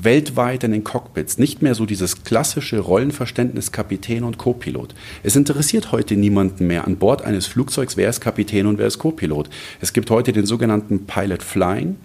weltweit 0.05 0.65
in 0.65 0.73
den 0.73 0.85
Cockpits 0.85 1.39
nicht 1.39 1.63
mehr 1.63 1.75
so 1.75 1.87
dieses 1.87 2.23
klassische 2.23 2.79
Rollenverständnis 2.79 3.73
Kapitän 3.73 4.25
und 4.25 4.39
Copilot. 4.39 4.95
Es 5.23 5.37
interessiert 5.37 5.93
heute 5.93 6.17
niemanden 6.17 6.67
mehr 6.67 6.87
an 6.87 6.97
Bord 6.97 7.23
eines 7.23 7.47
Flugzeugs, 7.47 7.97
wer 7.97 8.09
ist 8.09 8.21
Kapitän 8.21 8.67
und 8.67 8.79
wer 8.79 8.87
ist 8.87 8.99
Copilot. 8.99 9.49
Es 9.81 9.93
gibt 9.93 10.11
heute 10.11 10.33
den 10.33 10.47
sogenannten 10.47 11.07
Pilot 11.07 11.43
Flying 11.43 11.97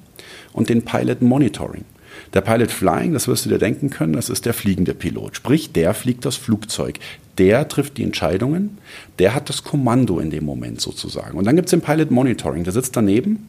und 0.53 0.69
den 0.69 0.84
Pilot 0.84 1.21
Monitoring. 1.21 1.86
Der 2.34 2.41
Pilot 2.41 2.71
Flying, 2.71 3.13
das 3.13 3.27
wirst 3.27 3.45
du 3.45 3.49
dir 3.49 3.59
denken 3.59 3.89
können, 3.91 4.13
das 4.13 4.29
ist 4.29 4.45
der 4.45 4.55
fliegende 4.55 4.95
Pilot. 4.95 5.36
Sprich, 5.36 5.71
der 5.71 5.93
fliegt 5.93 6.25
das 6.25 6.36
Flugzeug. 6.36 6.99
Der 7.38 7.67
trifft 7.67 7.97
die 7.97 8.03
Entscheidungen, 8.03 8.77
der 9.19 9.36
hat 9.36 9.49
das 9.49 9.63
Kommando 9.63 10.19
in 10.19 10.31
dem 10.31 10.45
Moment 10.45 10.81
sozusagen. 10.81 11.38
Und 11.38 11.45
dann 11.45 11.55
gibt 11.55 11.67
es 11.67 11.71
den 11.71 11.81
Pilot 11.81 12.11
Monitoring, 12.11 12.63
der 12.63 12.73
sitzt 12.73 12.95
daneben, 12.95 13.47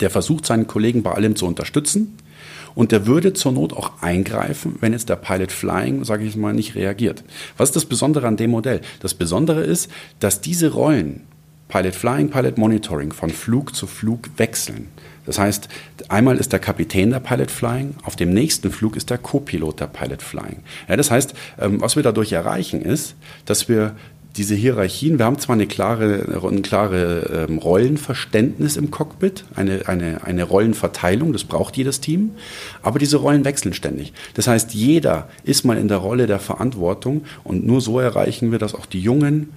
der 0.00 0.10
versucht 0.10 0.46
seinen 0.46 0.66
Kollegen 0.66 1.02
bei 1.02 1.12
allem 1.12 1.34
zu 1.34 1.46
unterstützen 1.46 2.16
Und 2.74 2.92
der 2.92 3.06
würde 3.06 3.32
zur 3.32 3.50
Not 3.50 3.72
auch 3.72 4.02
eingreifen, 4.02 4.76
wenn 4.80 4.92
jetzt 4.92 5.08
der 5.08 5.16
Pilot 5.16 5.50
Flying, 5.50 6.04
sage 6.04 6.24
ich 6.24 6.36
mal, 6.36 6.54
nicht 6.54 6.76
reagiert. 6.76 7.24
Was 7.56 7.70
ist 7.70 7.76
das 7.76 7.86
Besondere 7.86 8.28
an 8.28 8.36
dem 8.36 8.52
Modell? 8.52 8.80
Das 9.00 9.14
Besondere 9.14 9.62
ist, 9.64 9.90
dass 10.20 10.40
diese 10.40 10.72
Rollen, 10.72 11.22
Pilot 11.68 11.96
Flying, 11.96 12.30
Pilot 12.30 12.56
Monitoring, 12.56 13.12
von 13.12 13.30
Flug 13.30 13.74
zu 13.74 13.88
Flug 13.88 14.30
wechseln. 14.36 14.88
Das 15.28 15.38
heißt, 15.38 15.68
einmal 16.08 16.38
ist 16.38 16.54
der 16.54 16.58
Kapitän 16.58 17.10
der 17.10 17.20
Pilot 17.20 17.50
Flying, 17.50 17.94
auf 18.02 18.16
dem 18.16 18.32
nächsten 18.32 18.70
Flug 18.70 18.96
ist 18.96 19.10
der 19.10 19.18
Co-Pilot 19.18 19.78
der 19.78 19.86
Pilot 19.86 20.22
Flying. 20.22 20.62
Ja, 20.88 20.96
das 20.96 21.10
heißt, 21.10 21.34
ähm, 21.60 21.82
was 21.82 21.96
wir 21.96 22.02
dadurch 22.02 22.32
erreichen 22.32 22.80
ist, 22.80 23.14
dass 23.44 23.68
wir 23.68 23.94
diese 24.38 24.54
Hierarchien, 24.54 25.18
wir 25.18 25.26
haben 25.26 25.38
zwar 25.38 25.54
eine 25.54 25.66
klare, 25.66 26.40
ein 26.42 26.62
klare 26.62 27.46
ähm, 27.46 27.58
Rollenverständnis 27.58 28.78
im 28.78 28.90
Cockpit, 28.90 29.44
eine, 29.54 29.86
eine, 29.86 30.24
eine 30.24 30.44
Rollenverteilung, 30.44 31.34
das 31.34 31.44
braucht 31.44 31.76
jedes 31.76 32.00
Team, 32.00 32.30
aber 32.82 32.98
diese 32.98 33.18
Rollen 33.18 33.44
wechseln 33.44 33.74
ständig. 33.74 34.14
Das 34.32 34.46
heißt, 34.46 34.72
jeder 34.72 35.28
ist 35.44 35.62
mal 35.66 35.76
in 35.76 35.88
der 35.88 35.98
Rolle 35.98 36.26
der 36.26 36.38
Verantwortung 36.38 37.26
und 37.44 37.66
nur 37.66 37.82
so 37.82 38.00
erreichen 38.00 38.50
wir, 38.50 38.58
dass 38.58 38.74
auch 38.74 38.86
die 38.86 39.00
jungen, 39.00 39.50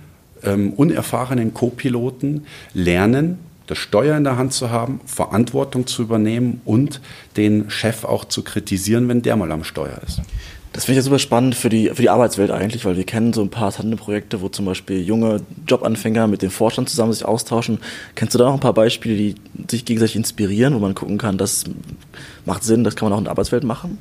ähm, 0.44 0.74
unerfahrenen 0.74 1.54
Co-Piloten 1.54 2.46
lernen, 2.74 3.40
das 3.68 3.78
Steuer 3.78 4.18
in 4.18 4.24
der 4.24 4.38
Hand 4.38 4.54
zu 4.54 4.70
haben, 4.70 5.02
Verantwortung 5.06 5.88
zu 5.88 6.02
übernehmen 6.02 6.62
und 6.66 7.02
den 7.38 7.70
Chef 7.70 8.04
auch 8.04 8.26
zu 8.26 8.44
kritisieren, 8.44 9.08
wenn 9.08 9.22
der 9.22 9.36
mal 9.36 9.52
am 9.52 9.64
Steuer 9.64 10.00
ist. 10.06 10.22
Das 10.74 10.86
finde 10.86 11.00
ich 11.00 11.04
ja 11.04 11.10
super 11.10 11.20
spannend 11.20 11.56
für 11.56 11.68
die, 11.68 11.90
für 11.90 12.02
die 12.02 12.10
Arbeitswelt 12.10 12.50
eigentlich, 12.50 12.86
weil 12.86 12.96
wir 12.96 13.04
kennen 13.04 13.34
so 13.34 13.42
ein 13.42 13.50
paar 13.50 13.74
Tandemprojekte, 13.74 14.42
wo 14.42 14.48
zum 14.48 14.66
Beispiel 14.66 15.02
junge 15.02 15.42
Jobanfänger 15.68 16.28
mit 16.28 16.42
dem 16.42 16.50
Vorstand 16.50 16.90
zusammen 16.90 17.12
sich 17.12 17.26
austauschen. 17.26 17.80
Kennst 18.16 18.34
du 18.36 18.38
da 18.38 18.46
noch 18.46 18.54
ein 18.54 18.62
paar 18.62 18.74
Beispiele, 18.74 19.16
die 19.16 19.36
sich 19.70 19.84
gegenseitig 19.84 20.16
inspirieren, 20.16 20.74
wo 20.74 20.80
man 20.80 20.96
gucken 20.96 21.18
kann, 21.18 21.38
das 21.38 21.66
macht 22.46 22.64
Sinn, 22.64 22.86
das 22.86 22.96
kann 22.96 23.10
man 23.10 23.14
auch 23.14 23.18
in 23.18 23.26
der 23.26 23.32
Arbeitswelt 23.32 23.66
machen? 23.66 23.98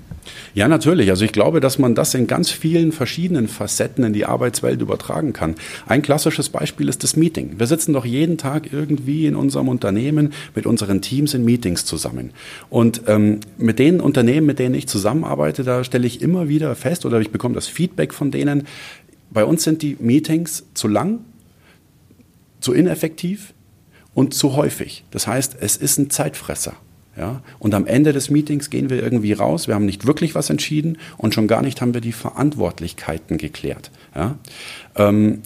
Ja, 0.54 0.68
natürlich. 0.68 1.10
Also 1.10 1.24
ich 1.24 1.32
glaube, 1.32 1.60
dass 1.60 1.78
man 1.78 1.94
das 1.94 2.14
in 2.14 2.26
ganz 2.26 2.50
vielen 2.50 2.92
verschiedenen 2.92 3.48
Facetten 3.48 4.04
in 4.04 4.12
die 4.12 4.26
Arbeitswelt 4.26 4.80
übertragen 4.80 5.32
kann. 5.32 5.54
Ein 5.86 6.02
klassisches 6.02 6.48
Beispiel 6.48 6.88
ist 6.88 7.02
das 7.02 7.16
Meeting. 7.16 7.58
Wir 7.58 7.66
sitzen 7.66 7.92
doch 7.92 8.04
jeden 8.04 8.38
Tag 8.38 8.72
irgendwie 8.72 9.26
in 9.26 9.36
unserem 9.36 9.68
Unternehmen 9.68 10.32
mit 10.54 10.66
unseren 10.66 11.02
Teams 11.02 11.34
in 11.34 11.44
Meetings 11.44 11.84
zusammen. 11.84 12.30
Und 12.68 13.02
ähm, 13.06 13.40
mit 13.58 13.78
den 13.78 14.00
Unternehmen, 14.00 14.46
mit 14.46 14.58
denen 14.58 14.74
ich 14.74 14.88
zusammenarbeite, 14.88 15.62
da 15.62 15.84
stelle 15.84 16.06
ich 16.06 16.20
immer 16.20 16.48
wieder 16.48 16.74
fest 16.74 17.06
oder 17.06 17.20
ich 17.20 17.30
bekomme 17.30 17.54
das 17.54 17.68
Feedback 17.68 18.12
von 18.12 18.30
denen, 18.30 18.66
bei 19.30 19.44
uns 19.44 19.62
sind 19.62 19.82
die 19.82 19.96
Meetings 20.00 20.64
zu 20.74 20.88
lang, 20.88 21.20
zu 22.60 22.72
ineffektiv 22.72 23.54
und 24.14 24.34
zu 24.34 24.56
häufig. 24.56 25.04
Das 25.10 25.26
heißt, 25.26 25.56
es 25.60 25.76
ist 25.76 25.98
ein 25.98 26.10
Zeitfresser. 26.10 26.74
Ja? 27.20 27.42
Und 27.58 27.74
am 27.74 27.86
Ende 27.86 28.14
des 28.14 28.30
Meetings 28.30 28.70
gehen 28.70 28.88
wir 28.88 29.02
irgendwie 29.02 29.34
raus, 29.34 29.68
wir 29.68 29.74
haben 29.74 29.84
nicht 29.84 30.06
wirklich 30.06 30.34
was 30.34 30.48
entschieden 30.48 30.96
und 31.18 31.34
schon 31.34 31.48
gar 31.48 31.60
nicht 31.60 31.82
haben 31.82 31.92
wir 31.92 32.00
die 32.00 32.12
Verantwortlichkeiten 32.12 33.36
geklärt. 33.36 33.90
Ja? 34.16 34.38
Ähm, 34.96 35.42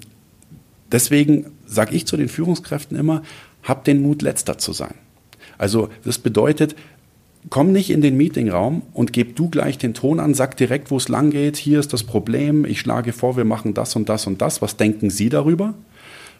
deswegen 0.92 1.46
sage 1.66 1.96
ich 1.96 2.06
zu 2.06 2.16
den 2.16 2.28
Führungskräften 2.28 2.96
immer, 2.96 3.22
hab 3.64 3.84
den 3.84 4.02
Mut, 4.02 4.22
letzter 4.22 4.56
zu 4.56 4.72
sein. 4.72 4.94
Also 5.58 5.88
das 6.04 6.18
bedeutet, 6.18 6.76
komm 7.50 7.72
nicht 7.72 7.90
in 7.90 8.02
den 8.02 8.16
Meetingraum 8.16 8.82
und 8.92 9.12
gib 9.12 9.34
du 9.34 9.48
gleich 9.48 9.76
den 9.76 9.94
Ton 9.94 10.20
an, 10.20 10.34
sag 10.34 10.56
direkt, 10.56 10.92
wo 10.92 10.96
es 10.96 11.08
lang 11.08 11.30
geht, 11.30 11.56
hier 11.56 11.80
ist 11.80 11.92
das 11.92 12.04
Problem, 12.04 12.64
ich 12.64 12.78
schlage 12.78 13.12
vor, 13.12 13.36
wir 13.36 13.44
machen 13.44 13.74
das 13.74 13.96
und 13.96 14.08
das 14.08 14.28
und 14.28 14.40
das, 14.40 14.62
was 14.62 14.76
denken 14.76 15.10
Sie 15.10 15.28
darüber? 15.28 15.74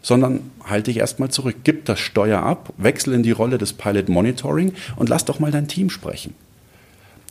Sondern 0.05 0.51
halte 0.63 0.91
dich 0.91 0.99
erstmal 0.99 1.31
zurück, 1.31 1.55
gib 1.63 1.85
das 1.85 1.99
Steuer 1.99 2.43
ab, 2.43 2.71
wechsel 2.77 3.15
in 3.15 3.23
die 3.23 3.31
Rolle 3.31 3.57
des 3.57 3.73
Pilot 3.73 4.07
Monitoring 4.07 4.73
und 4.97 5.09
lass 5.09 5.25
doch 5.25 5.39
mal 5.39 5.49
dein 5.49 5.67
Team 5.67 5.89
sprechen. 5.89 6.35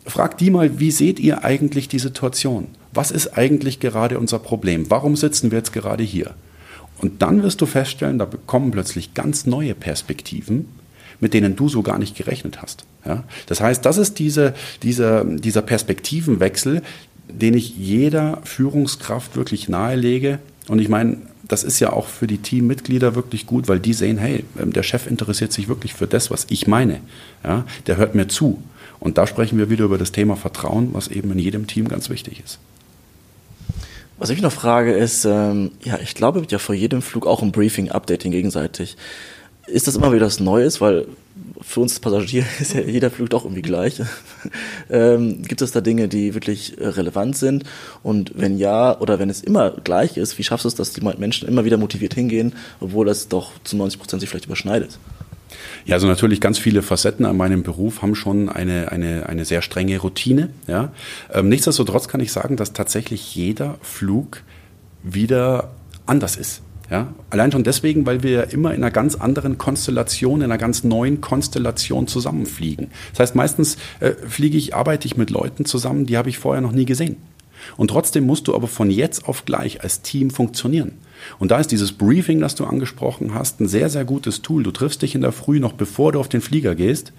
Frag 0.04 0.38
die 0.38 0.50
mal, 0.50 0.80
wie 0.80 0.90
seht 0.90 1.20
ihr 1.20 1.44
eigentlich 1.44 1.86
die 1.86 2.00
Situation? 2.00 2.66
Was 2.92 3.12
ist 3.12 3.38
eigentlich 3.38 3.78
gerade 3.78 4.18
unser 4.18 4.40
Problem? 4.40 4.90
Warum 4.90 5.14
sitzen 5.14 5.52
wir 5.52 5.58
jetzt 5.58 5.72
gerade 5.72 6.02
hier? 6.02 6.34
Und 6.98 7.22
dann 7.22 7.44
wirst 7.44 7.60
du 7.60 7.66
feststellen, 7.66 8.18
da 8.18 8.24
bekommen 8.24 8.72
plötzlich 8.72 9.14
ganz 9.14 9.46
neue 9.46 9.76
Perspektiven, 9.76 10.66
mit 11.20 11.32
denen 11.32 11.54
du 11.54 11.68
so 11.68 11.82
gar 11.82 12.00
nicht 12.00 12.16
gerechnet 12.16 12.60
hast. 12.60 12.86
Ja? 13.06 13.22
Das 13.46 13.60
heißt, 13.60 13.86
das 13.86 13.98
ist 13.98 14.18
diese, 14.18 14.52
dieser, 14.82 15.24
dieser 15.24 15.62
Perspektivenwechsel, 15.62 16.82
den 17.28 17.54
ich 17.54 17.76
jeder 17.76 18.40
Führungskraft 18.42 19.36
wirklich 19.36 19.68
nahelege. 19.68 20.40
Und 20.66 20.80
ich 20.80 20.88
meine, 20.88 21.18
das 21.48 21.64
ist 21.64 21.80
ja 21.80 21.92
auch 21.92 22.06
für 22.06 22.26
die 22.26 22.38
Teammitglieder 22.38 23.14
wirklich 23.14 23.46
gut, 23.46 23.68
weil 23.68 23.80
die 23.80 23.92
sehen, 23.92 24.18
hey, 24.18 24.44
ähm, 24.58 24.72
der 24.72 24.82
Chef 24.82 25.06
interessiert 25.06 25.52
sich 25.52 25.68
wirklich 25.68 25.94
für 25.94 26.06
das, 26.06 26.30
was 26.30 26.46
ich 26.48 26.66
meine. 26.66 27.00
Ja, 27.42 27.64
der 27.86 27.96
hört 27.96 28.14
mir 28.14 28.28
zu. 28.28 28.62
Und 29.00 29.18
da 29.18 29.26
sprechen 29.26 29.58
wir 29.58 29.68
wieder 29.70 29.84
über 29.84 29.98
das 29.98 30.12
Thema 30.12 30.36
Vertrauen, 30.36 30.90
was 30.92 31.08
eben 31.08 31.30
in 31.32 31.38
jedem 31.38 31.66
Team 31.66 31.88
ganz 31.88 32.08
wichtig 32.08 32.42
ist. 32.44 32.58
Was 34.16 34.30
ich 34.30 34.40
noch 34.40 34.52
frage 34.52 34.92
ist, 34.92 35.24
ähm, 35.24 35.72
ja, 35.82 35.98
ich 35.98 36.14
glaube, 36.14 36.40
wird 36.40 36.52
ja 36.52 36.58
vor 36.58 36.74
jedem 36.74 37.02
Flug 37.02 37.26
auch 37.26 37.42
ein 37.42 37.52
Briefing, 37.52 37.90
Updating 37.90 38.30
gegenseitig. 38.30 38.96
Ist 39.66 39.86
das 39.86 39.96
immer 39.96 40.12
wieder 40.12 40.26
was 40.26 40.40
Neues? 40.40 40.80
Weil 40.80 41.06
für 41.60 41.80
uns 41.80 41.98
Passagier 42.00 42.44
ist 42.60 42.74
ja 42.74 42.80
jeder 42.80 43.10
Flug 43.10 43.30
doch 43.30 43.44
irgendwie 43.44 43.62
gleich. 43.62 44.00
ähm, 44.90 45.42
gibt 45.42 45.62
es 45.62 45.72
da 45.72 45.80
Dinge, 45.80 46.08
die 46.08 46.34
wirklich 46.34 46.76
relevant 46.78 47.36
sind? 47.36 47.64
Und 48.02 48.32
wenn 48.34 48.58
ja, 48.58 48.98
oder 49.00 49.18
wenn 49.18 49.30
es 49.30 49.42
immer 49.42 49.70
gleich 49.70 50.16
ist, 50.16 50.38
wie 50.38 50.44
schaffst 50.44 50.64
du 50.64 50.68
es, 50.68 50.74
dass 50.74 50.92
die 50.92 51.00
Menschen 51.00 51.48
immer 51.48 51.64
wieder 51.64 51.76
motiviert 51.76 52.14
hingehen, 52.14 52.54
obwohl 52.80 53.06
das 53.06 53.28
doch 53.28 53.52
zu 53.64 53.76
90 53.76 54.00
Prozent 54.00 54.20
sich 54.20 54.30
vielleicht 54.30 54.46
überschneidet? 54.46 54.98
Ja, 55.84 55.96
also 55.96 56.06
natürlich 56.06 56.40
ganz 56.40 56.58
viele 56.58 56.82
Facetten 56.82 57.26
an 57.26 57.36
meinem 57.36 57.62
Beruf 57.62 58.02
haben 58.02 58.14
schon 58.14 58.48
eine, 58.48 58.90
eine, 58.90 59.28
eine 59.28 59.44
sehr 59.44 59.62
strenge 59.62 59.98
Routine. 59.98 60.50
Ja. 60.66 60.92
Ähm, 61.32 61.48
nichtsdestotrotz 61.48 62.08
kann 62.08 62.20
ich 62.20 62.32
sagen, 62.32 62.56
dass 62.56 62.72
tatsächlich 62.72 63.34
jeder 63.34 63.76
Flug 63.82 64.42
wieder 65.02 65.70
anders 66.06 66.36
ist. 66.36 66.62
Ja, 66.90 67.14
allein 67.30 67.50
schon 67.50 67.64
deswegen, 67.64 68.04
weil 68.04 68.22
wir 68.22 68.52
immer 68.52 68.74
in 68.74 68.82
einer 68.82 68.90
ganz 68.90 69.14
anderen 69.14 69.56
Konstellation, 69.56 70.40
in 70.40 70.44
einer 70.44 70.58
ganz 70.58 70.84
neuen 70.84 71.20
Konstellation 71.20 72.06
zusammenfliegen. 72.06 72.90
Das 73.12 73.20
heißt, 73.20 73.34
meistens 73.34 73.78
äh, 74.00 74.12
fliege 74.12 74.58
ich, 74.58 74.74
arbeite 74.74 75.06
ich 75.06 75.16
mit 75.16 75.30
Leuten 75.30 75.64
zusammen, 75.64 76.04
die 76.04 76.18
habe 76.18 76.28
ich 76.28 76.38
vorher 76.38 76.60
noch 76.60 76.72
nie 76.72 76.84
gesehen. 76.84 77.16
Und 77.78 77.88
trotzdem 77.88 78.26
musst 78.26 78.48
du 78.48 78.54
aber 78.54 78.68
von 78.68 78.90
jetzt 78.90 79.26
auf 79.26 79.46
gleich 79.46 79.82
als 79.82 80.02
Team 80.02 80.30
funktionieren. 80.30 80.92
Und 81.38 81.50
da 81.50 81.58
ist 81.58 81.70
dieses 81.70 81.92
Briefing, 81.92 82.40
das 82.40 82.54
du 82.54 82.64
angesprochen 82.64 83.34
hast, 83.34 83.60
ein 83.60 83.68
sehr, 83.68 83.88
sehr 83.90 84.04
gutes 84.04 84.42
Tool. 84.42 84.62
Du 84.62 84.70
triffst 84.70 85.02
dich 85.02 85.14
in 85.14 85.20
der 85.20 85.32
Früh 85.32 85.60
noch 85.60 85.72
bevor 85.72 86.12
du 86.12 86.20
auf 86.20 86.28
den 86.28 86.40
Flieger 86.40 86.74
gehst 86.74 87.12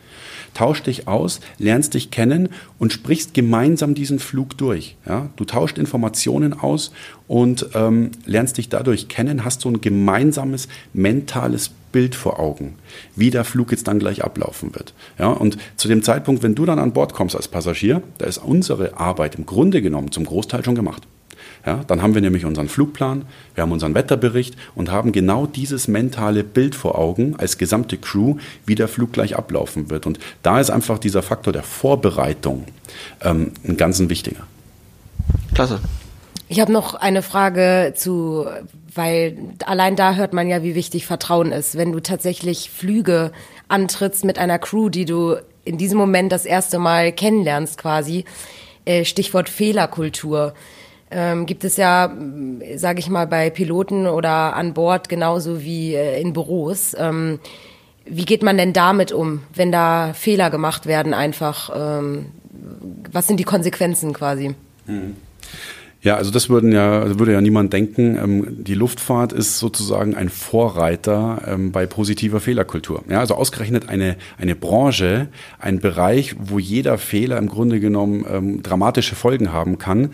tauschst 0.56 0.88
dich 0.88 1.08
aus, 1.08 1.41
lernst 1.60 1.93
dich 1.93 2.10
kennen 2.10 2.49
und 2.80 2.91
sprichst 2.91 3.36
gemeinsam 3.36 3.93
diesen 3.93 4.18
Flug 4.18 4.58
durch. 4.58 4.95
Ja? 5.06 5.30
Du 5.36 5.45
tauscht 5.45 5.78
Informationen 5.78 6.53
aus 6.53 6.91
und 7.28 7.68
ähm, 7.76 8.12
lernst 8.26 8.58
dich 8.58 8.70
dadurch 8.70 9.08
kennen, 9.08 9.45
hast 9.45 9.62
so 9.62 9.70
ein 9.70 9.82
gemeinsames 9.82 10.68
mentales 10.93 11.70
Bild 11.91 12.16
vor 12.16 12.39
Augen, 12.39 12.76
wie 13.16 13.30
der 13.30 13.45
Flug 13.45 13.72
jetzt 13.72 13.88
dann 13.88 13.99
gleich 13.99 14.24
ablaufen 14.24 14.74
wird. 14.76 14.93
Ja, 15.18 15.28
und 15.28 15.58
zu 15.78 15.88
dem 15.88 16.03
Zeitpunkt, 16.03 16.43
wenn 16.43 16.56
du 16.56 16.66
dann 16.66 16.80
an 16.80 16.91
Bord 16.91 17.14
kommst 17.14 17.36
als 17.38 17.47
Passagier, 17.47 18.01
da 18.18 18.26
ist 18.26 18.38
unsere 18.38 18.97
Arbeit 18.97 19.36
im 19.36 19.45
Grunde 19.45 19.82
genommen 19.82 20.12
zum 20.12 20.26
Großteil 20.26 20.66
schon 20.66 20.76
gemacht. 20.76 21.03
Ja, 21.66 21.84
dann 21.88 22.01
haben 22.01 22.13
wir 22.13 22.22
nämlich 22.22 22.45
unseren 22.45 22.70
Flugplan, 22.70 23.26
wir 23.55 23.63
haben 23.63 23.72
unseren 23.72 23.95
Wetterbericht 23.95 24.55
und 24.76 24.91
haben 24.91 25.11
genau 25.11 25.47
dieses 25.47 25.88
mentale 25.88 26.43
Bild 26.43 26.76
vor 26.76 26.97
Augen 26.97 27.36
als 27.38 27.57
gesamte 27.57 27.97
Crew, 27.97 28.36
wie 28.68 28.76
der 28.76 28.88
Flug 28.88 29.13
gleich 29.13 29.36
ablaufen 29.36 29.89
wird. 29.89 30.05
Und 30.05 30.20
da 30.43 30.59
ist 30.59 30.70
einfach 30.70 30.99
dieser 30.99 31.24
Faktor 31.24 31.53
der 31.53 31.63
Vorbereitung 31.63 32.66
ähm, 33.22 33.51
ein 33.68 33.78
ganz 33.78 33.99
wichtiger. 33.99 34.43
Klasse. 35.55 35.80
Ich 36.47 36.59
habe 36.59 36.72
noch 36.72 36.93
eine 36.93 37.24
Frage 37.24 37.93
zu, 37.95 38.45
weil 38.93 39.38
allein 39.66 39.95
da 39.95 40.13
hört 40.13 40.34
man 40.34 40.47
ja, 40.47 40.61
wie 40.61 40.76
wichtig 40.76 41.07
Vertrauen 41.07 41.51
ist. 41.51 41.76
Wenn 41.76 41.91
du 41.91 41.99
tatsächlich 41.99 42.70
Flüge 42.70 43.32
antrittst 43.68 44.24
mit 44.24 44.38
einer 44.38 44.59
Crew, 44.59 44.89
die 44.89 45.05
du 45.05 45.38
in 45.63 45.80
diesem 45.80 45.97
Moment 45.97 46.32
das 46.32 46.45
erste 46.45 46.78
Mal 46.78 47.11
kennenlernst 47.11 47.80
quasi, 47.80 48.26
äh, 48.86 49.03
Stichwort 49.03 49.49
Fehlerkultur 49.49 50.53
ähm, 51.12 51.45
gibt 51.45 51.64
es 51.64 51.78
ja, 51.78 52.12
sage 52.76 52.99
ich 52.99 53.10
mal, 53.10 53.28
bei 53.28 53.49
Piloten 53.49 54.08
oder 54.08 54.56
an 54.56 54.74
Bord 54.74 55.10
genauso 55.10 55.64
wie 55.64 55.93
äh, 55.93 56.20
in 56.20 56.34
Büros. 56.34 56.95
Ähm, 56.97 57.39
wie 58.06 58.26
geht 58.26 58.43
man 58.43 58.58
denn 58.58 58.74
damit 58.74 59.12
um, 59.12 59.41
wenn 59.53 59.72
da 59.72 60.14
Fehler 60.14 60.49
gemacht 60.49 60.86
werden 60.86 61.14
einfach? 61.14 61.72
Ähm, 61.76 62.28
was 63.12 63.28
sind 63.28 63.39
die 63.39 63.43
Konsequenzen 63.43 64.14
quasi? 64.14 64.56
Mhm. 64.86 65.16
Ja, 66.06 66.18
also 66.18 66.30
das 66.30 66.51
würden 66.51 66.72
ja, 66.72 67.01
also 67.01 67.18
würde 67.18 67.34
ja 67.34 67.41
niemand 67.41 67.74
denken. 67.74 68.16
Ähm, 68.16 68.64
die 68.64 68.76
Luftfahrt 68.76 69.34
ist 69.34 69.58
sozusagen 69.58 70.14
ein 70.14 70.30
Vorreiter 70.30 71.41
ähm, 71.47 71.72
bei 71.72 71.88
positiver 71.88 72.39
Fehlerkultur. 72.39 73.03
Ja, 73.10 73.22
also 73.22 73.34
ausgerechnet 73.34 73.89
eine, 73.89 74.16
eine 74.38 74.56
Branche, 74.56 75.30
ein 75.58 75.80
Bereich, 75.80 76.36
wo 76.38 76.60
jeder 76.60 76.99
Fehler 76.99 77.39
im 77.39 77.49
Grunde 77.49 77.80
genommen 77.80 78.24
ähm, 78.32 78.62
dramatische 78.62 79.16
Folgen 79.16 79.51
haben 79.51 79.80
kann, 79.80 80.12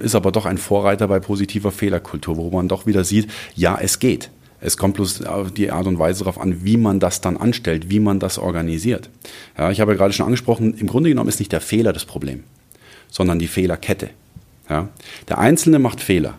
ist 0.00 0.14
aber 0.14 0.32
doch 0.32 0.44
ein 0.44 0.58
Vorreiter 0.58 1.08
bei 1.08 1.18
positiver 1.18 1.72
Fehlerkultur, 1.72 2.36
wo 2.36 2.50
man 2.50 2.68
doch 2.68 2.84
wieder 2.84 3.04
sieht, 3.04 3.28
ja, 3.54 3.78
es 3.80 3.98
geht. 3.98 4.30
Es 4.60 4.76
kommt 4.76 4.94
bloß 4.96 5.24
die 5.56 5.70
Art 5.70 5.86
und 5.86 5.98
Weise 5.98 6.20
darauf 6.20 6.38
an, 6.38 6.64
wie 6.64 6.76
man 6.76 7.00
das 7.00 7.22
dann 7.22 7.38
anstellt, 7.38 7.90
wie 7.90 8.00
man 8.00 8.20
das 8.20 8.38
organisiert. 8.38 9.08
Ja, 9.56 9.70
ich 9.70 9.80
habe 9.80 9.92
ja 9.92 9.96
gerade 9.96 10.12
schon 10.12 10.26
angesprochen, 10.26 10.74
im 10.74 10.86
Grunde 10.86 11.08
genommen 11.08 11.28
ist 11.28 11.38
nicht 11.38 11.52
der 11.52 11.62
Fehler 11.62 11.92
das 11.92 12.04
Problem, 12.04 12.44
sondern 13.08 13.38
die 13.38 13.48
Fehlerkette. 13.48 14.10
Ja, 14.72 14.88
der 15.28 15.36
Einzelne 15.36 15.78
macht 15.78 16.00
Fehler. 16.00 16.38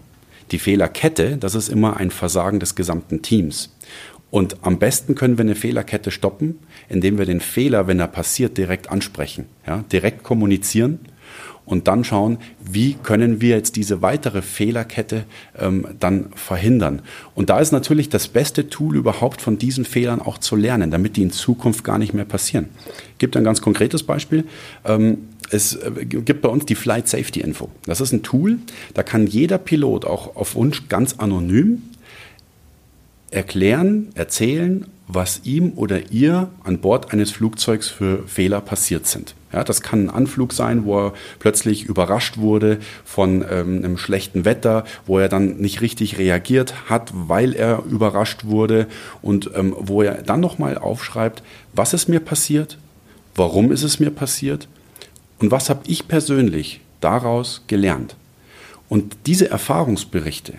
Die 0.49 0.57
Fehlerkette, 0.57 1.37
das 1.37 1.53
ist 1.53 1.69
immer 1.69 1.97
ein 1.97 2.09
Versagen 2.09 2.59
des 2.59 2.73
gesamten 2.73 3.21
Teams. 3.21 3.75
Und 4.31 4.57
am 4.63 4.79
besten 4.79 5.13
können 5.13 5.37
wir 5.37 5.43
eine 5.45 5.53
Fehlerkette 5.53 6.09
stoppen, 6.09 6.57
indem 6.89 7.19
wir 7.19 7.27
den 7.27 7.41
Fehler, 7.41 7.85
wenn 7.85 7.99
er 7.99 8.07
passiert, 8.07 8.57
direkt 8.57 8.89
ansprechen, 8.89 9.45
ja, 9.67 9.83
direkt 9.91 10.23
kommunizieren 10.23 10.97
und 11.65 11.87
dann 11.87 12.03
schauen, 12.03 12.39
wie 12.59 12.95
können 12.95 13.39
wir 13.39 13.55
jetzt 13.55 13.75
diese 13.75 14.01
weitere 14.01 14.41
Fehlerkette 14.41 15.25
ähm, 15.57 15.87
dann 15.99 16.31
verhindern. 16.33 17.03
Und 17.35 17.51
da 17.51 17.59
ist 17.59 17.71
natürlich 17.71 18.09
das 18.09 18.27
beste 18.27 18.67
Tool 18.69 18.95
überhaupt 18.95 19.41
von 19.41 19.59
diesen 19.59 19.85
Fehlern 19.85 20.21
auch 20.21 20.39
zu 20.39 20.55
lernen, 20.55 20.89
damit 20.89 21.17
die 21.17 21.21
in 21.21 21.31
Zukunft 21.31 21.83
gar 21.83 21.99
nicht 21.99 22.13
mehr 22.15 22.25
passieren. 22.25 22.69
Ich 23.11 23.19
gebe 23.19 23.37
ein 23.37 23.45
ganz 23.45 23.61
konkretes 23.61 24.01
Beispiel. 24.01 24.45
Ähm, 24.85 25.29
es 25.53 25.75
äh, 25.75 26.05
gibt 26.05 26.41
bei 26.41 26.49
uns 26.49 26.65
die 26.65 26.75
Flight 26.75 27.07
Safety 27.07 27.41
Info. 27.41 27.69
Das 27.85 28.01
ist 28.01 28.11
ein 28.11 28.23
Tool, 28.23 28.57
da 28.93 29.03
kann 29.03 29.27
jeder 29.27 29.57
Pilot 29.57 30.05
auch 30.05 30.35
auf 30.35 30.55
Wunsch 30.55 30.89
ganz 30.89 31.15
anonym 31.19 31.83
erklären, 33.29 34.09
erzählen, 34.15 34.85
was 35.07 35.41
ihm 35.43 35.73
oder 35.75 36.11
ihr 36.11 36.49
an 36.63 36.79
Bord 36.79 37.11
eines 37.11 37.31
Flugzeugs 37.31 37.89
für 37.89 38.27
Fehler 38.27 38.61
passiert 38.61 39.05
sind. 39.05 39.35
Ja, 39.51 39.63
das 39.63 39.81
kann 39.81 40.05
ein 40.05 40.09
Anflug 40.09 40.53
sein, 40.53 40.85
wo 40.85 41.07
er 41.07 41.13
plötzlich 41.39 41.83
überrascht 41.83 42.37
wurde 42.37 42.79
von 43.03 43.45
ähm, 43.49 43.77
einem 43.77 43.97
schlechten 43.97 44.45
Wetter, 44.45 44.85
wo 45.05 45.19
er 45.19 45.29
dann 45.29 45.57
nicht 45.57 45.81
richtig 45.81 46.17
reagiert 46.17 46.89
hat, 46.89 47.11
weil 47.13 47.53
er 47.53 47.83
überrascht 47.85 48.45
wurde 48.45 48.87
und 49.21 49.51
ähm, 49.55 49.75
wo 49.77 50.01
er 50.01 50.23
dann 50.23 50.39
nochmal 50.39 50.77
aufschreibt, 50.77 51.43
was 51.73 51.93
ist 51.93 52.07
mir 52.07 52.19
passiert, 52.19 52.77
warum 53.35 53.71
ist 53.71 53.83
es 53.83 53.99
mir 53.99 54.09
passiert 54.09 54.67
und 55.39 55.51
was 55.51 55.69
habe 55.69 55.81
ich 55.87 56.07
persönlich 56.07 56.81
daraus 57.01 57.63
gelernt. 57.67 58.15
Und 58.89 59.15
diese 59.25 59.49
Erfahrungsberichte, 59.49 60.53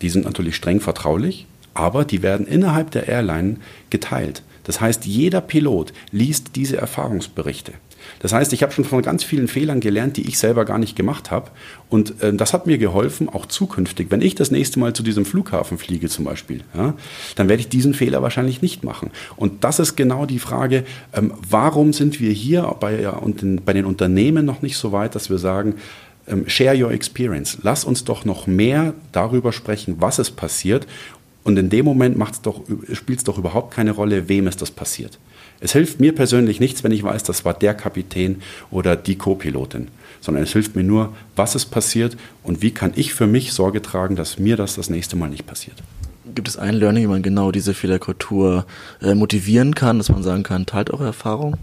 die 0.00 0.10
sind 0.10 0.24
natürlich 0.24 0.56
streng 0.56 0.80
vertraulich, 0.80 1.46
aber 1.74 2.04
die 2.04 2.22
werden 2.22 2.46
innerhalb 2.46 2.90
der 2.90 3.08
Airline 3.08 3.56
geteilt. 3.90 4.42
Das 4.64 4.80
heißt, 4.80 5.06
jeder 5.06 5.40
Pilot 5.40 5.92
liest 6.12 6.56
diese 6.56 6.76
Erfahrungsberichte. 6.76 7.72
Das 8.20 8.32
heißt, 8.32 8.52
ich 8.52 8.62
habe 8.62 8.72
schon 8.72 8.84
von 8.84 9.02
ganz 9.02 9.24
vielen 9.24 9.48
Fehlern 9.48 9.80
gelernt, 9.80 10.16
die 10.16 10.26
ich 10.28 10.38
selber 10.38 10.64
gar 10.64 10.78
nicht 10.78 10.96
gemacht 10.96 11.30
habe. 11.30 11.50
Und 11.88 12.22
äh, 12.22 12.32
das 12.32 12.52
hat 12.52 12.66
mir 12.66 12.78
geholfen, 12.78 13.28
auch 13.28 13.46
zukünftig, 13.46 14.10
wenn 14.10 14.22
ich 14.22 14.34
das 14.34 14.50
nächste 14.50 14.78
Mal 14.78 14.92
zu 14.92 15.02
diesem 15.02 15.24
Flughafen 15.24 15.78
fliege 15.78 16.08
zum 16.08 16.24
Beispiel, 16.24 16.62
ja, 16.74 16.94
dann 17.36 17.48
werde 17.48 17.60
ich 17.60 17.68
diesen 17.68 17.94
Fehler 17.94 18.22
wahrscheinlich 18.22 18.62
nicht 18.62 18.84
machen. 18.84 19.10
Und 19.36 19.64
das 19.64 19.78
ist 19.78 19.96
genau 19.96 20.26
die 20.26 20.38
Frage, 20.38 20.84
ähm, 21.12 21.32
warum 21.48 21.92
sind 21.92 22.20
wir 22.20 22.32
hier 22.32 22.62
bei, 22.80 23.00
ja, 23.00 23.10
und 23.10 23.42
in, 23.42 23.62
bei 23.64 23.72
den 23.72 23.84
Unternehmen 23.84 24.44
noch 24.44 24.62
nicht 24.62 24.76
so 24.76 24.92
weit, 24.92 25.14
dass 25.14 25.30
wir 25.30 25.38
sagen, 25.38 25.74
ähm, 26.26 26.48
share 26.48 26.80
your 26.82 26.92
experience. 26.92 27.58
Lass 27.62 27.84
uns 27.84 28.04
doch 28.04 28.24
noch 28.24 28.46
mehr 28.46 28.94
darüber 29.12 29.52
sprechen, 29.52 29.96
was 29.98 30.18
es 30.18 30.30
passiert 30.30 30.86
und 31.42 31.58
in 31.58 31.70
dem 31.70 31.84
Moment 31.84 32.16
spielt 32.92 33.18
es 33.18 33.24
doch 33.24 33.38
überhaupt 33.38 33.74
keine 33.74 33.92
Rolle, 33.92 34.28
wem 34.28 34.46
ist 34.46 34.60
das 34.60 34.70
passiert. 34.70 35.18
Es 35.60 35.72
hilft 35.72 36.00
mir 36.00 36.14
persönlich 36.14 36.58
nichts, 36.58 36.82
wenn 36.84 36.92
ich 36.92 37.02
weiß, 37.02 37.22
das 37.22 37.44
war 37.44 37.54
der 37.54 37.74
Kapitän 37.74 38.42
oder 38.70 38.96
die 38.96 39.16
Co-Pilotin, 39.16 39.88
sondern 40.20 40.44
es 40.44 40.52
hilft 40.52 40.74
mir 40.74 40.84
nur, 40.84 41.14
was 41.36 41.54
ist 41.54 41.66
passiert 41.66 42.16
und 42.42 42.62
wie 42.62 42.70
kann 42.70 42.92
ich 42.96 43.12
für 43.12 43.26
mich 43.26 43.52
Sorge 43.52 43.82
tragen, 43.82 44.16
dass 44.16 44.38
mir 44.38 44.56
das 44.56 44.76
das 44.76 44.88
nächste 44.88 45.16
Mal 45.16 45.28
nicht 45.28 45.46
passiert. 45.46 45.76
Gibt 46.34 46.48
es 46.48 46.56
ein 46.56 46.74
Learning, 46.74 47.04
wie 47.04 47.08
man 47.08 47.22
genau 47.22 47.50
diese 47.50 47.74
Fehlerkultur 47.74 48.64
äh, 49.02 49.14
motivieren 49.14 49.74
kann, 49.74 49.98
dass 49.98 50.08
man 50.08 50.22
sagen 50.22 50.42
kann, 50.42 50.64
teilt 50.64 50.90
eure 50.90 51.06
Erfahrung? 51.06 51.56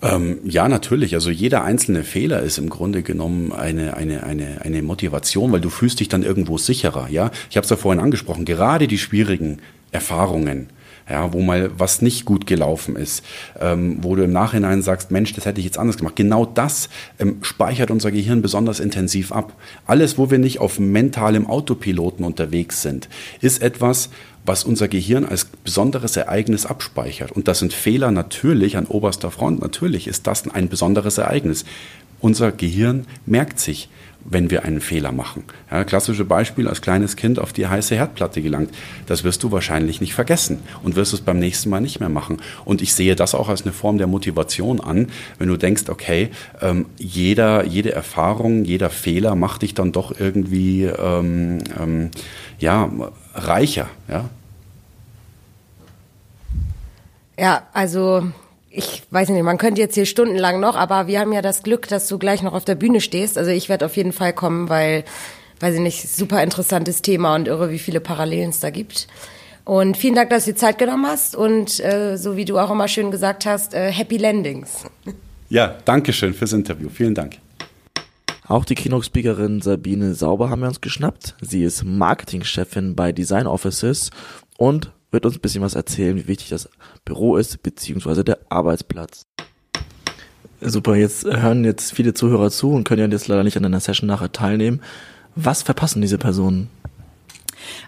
Ähm, 0.00 0.38
ja, 0.44 0.68
natürlich. 0.68 1.14
Also 1.14 1.30
jeder 1.30 1.64
einzelne 1.64 2.04
Fehler 2.04 2.40
ist 2.42 2.58
im 2.58 2.68
Grunde 2.68 3.02
genommen 3.02 3.52
eine, 3.52 3.96
eine, 3.96 4.22
eine, 4.22 4.60
eine 4.62 4.82
Motivation, 4.82 5.50
weil 5.50 5.60
du 5.60 5.70
fühlst 5.70 5.98
dich 5.98 6.08
dann 6.08 6.22
irgendwo 6.22 6.58
sicherer. 6.58 7.08
Ja, 7.10 7.30
ich 7.50 7.56
habe 7.56 7.64
es 7.64 7.70
ja 7.70 7.76
vorhin 7.76 8.02
angesprochen. 8.02 8.44
Gerade 8.44 8.86
die 8.86 8.98
schwierigen 8.98 9.58
Erfahrungen, 9.90 10.68
ja, 11.08 11.32
wo 11.32 11.40
mal 11.40 11.70
was 11.76 12.02
nicht 12.02 12.24
gut 12.24 12.46
gelaufen 12.46 12.96
ist, 12.96 13.24
ähm, 13.60 13.98
wo 14.02 14.14
du 14.14 14.24
im 14.24 14.32
Nachhinein 14.32 14.82
sagst, 14.82 15.10
Mensch, 15.10 15.32
das 15.32 15.46
hätte 15.46 15.60
ich 15.60 15.64
jetzt 15.64 15.78
anders 15.78 15.96
gemacht. 15.96 16.16
Genau 16.16 16.44
das 16.44 16.88
ähm, 17.18 17.38
speichert 17.42 17.90
unser 17.90 18.10
Gehirn 18.10 18.42
besonders 18.42 18.80
intensiv 18.80 19.32
ab. 19.32 19.52
Alles, 19.86 20.18
wo 20.18 20.30
wir 20.30 20.38
nicht 20.38 20.60
auf 20.60 20.78
mentalem 20.78 21.46
Autopiloten 21.46 22.24
unterwegs 22.24 22.82
sind, 22.82 23.08
ist 23.40 23.62
etwas, 23.62 24.10
was 24.44 24.64
unser 24.64 24.88
Gehirn 24.88 25.26
als 25.26 25.44
besonderes 25.44 26.16
Ereignis 26.16 26.66
abspeichert. 26.66 27.32
Und 27.32 27.48
das 27.48 27.58
sind 27.58 27.72
Fehler 27.72 28.10
natürlich 28.10 28.76
an 28.76 28.86
oberster 28.86 29.30
Front. 29.30 29.60
Natürlich 29.60 30.08
ist 30.08 30.26
das 30.26 30.48
ein 30.48 30.68
besonderes 30.68 31.18
Ereignis. 31.18 31.64
Unser 32.20 32.50
Gehirn 32.50 33.06
merkt 33.26 33.60
sich, 33.60 33.88
wenn 34.24 34.50
wir 34.50 34.64
einen 34.64 34.80
Fehler 34.80 35.12
machen. 35.12 35.44
Ja, 35.70 35.84
klassische 35.84 36.24
Beispiel, 36.24 36.68
als 36.68 36.82
kleines 36.82 37.16
Kind 37.16 37.38
auf 37.38 37.52
die 37.52 37.66
heiße 37.66 37.94
Herdplatte 37.94 38.42
gelangt. 38.42 38.70
Das 39.06 39.24
wirst 39.24 39.42
du 39.42 39.52
wahrscheinlich 39.52 40.00
nicht 40.00 40.14
vergessen 40.14 40.58
und 40.82 40.96
wirst 40.96 41.14
es 41.14 41.20
beim 41.20 41.38
nächsten 41.38 41.70
Mal 41.70 41.80
nicht 41.80 42.00
mehr 42.00 42.08
machen. 42.08 42.38
Und 42.64 42.82
ich 42.82 42.94
sehe 42.94 43.16
das 43.16 43.34
auch 43.34 43.48
als 43.48 43.62
eine 43.62 43.72
Form 43.72 43.98
der 43.98 44.06
Motivation 44.06 44.80
an, 44.80 45.08
wenn 45.38 45.48
du 45.48 45.56
denkst, 45.56 45.84
okay, 45.88 46.30
ähm, 46.60 46.86
jeder, 46.98 47.64
jede 47.64 47.92
Erfahrung, 47.92 48.64
jeder 48.64 48.90
Fehler 48.90 49.34
macht 49.34 49.62
dich 49.62 49.74
dann 49.74 49.92
doch 49.92 50.18
irgendwie 50.18 50.84
ähm, 50.84 51.58
ähm, 51.80 52.10
ja, 52.58 52.90
reicher. 53.34 53.88
Ja? 54.08 54.28
Ja, 57.38 57.62
also 57.72 58.24
ich 58.78 59.02
weiß 59.10 59.30
nicht, 59.30 59.42
man 59.42 59.58
könnte 59.58 59.80
jetzt 59.80 59.94
hier 59.94 60.06
stundenlang 60.06 60.60
noch, 60.60 60.76
aber 60.76 61.08
wir 61.08 61.18
haben 61.18 61.32
ja 61.32 61.42
das 61.42 61.64
Glück, 61.64 61.88
dass 61.88 62.06
du 62.06 62.16
gleich 62.16 62.42
noch 62.42 62.54
auf 62.54 62.64
der 62.64 62.76
Bühne 62.76 63.00
stehst. 63.00 63.36
Also 63.36 63.50
ich 63.50 63.68
werde 63.68 63.84
auf 63.84 63.96
jeden 63.96 64.12
Fall 64.12 64.32
kommen, 64.32 64.68
weil, 64.68 65.04
weiß 65.58 65.74
ich 65.74 65.80
nicht, 65.80 66.08
super 66.08 66.42
interessantes 66.42 67.02
Thema 67.02 67.34
und 67.34 67.48
irre, 67.48 67.70
wie 67.70 67.80
viele 67.80 68.00
Parallelen 68.00 68.50
es 68.50 68.60
da 68.60 68.70
gibt. 68.70 69.08
Und 69.64 69.96
vielen 69.96 70.14
Dank, 70.14 70.30
dass 70.30 70.44
du 70.44 70.52
dir 70.52 70.56
Zeit 70.56 70.78
genommen 70.78 71.06
hast 71.06 71.34
und 71.34 71.80
äh, 71.80 72.16
so 72.16 72.36
wie 72.36 72.44
du 72.44 72.56
auch 72.58 72.70
immer 72.70 72.88
schön 72.88 73.10
gesagt 73.10 73.44
hast, 73.46 73.74
äh, 73.74 73.90
Happy 73.90 74.16
Landings. 74.16 74.84
Ja, 75.48 75.76
danke 75.84 76.12
schön 76.12 76.32
fürs 76.32 76.52
Interview. 76.52 76.88
Vielen 76.88 77.14
Dank. 77.14 77.36
Auch 78.46 78.64
die 78.64 78.76
Keynote-Speakerin 78.76 79.60
Sabine 79.60 80.14
Sauber 80.14 80.48
haben 80.48 80.60
wir 80.60 80.68
uns 80.68 80.80
geschnappt. 80.80 81.34
Sie 81.42 81.64
ist 81.64 81.84
Marketingchefin 81.84 82.94
bei 82.94 83.12
Design 83.12 83.46
Offices 83.46 84.10
und 84.56 84.92
wird 85.10 85.26
uns 85.26 85.36
ein 85.36 85.40
bisschen 85.40 85.62
was 85.62 85.74
erzählen, 85.74 86.16
wie 86.16 86.28
wichtig 86.28 86.48
das 86.50 86.68
Büro 87.04 87.36
ist, 87.36 87.62
beziehungsweise 87.62 88.24
der 88.24 88.38
Arbeitsplatz. 88.48 89.26
Super, 90.60 90.96
jetzt 90.96 91.24
hören 91.24 91.64
jetzt 91.64 91.92
viele 91.92 92.14
Zuhörer 92.14 92.50
zu 92.50 92.72
und 92.72 92.84
können 92.84 93.00
ja 93.00 93.08
jetzt 93.08 93.28
leider 93.28 93.44
nicht 93.44 93.56
an 93.56 93.64
einer 93.64 93.80
Session 93.80 94.08
nachher 94.08 94.32
teilnehmen. 94.32 94.80
Was 95.36 95.62
verpassen 95.62 96.02
diese 96.02 96.18
Personen? 96.18 96.68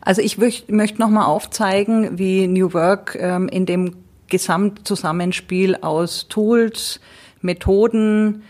Also 0.02 0.22
ich 0.22 0.38
möchte 0.38 1.00
nochmal 1.00 1.26
aufzeigen, 1.26 2.18
wie 2.18 2.46
New 2.46 2.72
Work 2.72 3.16
ähm, 3.20 3.48
in 3.48 3.66
dem 3.66 3.96
Gesamtzusammenspiel 4.28 5.76
aus 5.76 6.28
Tools, 6.28 7.00
Methoden, 7.40 8.42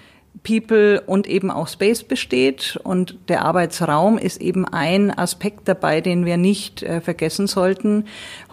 People 0.43 1.03
und 1.03 1.27
eben 1.27 1.51
auch 1.51 1.69
Space 1.69 2.03
besteht. 2.03 2.79
Und 2.83 3.17
der 3.29 3.45
Arbeitsraum 3.45 4.17
ist 4.17 4.41
eben 4.41 4.65
ein 4.65 5.17
Aspekt 5.17 5.69
dabei, 5.69 6.01
den 6.01 6.25
wir 6.25 6.37
nicht 6.37 6.83
äh, 6.83 7.01
vergessen 7.01 7.47
sollten. 7.47 8.05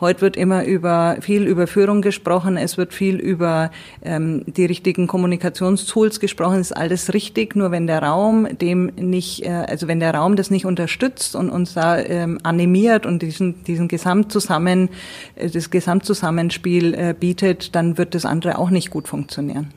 Heute 0.01 0.21
wird 0.21 0.37
immer 0.37 0.65
über 0.65 1.17
viel 1.21 1.43
über 1.43 1.67
Führung 1.67 2.01
gesprochen, 2.01 2.57
es 2.57 2.77
wird 2.77 2.93
viel 2.93 3.15
über 3.15 3.71
ähm, 4.03 4.43
die 4.47 4.65
richtigen 4.65 5.07
Kommunikationstools 5.07 6.19
gesprochen, 6.19 6.59
ist 6.59 6.75
alles 6.75 7.13
richtig. 7.13 7.55
Nur 7.55 7.71
wenn 7.71 7.87
der 7.87 8.03
Raum 8.03 8.47
dem 8.57 8.87
nicht, 8.95 9.45
äh, 9.45 9.49
also 9.49 9.87
wenn 9.87 9.99
der 9.99 10.13
Raum 10.13 10.35
das 10.35 10.51
nicht 10.51 10.65
unterstützt 10.65 11.35
und 11.35 11.49
uns 11.49 11.73
da 11.73 11.97
ähm, 11.97 12.39
animiert 12.43 13.05
und 13.05 13.21
diesen 13.21 13.63
diesen 13.63 13.87
Gesamtzusammen, 13.87 14.89
äh, 15.35 15.49
das 15.49 15.69
Gesamtzusammenspiel 15.69 16.93
äh, 16.93 17.15
bietet, 17.17 17.75
dann 17.75 17.97
wird 17.97 18.13
das 18.13 18.25
andere 18.25 18.57
auch 18.57 18.69
nicht 18.69 18.89
gut 18.89 19.07
funktionieren. 19.07 19.71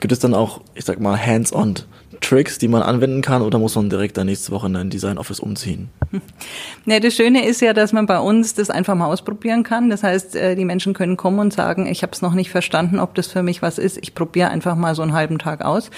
Gibt 0.00 0.12
es 0.12 0.18
dann 0.18 0.34
auch, 0.34 0.60
ich 0.74 0.84
sag 0.84 1.00
mal, 1.00 1.18
hands-on 1.18 1.76
Tricks, 2.20 2.58
die 2.58 2.68
man 2.68 2.82
anwenden 2.82 3.20
kann, 3.20 3.42
oder 3.42 3.58
muss 3.58 3.74
man 3.74 3.90
direkt 3.90 4.16
dann 4.16 4.26
nächste 4.26 4.50
Woche 4.52 4.66
in 4.66 4.76
ein 4.76 4.90
Design 4.90 5.18
Office 5.18 5.40
umziehen? 5.40 5.90
Ne, 6.86 7.00
das 7.00 7.14
Schöne 7.14 7.46
ist 7.46 7.60
ja, 7.60 7.72
dass 7.72 7.92
man 7.92 8.06
bei 8.06 8.18
uns 8.18 8.54
das 8.54 8.68
einfach 8.70 8.94
mal 8.94 9.06
ausprobieren 9.06 9.62
kann. 9.62 9.90
Das 9.90 10.02
heißt, 10.02 10.36
äh, 10.36 10.54
die 10.54 10.64
Menschen 10.64 10.92
können 10.92 11.16
kommen 11.16 11.38
und 11.38 11.52
sagen, 11.52 11.86
ich 11.86 12.02
habe 12.02 12.12
es 12.12 12.22
noch 12.22 12.34
nicht 12.34 12.50
verstanden, 12.50 12.98
ob 12.98 13.14
das 13.14 13.28
für 13.28 13.42
mich 13.42 13.62
was 13.62 13.78
ist. 13.78 13.98
Ich 13.98 14.14
probiere 14.14 14.50
einfach 14.50 14.76
mal 14.76 14.94
so 14.94 15.02
einen 15.02 15.14
halben 15.14 15.38
Tag 15.38 15.62
aus. 15.64 15.90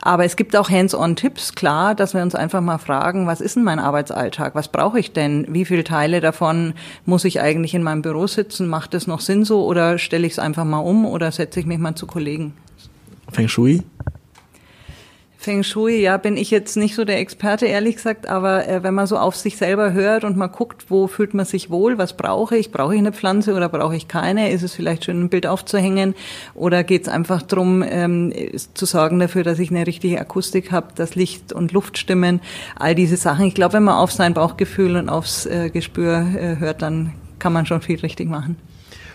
Aber 0.00 0.24
es 0.24 0.36
gibt 0.36 0.54
auch 0.56 0.70
Hands-on-Tipps, 0.70 1.54
klar, 1.54 1.94
dass 1.94 2.14
wir 2.14 2.22
uns 2.22 2.34
einfach 2.34 2.60
mal 2.60 2.78
fragen, 2.78 3.26
was 3.26 3.40
ist 3.40 3.56
denn 3.56 3.64
mein 3.64 3.78
Arbeitsalltag? 3.78 4.54
Was 4.54 4.68
brauche 4.68 4.98
ich 4.98 5.12
denn? 5.12 5.46
Wie 5.48 5.64
viele 5.64 5.84
Teile 5.84 6.20
davon 6.20 6.74
muss 7.04 7.24
ich 7.24 7.40
eigentlich 7.40 7.74
in 7.74 7.82
meinem 7.82 8.02
Büro 8.02 8.26
sitzen? 8.26 8.68
Macht 8.68 8.94
das 8.94 9.06
noch 9.06 9.20
Sinn 9.20 9.44
so 9.44 9.64
oder 9.64 9.98
stelle 9.98 10.26
ich 10.26 10.34
es 10.34 10.38
einfach 10.38 10.64
mal 10.64 10.78
um 10.78 11.06
oder 11.06 11.32
setze 11.32 11.58
ich 11.60 11.66
mich 11.66 11.78
mal 11.78 11.94
zu 11.94 12.06
Kollegen? 12.06 12.54
Feng 13.34 13.48
Shui? 13.48 13.82
Feng 15.36 15.64
Shui, 15.64 16.00
ja, 16.00 16.16
bin 16.18 16.36
ich 16.36 16.52
jetzt 16.52 16.76
nicht 16.76 16.94
so 16.94 17.04
der 17.04 17.18
Experte, 17.18 17.66
ehrlich 17.66 17.96
gesagt, 17.96 18.28
aber 18.28 18.66
äh, 18.68 18.82
wenn 18.84 18.94
man 18.94 19.08
so 19.08 19.18
auf 19.18 19.34
sich 19.34 19.56
selber 19.56 19.92
hört 19.92 20.22
und 20.22 20.36
mal 20.36 20.46
guckt, 20.46 20.86
wo 20.88 21.08
fühlt 21.08 21.34
man 21.34 21.44
sich 21.44 21.68
wohl, 21.68 21.98
was 21.98 22.16
brauche 22.16 22.56
ich, 22.56 22.70
brauche 22.70 22.94
ich 22.94 23.00
eine 23.00 23.12
Pflanze 23.12 23.54
oder 23.54 23.68
brauche 23.68 23.96
ich 23.96 24.06
keine, 24.06 24.50
ist 24.50 24.62
es 24.62 24.72
vielleicht 24.72 25.04
schön, 25.04 25.20
ein 25.20 25.28
Bild 25.28 25.48
aufzuhängen 25.48 26.14
oder 26.54 26.84
geht 26.84 27.02
es 27.02 27.08
einfach 27.08 27.42
drum 27.42 27.84
ähm, 27.86 28.32
zu 28.72 28.86
sorgen 28.86 29.18
dafür, 29.18 29.42
dass 29.42 29.58
ich 29.58 29.70
eine 29.70 29.86
richtige 29.86 30.20
Akustik 30.20 30.70
habe, 30.70 30.94
dass 30.94 31.16
Licht 31.16 31.52
und 31.52 31.72
Luft 31.72 31.98
stimmen, 31.98 32.40
all 32.76 32.94
diese 32.94 33.16
Sachen. 33.16 33.46
Ich 33.46 33.54
glaube, 33.54 33.74
wenn 33.74 33.84
man 33.84 33.96
auf 33.96 34.12
sein 34.12 34.32
Bauchgefühl 34.32 34.96
und 34.96 35.08
aufs 35.08 35.44
äh, 35.44 35.70
Gespür 35.70 36.24
äh, 36.36 36.56
hört, 36.60 36.82
dann 36.82 37.12
kann 37.40 37.52
man 37.52 37.66
schon 37.66 37.82
viel 37.82 37.98
richtig 37.98 38.28
machen. 38.28 38.56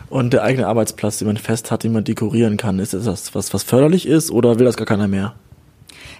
Und 0.09 0.33
der 0.33 0.43
eigene 0.43 0.67
Arbeitsplatz, 0.67 1.19
den 1.19 1.27
man 1.27 1.37
fest 1.37 1.71
hat, 1.71 1.83
den 1.83 1.93
man 1.93 2.03
dekorieren 2.03 2.57
kann, 2.57 2.79
ist 2.79 2.93
das 2.93 3.35
was, 3.35 3.53
was 3.53 3.63
förderlich 3.63 4.07
ist 4.07 4.31
oder 4.31 4.57
will 4.57 4.65
das 4.65 4.77
gar 4.77 4.87
keiner 4.87 5.07
mehr? 5.07 5.35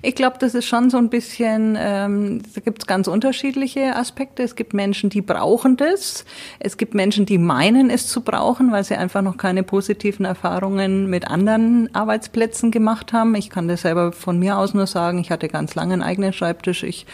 Ich 0.02 0.16
glaube, 0.16 0.38
das 0.40 0.56
ist 0.56 0.66
schon 0.66 0.90
so 0.90 0.98
ein 0.98 1.10
bisschen, 1.10 1.78
ähm, 1.78 2.42
da 2.56 2.62
gibt 2.62 2.84
es 2.84 2.88
ganz 2.88 3.08
unterschiedliche 3.08 3.98
Aspekte. 3.98 4.44
Es 4.44 4.56
gibt 4.56 4.74
Menschen, 4.74 5.10
die 5.10 5.22
brauchen 5.22 5.76
das. 5.76 6.24
Es 6.60 6.78
gibt 6.78 6.94
Menschen, 6.94 7.26
die 7.26 7.38
meinen, 7.38 7.90
es 7.90 8.08
zu 8.08 8.22
brauchen, 8.22 8.72
weil 8.72 8.86
sie 8.86 8.96
einfach 8.96 9.22
noch 9.22 9.36
keine 9.36 9.64
positiven 9.64 10.26
Erfahrungen 10.26 11.10
mit 11.10 11.30
anderen 11.30 11.94
Arbeitsplätzen 11.94 12.72
gemacht 12.72 13.12
haben. 13.12 13.36
Ich 13.36 13.50
kann 13.50 13.68
das 13.68 13.82
selber 13.82 14.14
von 14.14 14.40
mir 14.40 14.58
aus 14.58 14.74
nur 14.74 14.88
sagen. 14.88 15.20
Ich 15.20 15.32
hatte 15.32 15.50
ganz 15.50 15.76
lange 15.76 15.94
einen 15.94 16.04
eigenen 16.04 16.32
Schreibtisch. 16.32 16.84
Ich 16.84 17.06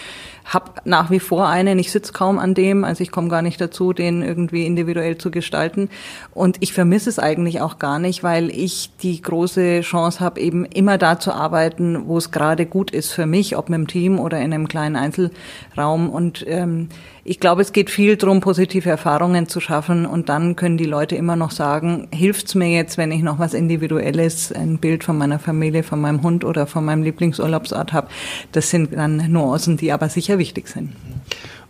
habe 0.46 0.72
nach 0.86 1.10
wie 1.10 1.20
vor 1.20 1.48
einen. 1.50 1.80
Ich 1.80 1.92
sitze 1.92 2.14
kaum 2.14 2.38
an 2.38 2.54
dem, 2.54 2.84
also 2.84 3.02
ich 3.02 3.12
komme 3.12 3.30
gar 3.30 3.42
nicht 3.42 3.60
dazu, 3.60 3.94
den 3.94 4.22
irgendwie 4.22 4.66
individuell 4.66 5.18
zu 5.18 5.32
gestalten. 5.32 5.90
Und 6.34 6.58
ich 6.60 6.74
vermisse 6.74 7.10
es 7.10 7.20
eigentlich 7.20 7.62
auch 7.62 7.80
gar 7.80 8.00
nicht, 8.00 8.24
weil 8.24 8.50
ich 8.50 8.92
die 9.02 9.22
große 9.22 9.82
Chance 9.82 10.20
habe, 10.20 10.40
eben 10.40 10.66
immer 10.66 10.98
da 10.98 11.20
zu 11.20 11.34
arbeiten, 11.34 12.08
wo 12.08 12.18
es 12.18 12.32
gerade 12.32 12.66
gut 12.66 12.92
ist 12.92 13.12
für 13.12 13.26
mich, 13.26 13.58
ob 13.58 13.70
mit 13.70 13.80
dem 13.80 13.88
Team 13.88 14.20
oder 14.20 14.40
in 14.40 14.54
einem 14.54 14.68
kleinen 14.68 14.96
Einzelraum. 14.96 16.10
Und 16.10 16.46
ähm, 16.48 16.90
ich 17.28 17.40
glaube, 17.40 17.64
es 17.64 17.74
geht 17.74 17.90
viel 17.90 18.18
darum, 18.18 18.40
positive 18.40 18.88
Erfahrungen 18.88 19.48
zu 19.48 19.60
schaffen 19.60 20.06
und 20.06 20.30
dann 20.30 20.56
können 20.56 20.78
die 20.78 20.86
Leute 20.86 21.16
immer 21.16 21.36
noch 21.36 21.50
sagen, 21.50 22.08
hilft's 22.14 22.54
mir 22.54 22.70
jetzt, 22.70 23.00
wenn 23.00 23.12
ich 23.12 23.24
noch 23.24 23.40
was 23.40 23.56
Individuelles, 23.56 24.52
ein 24.52 24.78
Bild 24.78 25.04
von 25.04 25.18
meiner 25.18 25.40
Familie, 25.40 25.82
von 25.82 26.00
meinem 26.00 26.22
Hund 26.22 26.46
oder 26.46 26.68
von 26.68 26.86
meinem 26.86 27.02
Lieblingsurlaubsort 27.02 27.94
habe. 27.94 28.10
Das 28.52 28.70
sind 28.70 28.94
dann 28.94 29.32
Nuancen, 29.32 29.76
die 29.76 29.92
aber 29.92 30.08
sicher 30.08 30.38
wichtig 30.38 30.68
sind. 30.68 30.94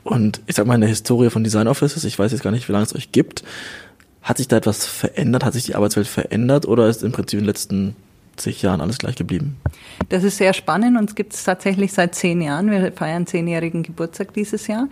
Und 0.03 0.41
ich 0.45 0.58
sag 0.58 0.68
mal, 0.68 0.76
in 0.76 0.82
der 0.82 0.89
Historie 0.89 1.30
von 1.30 1.45
Design 1.45 1.70
Offices, 1.70 2.03
ich 2.03 2.20
weiß 2.20 2.34
jetzt 2.34 2.43
gar 2.43 2.51
nicht, 2.51 2.68
wie 2.68 2.74
lange 2.74 2.84
es 2.84 2.93
euch 2.93 3.14
gibt, 3.14 3.45
hat 4.22 4.38
sich 4.38 4.49
da 4.49 4.58
etwas 4.58 4.86
verändert? 4.86 5.45
Hat 5.45 5.53
sich 5.53 5.64
die 5.64 5.76
Arbeitswelt 5.76 6.08
verändert 6.08 6.68
oder 6.68 6.89
ist 6.89 7.01
im 7.01 7.14
Prinzip 7.14 7.39
in 7.39 7.43
den 7.43 7.47
letzten 7.47 7.95
zig 8.38 8.62
Jahren 8.62 8.82
alles 8.82 8.97
gleich 8.97 9.16
geblieben? 9.16 9.58
Das 10.10 10.24
ist 10.24 10.38
sehr 10.38 10.53
spannend. 10.53 10.97
Uns 10.97 11.16
gibt 11.16 11.34
es 11.34 11.43
tatsächlich 11.43 11.93
seit 11.93 12.16
zehn 12.16 12.41
Jahren. 12.41 12.70
Wir 12.70 12.91
feiern 12.91 13.26
zehnjährigen 13.26 13.84
Geburtstag 13.84 14.34
dieses 14.34 14.68
Jahr. 14.68 14.88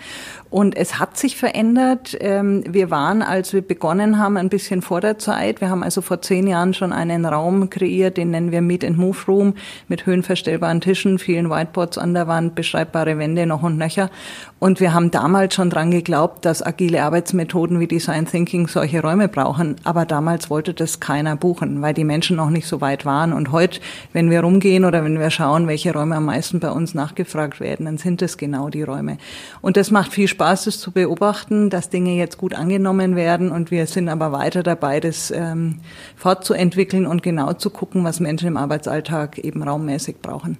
Und 0.54 0.78
es 0.78 0.99
hat 0.99 1.18
sich 1.18 1.36
verändert. 1.36 2.16
Ähm, 2.20 2.64
wir 2.70 2.91
waren, 2.91 3.24
als 3.24 3.54
wir 3.54 3.64
begonnen 3.64 4.20
haben, 4.20 4.38
ein 4.38 4.49
bisschen 4.49 4.84
vor 4.84 5.01
der 5.01 5.18
Zeit. 5.18 5.62
Wir 5.62 5.72
haben 5.72 5.82
also 5.82 6.01
vor 6.01 6.22
zehn 6.22 6.45
Jahren 6.45 6.76
schon 6.76 6.93
einen 6.93 7.26
Raum 7.26 7.72
kreiert, 7.72 8.18
den 8.18 8.30
nennen 8.30 8.51
wir 8.51 8.62
Meet 8.62 8.86
and 8.86 8.99
Move 8.99 9.18
Room, 9.28 9.56
mit 9.88 10.06
höhenverstellbaren 10.06 10.80
Tischen, 10.80 11.18
vielen 11.18 11.49
Whiteboards 11.49 11.97
an 11.97 12.14
der 12.14 12.28
Wand, 12.28 12.54
beschreibbare 12.54 13.18
Wände 13.18 13.47
noch 13.47 13.64
und 13.64 13.80
nöcher. 13.80 14.12
Und 14.60 14.80
wir 14.80 14.93
haben 14.93 15.10
damals 15.10 15.56
schon 15.56 15.72
dran 15.72 15.89
geglaubt, 15.89 16.45
dass 16.45 16.64
agile 16.64 17.01
Arbeitsmethoden 17.01 17.80
wie 17.80 17.88
Design 17.88 18.28
Thinking 18.28 18.68
solche 18.68 19.01
Räume 19.01 19.30
brauchen. 19.30 19.78
Aber 19.84 20.06
damals 20.06 20.51
wollte 20.51 20.76
das 20.76 20.99
keiner 20.99 21.36
buchen, 21.36 21.82
weil 21.82 21.95
die 21.95 22.04
Menschen 22.04 22.38
noch 22.38 22.51
nicht 22.51 22.68
so 22.68 22.80
weit 22.80 23.06
waren. 23.06 23.34
Und 23.34 23.51
heute, 23.51 23.82
wenn 24.14 24.30
wir 24.30 24.41
rumgehen 24.41 24.86
oder 24.86 25.04
wenn 25.04 25.20
wir 25.20 25.32
schauen, 25.32 25.66
welche 25.66 25.93
Räume 25.93 26.16
am 26.16 26.26
meisten 26.26 26.60
bei 26.60 26.70
uns 26.70 26.93
nachgefragt 26.93 27.60
werden, 27.60 27.88
dann 27.88 27.97
sind 27.97 28.22
es 28.22 28.38
genau 28.38 28.70
die 28.70 28.84
Räume. 28.84 29.18
Und 29.62 29.78
das 29.78 29.89
macht 29.89 30.14
viel 30.14 30.28
Spaß, 30.28 30.43
das 30.44 30.80
zu 30.80 30.91
beobachten, 30.91 31.70
dass 31.70 31.89
Dinge 31.89 32.16
jetzt 32.16 32.38
gut 32.38 32.54
angenommen 32.54 33.16
werden. 33.16 33.52
Und 33.52 33.72
wir 33.72 33.88
sind 33.88 34.10
aber 34.10 34.32
weiter 34.32 34.64
dabei, 34.64 35.00
das 35.00 35.32
ähm, 35.32 35.80
fortzuentwickeln 36.16 37.06
und 37.06 37.24
genau 37.24 37.54
zu 37.54 37.70
gucken, 37.70 38.04
was 38.04 38.20
Menschen 38.20 38.48
im 38.48 38.58
Arbeitsalltag 38.58 39.38
eben 39.39 39.64
raummäßig 39.64 40.18
brauchen. 40.22 40.58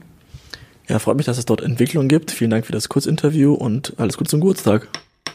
Ja, 0.88 1.00
freut 1.00 1.18
mich, 1.18 1.26
dass 1.26 1.38
es 1.38 1.46
dort 1.46 1.62
Entwicklung 1.62 2.08
gibt. 2.08 2.32
Vielen 2.32 2.52
Dank 2.52 2.66
für 2.66 2.74
das 2.74 2.90
Kurzinterview 2.90 3.54
und 3.54 3.94
alles 3.98 4.18
Gute 4.18 4.30
zum 4.30 4.42
Geburtstag. 4.42 4.88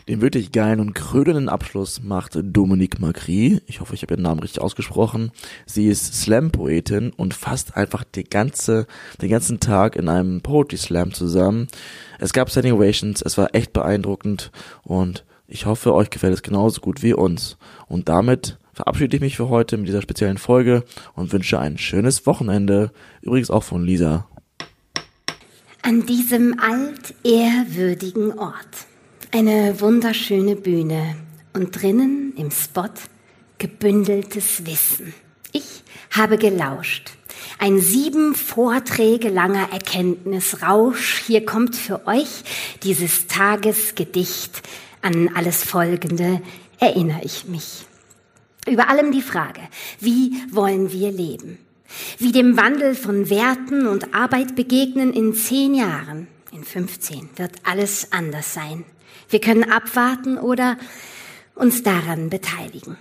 Den 0.08 0.22
wirklich 0.22 0.52
geilen 0.52 0.80
und 0.80 0.94
krödenden 0.94 1.50
Abschluss 1.50 2.02
macht 2.02 2.38
Dominique 2.42 2.98
Macri. 2.98 3.60
Ich 3.66 3.80
hoffe, 3.80 3.94
ich 3.94 4.00
habe 4.00 4.14
ihren 4.14 4.22
Namen 4.22 4.40
richtig 4.40 4.62
ausgesprochen. 4.62 5.32
Sie 5.66 5.86
ist 5.86 6.14
Slam-Poetin 6.14 7.10
und 7.10 7.34
fasst 7.34 7.76
einfach 7.76 8.04
die 8.04 8.24
ganze, 8.24 8.86
den 9.20 9.28
ganzen 9.28 9.60
Tag 9.60 9.96
in 9.96 10.08
einem 10.08 10.40
Poetry 10.40 10.78
Slam 10.78 11.12
zusammen. 11.12 11.68
Es 12.18 12.32
gab 12.32 12.50
Standing 12.50 12.72
Ovations, 12.72 13.20
es 13.20 13.36
war 13.36 13.54
echt 13.54 13.74
beeindruckend 13.74 14.50
und 14.82 15.26
ich 15.46 15.66
hoffe, 15.66 15.94
euch 15.94 16.08
gefällt 16.08 16.32
es 16.32 16.42
genauso 16.42 16.80
gut 16.80 17.02
wie 17.02 17.12
uns. 17.12 17.58
Und 17.86 18.08
damit 18.08 18.58
verabschiede 18.72 19.16
ich 19.16 19.20
mich 19.20 19.36
für 19.36 19.50
heute 19.50 19.76
mit 19.76 19.88
dieser 19.88 20.02
speziellen 20.02 20.38
Folge 20.38 20.84
und 21.16 21.34
wünsche 21.34 21.58
ein 21.58 21.76
schönes 21.76 22.24
Wochenende. 22.24 22.92
Übrigens 23.20 23.50
auch 23.50 23.62
von 23.62 23.84
Lisa 23.84 24.26
an 25.88 26.04
diesem 26.04 26.54
altehrwürdigen 26.60 28.38
Ort 28.38 28.87
eine 29.32 29.80
wunderschöne 29.80 30.56
Bühne 30.56 31.16
und 31.52 31.80
drinnen 31.80 32.34
im 32.36 32.50
Spot 32.50 32.88
gebündeltes 33.58 34.66
Wissen. 34.66 35.14
Ich 35.52 35.82
habe 36.10 36.38
gelauscht. 36.38 37.10
Ein 37.58 37.80
sieben 37.80 38.34
Vorträge 38.34 39.28
langer 39.28 39.72
Erkenntnisrausch. 39.72 41.22
Hier 41.26 41.44
kommt 41.44 41.76
für 41.76 42.06
euch 42.06 42.44
dieses 42.82 43.26
Tagesgedicht. 43.26 44.62
An 45.02 45.30
alles 45.34 45.62
Folgende 45.64 46.40
erinnere 46.78 47.20
ich 47.22 47.46
mich. 47.46 47.86
Über 48.66 48.88
allem 48.88 49.12
die 49.12 49.22
Frage, 49.22 49.60
wie 50.00 50.32
wollen 50.50 50.92
wir 50.92 51.10
leben? 51.10 51.58
wie 52.18 52.32
dem 52.32 52.56
Wandel 52.56 52.94
von 52.94 53.30
Werten 53.30 53.86
und 53.86 54.14
Arbeit 54.14 54.56
begegnen 54.56 55.12
in 55.12 55.34
zehn 55.34 55.74
Jahren, 55.74 56.28
in 56.52 56.64
15, 56.64 57.30
wird 57.36 57.52
alles 57.64 58.12
anders 58.12 58.54
sein. 58.54 58.84
Wir 59.28 59.40
können 59.40 59.70
abwarten 59.70 60.38
oder 60.38 60.76
uns 61.54 61.82
daran 61.82 62.30
beteiligen. 62.30 62.96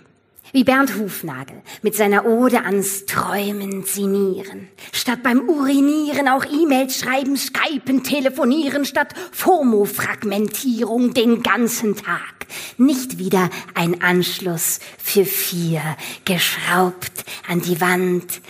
Wie 0.54 0.64
Bernd 0.64 0.96
Hufnagel 0.98 1.62
mit 1.82 1.96
seiner 1.96 2.26
Ode 2.26 2.64
ans 2.64 3.06
Träumen 3.06 3.84
sinnieren. 3.84 4.70
Statt 4.94 5.22
beim 5.22 5.42
Urinieren 5.50 6.30
auch 6.30 6.46
E-Mails 6.46 7.00
schreiben, 7.00 7.36
Skypen, 7.36 8.04
telefonieren, 8.04 8.86
statt 8.86 9.14
FOMO-Fragmentierung 9.34 11.14
den 11.14 11.44
ganzen 11.44 11.98
Tag. 11.98 12.48
Nicht 12.78 13.20
wieder 13.20 13.50
ein 13.74 14.02
Anschluss 14.02 14.80
für 14.98 15.26
vier, 15.26 15.82
geschraubt 16.24 17.26
an 17.48 17.62
die 17.62 17.82
Wand 17.82 18.42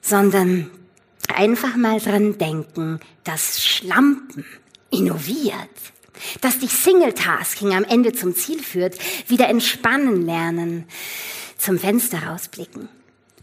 sondern 0.00 0.70
einfach 1.34 1.76
mal 1.76 2.00
dran 2.00 2.38
denken, 2.38 3.00
dass 3.24 3.64
Schlampen 3.64 4.44
innoviert, 4.90 5.54
dass 6.40 6.58
dich 6.58 6.70
Singletasking 6.70 7.74
am 7.74 7.84
Ende 7.84 8.12
zum 8.12 8.34
Ziel 8.34 8.62
führt, 8.62 8.96
wieder 9.28 9.48
entspannen 9.48 10.24
lernen, 10.24 10.84
zum 11.58 11.78
Fenster 11.78 12.24
rausblicken. 12.24 12.88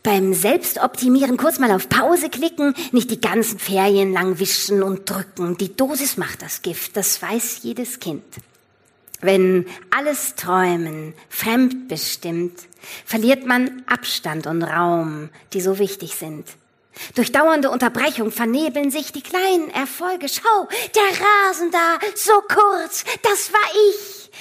Beim 0.03 0.33
Selbstoptimieren 0.33 1.37
kurz 1.37 1.59
mal 1.59 1.71
auf 1.71 1.89
Pause 1.89 2.29
klicken, 2.29 2.73
nicht 2.91 3.11
die 3.11 3.19
ganzen 3.19 3.59
Ferien 3.59 4.13
lang 4.13 4.39
wischen 4.39 4.81
und 4.81 5.09
drücken. 5.09 5.57
Die 5.57 5.75
Dosis 5.75 6.17
macht 6.17 6.41
das 6.41 6.61
Gift, 6.61 6.95
das 6.95 7.21
weiß 7.21 7.59
jedes 7.63 7.99
Kind. 7.99 8.23
Wenn 9.19 9.65
alles 9.89 10.35
Träumen 10.35 11.13
fremdbestimmt, 11.29 12.53
verliert 13.05 13.45
man 13.45 13.83
Abstand 13.87 14.47
und 14.47 14.63
Raum, 14.63 15.29
die 15.53 15.61
so 15.61 15.79
wichtig 15.79 16.15
sind. 16.15 16.45
Durch 17.15 17.31
dauernde 17.31 17.69
Unterbrechung 17.69 18.31
vernebeln 18.31 18.91
sich 18.91 19.11
die 19.11 19.21
kleinen 19.21 19.69
Erfolge. 19.71 20.27
Schau, 20.29 20.67
der 20.95 21.03
Rasen 21.03 21.71
da, 21.71 21.99
so 22.15 22.41
kurz, 22.41 23.03
das 23.23 23.51
war 23.51 23.69
ich. 23.89 24.31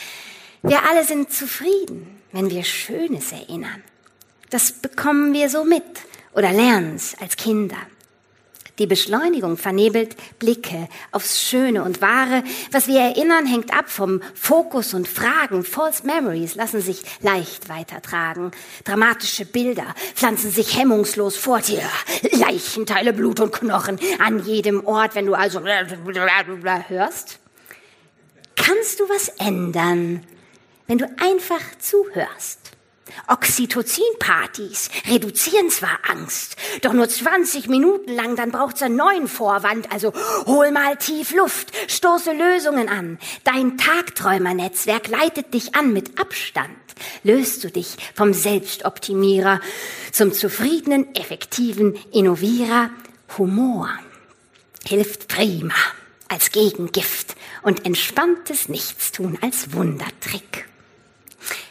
Wir 0.63 0.89
alle 0.89 1.05
sind 1.05 1.33
zufrieden, 1.33 2.21
wenn 2.33 2.51
wir 2.51 2.65
Schönes 2.65 3.33
erinnern. 3.33 3.83
Das 4.51 4.73
bekommen 4.73 5.33
wir 5.33 5.49
so 5.49 5.65
mit 5.65 5.85
oder 6.35 6.53
lernen 6.53 6.97
es 6.97 7.17
als 7.21 7.37
Kinder. 7.37 7.79
Die 8.79 8.87
Beschleunigung 8.87 9.57
vernebelt 9.57 10.17
Blicke 10.39 10.89
aufs 11.11 11.41
Schöne 11.43 11.83
und 11.83 12.03
Wahre. 12.03 12.45
Was 12.73 12.89
wir 12.89 13.01
erinnern, 13.01 13.47
hängt 13.47 13.73
ab 13.73 13.89
vom 13.89 14.21
Fokus 14.35 14.93
und 14.93 15.09
Fragen. 15.09 15.65
False 15.65 16.07
Memories 16.07 16.57
lassen 16.57 16.83
sich 16.83 17.03
leicht 17.23 17.71
weitertragen. 17.71 18.51
Dramatische 18.85 19.47
Bilder 19.47 19.95
pflanzen 20.15 20.51
sich 20.51 20.79
hemmungslos 20.79 21.37
vor 21.37 21.61
dir. 21.61 21.83
Leichenteile, 22.33 23.15
Blut 23.15 23.41
und 23.41 23.53
Knochen 23.53 23.99
an 24.19 24.45
jedem 24.45 24.87
Ort, 24.87 25.15
wenn 25.15 25.27
du 25.27 25.35
also 25.35 25.61
hörst. 25.61 27.39
Kannst 28.57 29.01
du 29.01 29.09
was 29.09 29.29
ändern, 29.39 30.23
wenn 30.87 30.99
du 30.99 31.07
einfach 31.19 31.63
zuhörst? 31.79 32.76
Oxytocin-Partys 33.29 34.91
reduzieren 35.09 35.71
zwar 35.71 35.99
Angst, 36.09 36.57
doch 36.83 36.93
nur 36.93 37.09
20 37.09 37.69
Minuten 37.69 38.15
lang, 38.15 38.37
dann 38.37 38.51
braucht's 38.51 38.83
einen 38.83 38.97
neuen 38.97 39.29
Vorwand. 39.29 39.93
Also 39.93 40.13
hol 40.47 40.71
mal 40.71 40.97
tief 40.97 41.35
Luft, 41.35 41.73
stoße 41.89 42.33
Lösungen 42.33 42.89
an. 42.89 43.19
Dein 43.45 43.79
Tagträumernetzwerk 43.79 45.09
leitet 45.09 45.55
dich 45.55 45.75
an 45.75 45.93
mit 45.93 46.19
Abstand. 46.19 46.71
Löst 47.23 47.65
du 47.65 47.71
dich 47.71 47.97
vom 48.15 48.33
Selbstoptimierer 48.33 49.61
zum 50.13 50.33
zufriedenen, 50.33 51.15
effektiven 51.15 51.95
Innovierer. 52.13 52.91
Humor 53.39 53.91
hilft 54.85 55.29
prima 55.29 55.75
als 56.29 56.51
Gegengift 56.53 57.37
und 57.63 57.85
entspanntes 57.85 58.69
Nichtstun 58.69 59.39
als 59.43 59.73
Wundertrick. 59.73 60.67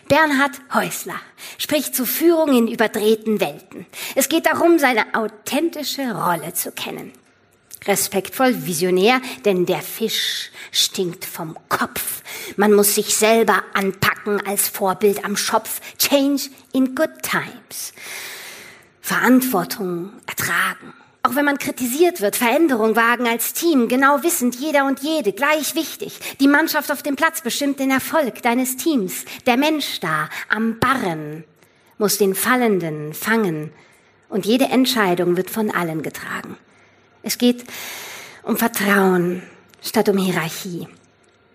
Bernhard 0.07 0.61
Häusler 0.73 1.19
spricht 1.57 1.95
zu 1.95 2.05
Führung 2.05 2.55
in 2.55 2.67
überdrehten 2.67 3.39
Welten. 3.39 3.87
Es 4.13 4.29
geht 4.29 4.45
darum, 4.45 4.77
seine 4.77 5.15
authentische 5.15 6.13
Rolle 6.13 6.53
zu 6.53 6.71
kennen. 6.71 7.11
Respektvoll, 7.87 8.65
visionär, 8.65 9.21
denn 9.45 9.65
der 9.65 9.81
Fisch 9.81 10.51
stinkt 10.71 11.25
vom 11.25 11.57
Kopf. 11.69 12.21
Man 12.55 12.73
muss 12.73 12.95
sich 12.95 13.15
selber 13.15 13.63
anpacken 13.73 14.45
als 14.45 14.69
Vorbild 14.69 15.23
am 15.23 15.37
Schopf. 15.37 15.81
Change 15.97 16.49
in 16.73 16.95
good 16.95 17.21
times. 17.21 17.93
Verantwortung 19.01 20.13
ertragen 20.25 20.93
auch 21.25 21.35
wenn 21.35 21.45
man 21.45 21.57
kritisiert 21.57 22.21
wird, 22.21 22.35
Veränderung 22.35 22.95
wagen 22.95 23.27
als 23.27 23.53
Team, 23.53 23.87
genau 23.87 24.21
wissend, 24.21 24.55
jeder 24.55 24.85
und 24.85 24.99
jede, 25.01 25.33
gleich 25.33 25.73
wichtig. 25.75 26.19
Die 26.39 26.47
Mannschaft 26.47 26.91
auf 26.91 27.01
dem 27.01 27.15
Platz 27.15 27.41
bestimmt 27.41 27.79
den 27.79 27.89
Erfolg 27.89 28.43
deines 28.43 28.77
Teams. 28.77 29.25
Der 29.47 29.57
Mensch 29.57 29.99
da, 29.99 30.29
am 30.49 30.79
Barren, 30.79 31.43
muss 31.97 32.17
den 32.17 32.35
Fallenden 32.35 33.13
fangen. 33.13 33.71
Und 34.29 34.45
jede 34.45 34.65
Entscheidung 34.65 35.37
wird 35.37 35.49
von 35.49 35.71
allen 35.71 36.03
getragen. 36.03 36.57
Es 37.23 37.37
geht 37.37 37.63
um 38.43 38.57
Vertrauen 38.57 39.41
statt 39.81 40.09
um 40.09 40.17
Hierarchie. 40.17 40.87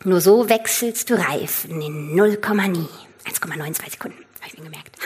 Nur 0.04 0.20
so 0.20 0.48
wechselst 0.48 1.10
du 1.10 1.14
Reifen 1.14 1.80
in 1.80 2.16
0, 2.16 2.38
nie. 2.68 2.88
1,92 3.26 3.90
Sekunden. 3.90 4.24
Habe 4.40 4.46
ich 4.46 4.58
mir 4.58 4.64
gemerkt. 4.64 4.96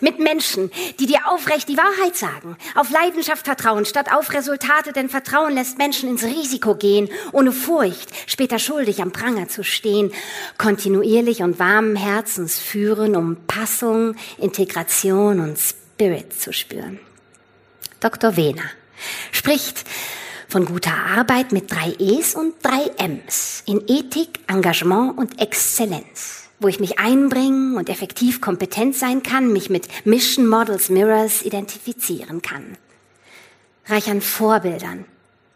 Mit 0.00 0.18
Menschen, 0.18 0.70
die 1.00 1.06
dir 1.06 1.28
aufrecht 1.28 1.68
die 1.68 1.76
Wahrheit 1.76 2.16
sagen, 2.16 2.56
auf 2.74 2.90
Leidenschaft 2.90 3.44
vertrauen, 3.44 3.84
statt 3.84 4.12
auf 4.12 4.32
Resultate, 4.32 4.92
denn 4.92 5.08
Vertrauen 5.08 5.54
lässt 5.54 5.78
Menschen 5.78 6.08
ins 6.08 6.24
Risiko 6.24 6.74
gehen, 6.74 7.08
ohne 7.32 7.52
Furcht, 7.52 8.10
später 8.26 8.58
schuldig 8.58 9.02
am 9.02 9.12
Pranger 9.12 9.48
zu 9.48 9.64
stehen, 9.64 10.12
kontinuierlich 10.58 11.42
und 11.42 11.58
warmen 11.58 11.96
Herzens 11.96 12.58
führen, 12.58 13.16
um 13.16 13.36
Passung, 13.46 14.16
Integration 14.38 15.40
und 15.40 15.58
Spirit 15.58 16.38
zu 16.38 16.52
spüren. 16.52 16.98
Dr. 18.00 18.36
Wehner 18.36 18.64
spricht 19.30 19.84
von 20.48 20.66
guter 20.66 20.94
Arbeit 21.16 21.52
mit 21.52 21.70
drei 21.70 21.94
E's 21.98 22.34
und 22.34 22.54
drei 22.62 22.90
M's 22.98 23.62
in 23.66 23.82
Ethik, 23.86 24.40
Engagement 24.48 25.16
und 25.16 25.40
Exzellenz 25.40 26.41
wo 26.62 26.68
ich 26.68 26.80
mich 26.80 26.98
einbringen 26.98 27.76
und 27.76 27.88
effektiv 27.88 28.40
kompetent 28.40 28.96
sein 28.96 29.22
kann, 29.22 29.52
mich 29.52 29.70
mit 29.70 30.06
Mission 30.06 30.46
Models 30.46 30.88
Mirrors 30.88 31.42
identifizieren 31.42 32.42
kann. 32.42 32.76
Reich 33.86 34.08
an 34.08 34.20
Vorbildern 34.20 35.04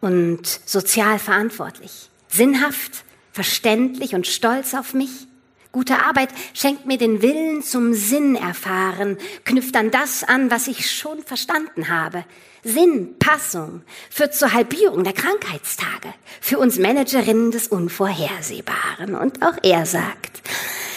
und 0.01 0.47
sozial 0.65 1.19
verantwortlich. 1.19 2.11
Sinnhaft, 2.29 3.05
verständlich 3.33 4.15
und 4.15 4.27
stolz 4.27 4.75
auf 4.75 4.95
mich. 4.95 5.27
Gute 5.73 6.03
Arbeit 6.05 6.31
schenkt 6.55 6.87
mir 6.87 6.97
den 6.97 7.23
Willen 7.23 7.63
zum 7.63 7.93
Sinn 7.93 8.35
erfahren, 8.35 9.19
knüpft 9.45 9.77
an 9.77 9.91
das 9.91 10.25
an, 10.25 10.51
was 10.51 10.69
ich 10.69 10.91
schon 10.91 11.23
verstanden 11.23 11.89
habe. 11.89 12.25
Sinn, 12.67 13.17
Passung 13.19 13.83
führt 14.11 14.35
zur 14.35 14.53
Halbierung 14.53 15.05
der 15.05 15.13
Krankheitstage, 15.13 16.13
für 16.41 16.59
uns 16.59 16.79
Managerinnen 16.79 17.53
des 17.53 17.69
Unvorhersehbaren. 17.69 19.15
Und 19.15 19.43
auch 19.45 19.57
er 19.63 19.87
sagt, 19.87 20.43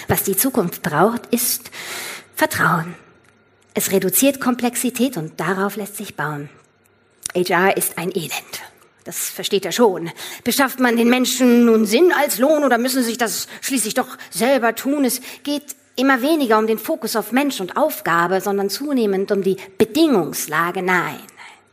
was 0.08 0.24
die 0.24 0.36
Zukunft 0.36 0.82
braucht, 0.82 1.28
ist 1.28 1.70
Vertrauen. 2.36 2.96
Es 3.76 3.92
reduziert 3.92 4.42
Komplexität 4.42 5.16
und 5.16 5.40
darauf 5.40 5.76
lässt 5.76 5.98
sich 5.98 6.16
bauen. 6.16 6.50
HR 7.36 7.78
ist 7.78 8.00
ein 8.00 8.12
Elend. 8.16 8.34
Das 9.04 9.30
versteht 9.30 9.66
er 9.66 9.72
schon. 9.72 10.10
Beschafft 10.44 10.80
man 10.80 10.98
den 10.98 11.10
Menschen 11.10 11.66
nun 11.66 11.86
Sinn 11.86 12.12
als 12.12 12.40
Lohn 12.40 12.64
oder 12.64 12.80
müssen 12.80 13.04
sie 13.04 13.10
sich 13.10 13.18
das 13.20 13.48
schließlich 13.62 13.94
doch 13.94 14.18
selber 14.32 14.74
tun? 14.74 15.06
Es 15.06 15.22
geht 15.44 15.76
immer 15.96 16.22
weniger 16.22 16.58
um 16.58 16.66
den 16.66 16.80
Fokus 16.80 17.16
auf 17.16 17.32
Mensch 17.32 17.62
und 17.62 17.78
Aufgabe, 17.78 18.42
sondern 18.42 18.70
zunehmend 18.70 19.32
um 19.32 19.44
die 19.44 19.58
Bedingungslage. 19.78 20.82
Nein, 20.82 21.20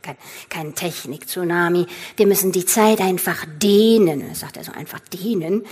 kein, 0.07 0.17
kein 0.49 0.75
Technik-Tsunami. 0.75 1.87
Wir 2.15 2.27
müssen 2.27 2.51
die 2.51 2.65
Zeit 2.65 3.01
einfach 3.01 3.45
dehnen, 3.61 4.35
sagt 4.35 4.57
er 4.57 4.63
so 4.63 4.71
einfach 4.71 4.99
dehnen, 4.99 5.65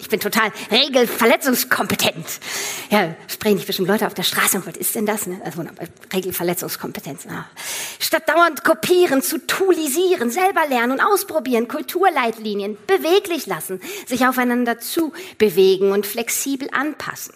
Ich 0.00 0.08
bin 0.08 0.18
total 0.18 0.50
regelverletzungskompetent. 0.70 2.26
Ja, 2.88 3.14
sprechen 3.28 3.58
dich 3.58 3.66
bestimmt 3.66 3.88
Leute 3.88 4.06
auf 4.06 4.14
der 4.14 4.22
Straße 4.22 4.56
und 4.56 4.66
was 4.66 4.78
ist 4.78 4.94
denn 4.94 5.04
das? 5.04 5.26
Ne? 5.26 5.42
Also, 5.44 5.62
Regelverletzungskompetenz. 6.10 7.24
Ja. 7.24 7.44
Statt 8.00 8.26
dauernd 8.30 8.64
kopieren, 8.64 9.20
zu 9.20 9.46
toolisieren, 9.46 10.30
selber 10.30 10.66
lernen 10.70 10.92
und 10.92 11.00
ausprobieren, 11.00 11.68
Kulturleitlinien 11.68 12.78
beweglich 12.86 13.44
lassen, 13.44 13.78
sich 14.06 14.26
aufeinander 14.26 14.80
zu 14.80 15.12
bewegen 15.36 15.92
und 15.92 16.06
flexibel 16.06 16.70
anpassen. 16.72 17.34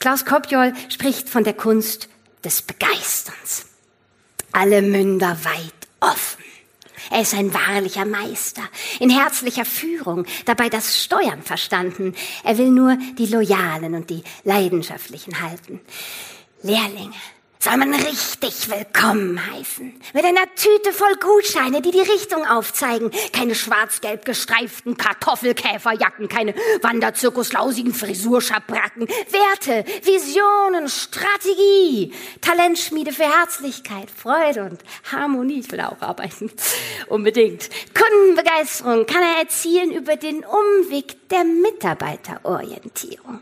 Klaus 0.00 0.26
Kopjol 0.26 0.74
spricht 0.90 1.30
von 1.30 1.44
der 1.44 1.54
Kunst 1.54 2.10
des 2.44 2.60
Begeisterns. 2.60 3.64
Alle 4.52 4.82
Münder 4.82 5.38
weit 5.44 5.72
offen. 6.00 6.47
Er 7.10 7.22
ist 7.22 7.34
ein 7.34 7.52
wahrlicher 7.52 8.04
Meister, 8.04 8.62
in 9.00 9.10
herzlicher 9.10 9.64
Führung, 9.64 10.26
dabei 10.44 10.68
das 10.68 11.02
Steuern 11.02 11.42
verstanden. 11.42 12.14
Er 12.44 12.58
will 12.58 12.70
nur 12.70 12.96
die 13.18 13.26
Loyalen 13.26 13.94
und 13.94 14.10
die 14.10 14.22
Leidenschaftlichen 14.44 15.40
halten. 15.40 15.80
Lehrlinge, 16.62 17.14
soll 17.60 17.76
man 17.76 17.92
richtig 17.92 18.70
willkommen 18.70 19.40
heißen. 19.52 20.00
Mit 20.14 20.24
einer 20.24 20.54
Tüte 20.54 20.92
voll 20.92 21.14
Gutscheine, 21.16 21.82
die 21.82 21.90
die 21.90 22.00
Richtung 22.00 22.46
aufzeigen. 22.46 23.10
Keine 23.32 23.54
schwarz-gelb 23.54 24.24
gestreiften 24.24 24.96
Kartoffelkäferjacken, 24.96 26.28
keine 26.28 26.54
Wanderzirkuslausigen 26.82 27.92
Frisurschabracken. 27.92 29.08
Werte, 29.08 29.84
Visionen, 30.04 30.88
Strategie, 30.88 32.12
Talentschmiede 32.40 33.12
für 33.12 33.24
Herzlichkeit, 33.24 34.10
Freude 34.10 34.62
und 34.64 34.80
Harmonie. 35.10 35.60
Ich 35.60 35.72
will 35.72 35.80
auch 35.80 36.00
arbeiten. 36.00 36.52
Unbedingt. 37.08 37.70
Kundenbegeisterung 37.94 39.06
kann 39.06 39.22
er 39.22 39.42
erzielen 39.42 39.90
über 39.92 40.16
den 40.16 40.44
Umweg 40.44 41.28
der 41.28 41.44
Mitarbeiterorientierung. 41.44 43.40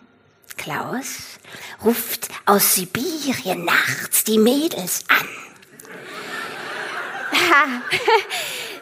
Klaus 0.56 1.38
ruft 1.84 2.28
aus 2.44 2.74
Sibirien 2.74 3.64
nachts 3.64 4.24
die 4.24 4.38
Mädels 4.38 5.04
an. 5.08 5.28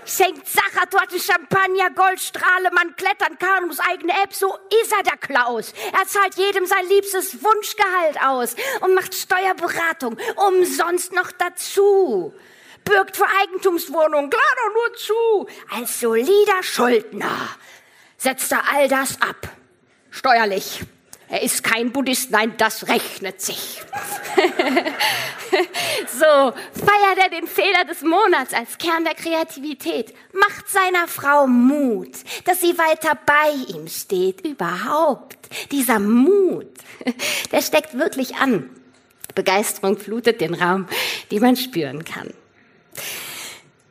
Schenkt 0.07 0.47
Sachertorten, 0.47 1.19
Champagner, 1.19 1.91
Goldstrahle, 1.91 2.71
man 2.73 2.95
klettern 2.95 3.39
Kanus, 3.39 3.79
eigene 3.81 4.13
App, 4.23 4.35
so 4.35 4.57
ist 4.83 4.93
er 4.93 5.03
der 5.03 5.17
Klaus. 5.17 5.73
Er 5.93 6.07
zahlt 6.07 6.37
jedem 6.37 6.67
sein 6.67 6.87
liebstes 6.89 7.43
Wunschgehalt 7.43 8.21
aus 8.23 8.55
und 8.83 8.95
macht 8.95 9.15
Steuerberatung 9.15 10.17
umsonst 10.37 11.13
noch 11.13 11.33
dazu. 11.33 12.35
Bürgt 12.85 13.17
für 13.17 13.27
Eigentumswohnungen, 13.41 14.29
klar 14.29 14.43
doch 14.57 14.75
nur 14.75 14.95
zu. 14.95 15.49
Als 15.71 16.01
solider 16.01 16.63
Schuldner 16.63 17.49
setzt 18.19 18.53
er 18.53 18.63
all 18.73 18.89
das 18.89 19.21
ab. 19.23 19.49
Steuerlich. 20.11 20.81
Er 21.29 21.43
ist 21.43 21.65
kein 21.65 21.91
Buddhist, 21.91 22.31
nein, 22.31 22.55
das 22.59 22.87
rechnet 22.89 23.41
sich. 23.41 23.83
so, 26.13 26.25
feiert 26.25 27.19
er 27.19 27.31
den 27.31 27.47
Fehler 27.47 27.85
des 27.89 28.03
Monats 28.03 28.53
als 28.53 28.79
Kern 28.79 29.05
der 29.05 29.15
Kreativität, 29.15 30.15
macht 30.33 30.69
seiner 30.69 31.09
Frau 31.09 31.47
Mut, 31.47 32.13
dass 32.45 32.61
sie 32.61 32.77
weiter 32.77 33.19
bei 33.25 33.75
ihm 33.75 33.89
steht, 33.89 34.47
überhaupt. 34.47 35.39
Dieser 35.73 35.99
Mut, 35.99 36.73
der 37.53 37.63
steckt 37.63 37.99
wirklich 37.99 38.37
an. 38.37 38.69
Begeisterung 39.35 39.99
flutet 39.99 40.41
den 40.41 40.55
Raum, 40.55 40.87
die 41.31 41.41
man 41.41 41.57
spüren 41.57 42.05
kann. 42.05 42.33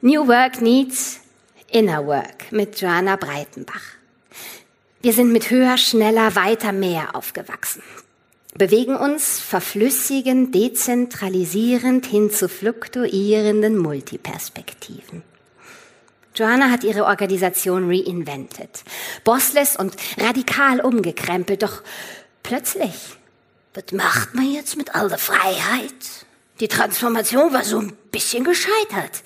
New 0.02 0.28
Work 0.28 0.62
needs 0.62 1.22
Inner 1.72 2.06
Work 2.06 2.52
mit 2.52 2.80
Joanna 2.80 3.16
Breitenbach. 3.16 4.03
Wir 5.04 5.12
sind 5.12 5.34
mit 5.34 5.50
höher, 5.50 5.78
schneller, 5.78 6.34
weiter, 6.38 6.72
mehr 6.72 7.14
aufgewachsen. 7.14 7.84
bewegen 8.58 8.96
uns 8.96 9.40
verflüssigend, 9.40 10.56
dezentralisierend 10.56 12.06
hin 12.06 12.32
zu 12.32 12.48
fluktuierenden 12.48 13.78
Multiperspektiven. 13.78 15.24
Joanna 16.36 16.72
hat 16.72 16.86
ihre 16.86 17.04
Organisation 17.04 17.90
reinvented, 17.90 18.84
bossless 19.26 19.76
und 19.76 19.94
radikal 20.18 20.80
umgekrempelt, 20.80 21.64
doch 21.64 21.82
plötzlich, 22.42 22.94
was 23.74 23.92
macht 23.92 24.36
man 24.36 24.50
jetzt 24.50 24.78
mit 24.78 24.96
all 24.96 25.10
der 25.10 25.18
Freiheit? 25.18 26.26
Die 26.62 26.70
Transformation 26.70 27.52
war 27.52 27.66
so 27.66 27.80
ein 27.80 27.92
bisschen 28.12 28.46
gescheitert. 28.46 29.22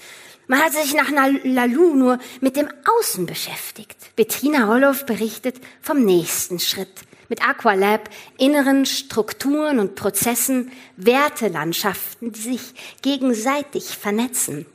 Man 0.47 0.61
hat 0.61 0.71
sich 0.71 0.93
nach 0.93 1.09
Lalu 1.43 1.95
nur 1.95 2.19
mit 2.39 2.55
dem 2.55 2.69
Außen 2.99 3.25
beschäftigt. 3.25 4.15
Bettina 4.15 4.67
Hollow 4.67 4.93
berichtet 5.05 5.57
vom 5.81 6.05
nächsten 6.05 6.59
Schritt. 6.59 7.01
Mit 7.27 7.45
Aqualab, 7.45 8.09
inneren 8.37 8.85
Strukturen 8.85 9.79
und 9.79 9.95
Prozessen, 9.95 10.71
Wertelandschaften, 10.95 12.31
die 12.31 12.39
sich 12.39 12.61
gegenseitig 13.01 13.97
vernetzen. 13.97 14.65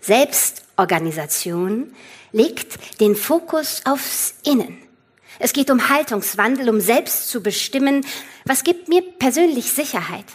Selbstorganisation 0.00 1.94
legt 2.32 3.00
den 3.00 3.14
Fokus 3.14 3.82
aufs 3.84 4.34
Innen. 4.44 4.76
Es 5.38 5.52
geht 5.52 5.70
um 5.70 5.88
Haltungswandel, 5.88 6.68
um 6.68 6.80
selbst 6.80 7.28
zu 7.28 7.42
bestimmen, 7.42 8.04
was 8.44 8.64
gibt 8.64 8.88
mir 8.88 9.02
persönlich 9.02 9.70
Sicherheit. 9.70 10.26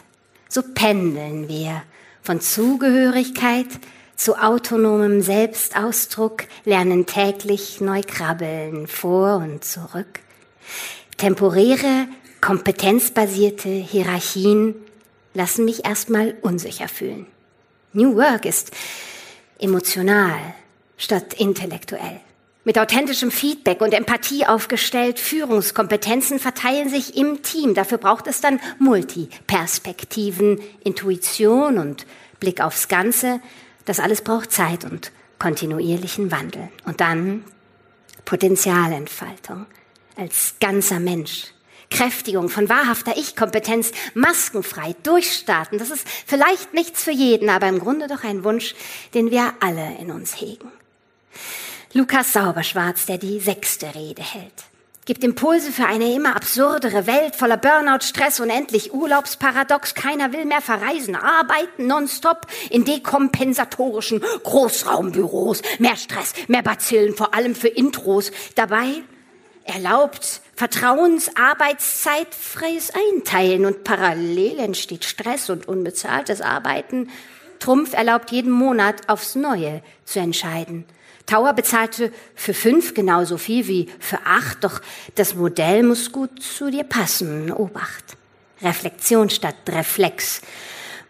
So 0.48 0.62
pendeln 0.62 1.50
wir 1.50 1.84
von 2.22 2.40
Zugehörigkeit 2.40 3.68
zu 4.22 4.36
autonomem 4.36 5.24
Selbstausdruck, 5.24 6.44
lernen 6.64 7.08
täglich 7.08 7.82
neu 7.82 8.02
krabbeln, 8.06 8.86
vor 8.86 9.38
und 9.38 9.66
zurück. 9.66 10.20
Temporäre, 11.18 12.08
kompetenzbasierte 12.40 13.70
Hierarchien 13.70 14.76
lassen 15.34 15.66
mich 15.66 15.86
erstmal 15.86 16.36
unsicher 16.44 16.88
fühlen. 16.88 17.26
New 17.94 18.16
Work 18.16 18.46
ist 18.46 18.70
emotional 19.58 20.38
statt 20.98 21.34
intellektuell. 21.34 22.20
Mit 22.64 22.78
authentischem 22.78 23.32
Feedback 23.32 23.82
und 23.82 23.92
Empathie 23.92 24.46
aufgestellt, 24.46 25.18
Führungskompetenzen 25.20 26.38
verteilen 26.38 26.90
sich 26.90 27.18
im 27.18 27.42
Team. 27.42 27.74
Dafür 27.74 27.98
braucht 27.98 28.28
es 28.28 28.40
dann 28.40 28.60
Multiperspektiven, 28.78 30.60
Intuition 30.84 31.80
und 31.80 32.06
Blick 32.40 32.62
aufs 32.62 32.88
Ganze, 32.88 33.42
das 33.86 34.00
alles 34.00 34.22
braucht 34.22 34.52
Zeit 34.52 34.86
und 34.86 35.12
kontinuierlichen 35.40 36.32
Wandel. 36.32 36.70
Und 36.86 37.02
dann 37.02 37.44
Potenzialentfaltung 38.26 39.66
als 40.16 40.56
ganzer 40.60 41.00
Mensch. 41.00 41.48
Kräftigung 41.90 42.48
von 42.48 42.70
wahrhafter 42.70 43.18
Ich-Kompetenz, 43.18 43.92
maskenfrei 44.14 44.96
durchstarten. 45.04 45.78
Das 45.78 45.90
ist 45.90 46.08
vielleicht 46.26 46.74
nichts 46.74 47.04
für 47.04 47.12
jeden, 47.12 47.50
aber 47.50 47.68
im 47.68 47.80
Grunde 47.80 48.08
doch 48.08 48.24
ein 48.24 48.46
Wunsch, 48.46 48.76
den 49.14 49.30
wir 49.30 49.54
alle 49.60 49.98
in 50.00 50.10
uns 50.10 50.40
hegen. 50.40 50.72
Lukas 51.94 52.32
Sauberschwarz, 52.32 53.08
der 53.08 53.18
die 53.18 53.42
sechste 53.42 53.94
Rede 53.94 54.24
hält 54.24 54.71
gibt 55.12 55.26
Impulse 55.26 55.74
für 55.74 55.88
eine 55.88 56.14
immer 56.14 56.38
absurdere 56.38 57.06
Welt 57.06 57.36
voller 57.36 57.58
Burnout, 57.58 58.02
Stress 58.02 58.40
und 58.40 58.50
endlich 58.50 58.94
Urlaubsparadox. 58.94 59.94
Keiner 59.94 60.32
will 60.32 60.46
mehr 60.46 60.62
verreisen, 60.62 61.18
arbeiten 61.18 61.86
nonstop 61.86 62.48
in 62.70 62.86
dekompensatorischen 62.86 64.24
Großraumbüros. 64.44 65.64
Mehr 65.80 65.98
Stress, 65.98 66.32
mehr 66.48 66.64
Bazillen, 66.64 67.14
vor 67.14 67.34
allem 67.34 67.56
für 67.56 67.68
Intros. 67.68 68.32
Dabei 68.56 69.04
erlaubt 69.66 70.40
Vertrauensarbeitszeitfreies 70.56 72.94
Einteilen 73.14 73.66
und 73.66 73.84
parallel 73.84 74.60
entsteht 74.60 75.04
Stress 75.04 75.50
und 75.50 75.68
unbezahltes 75.68 76.40
Arbeiten. 76.40 77.10
Trumpf 77.60 77.92
erlaubt 77.92 78.32
jeden 78.32 78.52
Monat 78.52 79.10
aufs 79.10 79.36
Neue 79.36 79.84
zu 80.06 80.20
entscheiden. 80.20 80.86
Tower 81.32 81.54
bezahlte 81.54 82.12
für 82.36 82.54
fünf 82.54 82.94
genauso 82.94 83.38
viel 83.38 83.66
wie 83.68 83.88
für 84.00 84.20
acht, 84.26 84.66
doch 84.66 84.82
das 85.16 85.34
Modell 85.34 85.82
muss 85.82 86.12
gut 86.12 86.44
zu 86.44 86.70
dir 86.70 86.84
passen. 86.84 87.54
Obacht. 87.54 88.18
Reflexion 88.62 89.30
statt 89.30 89.56
Reflex. 89.70 90.42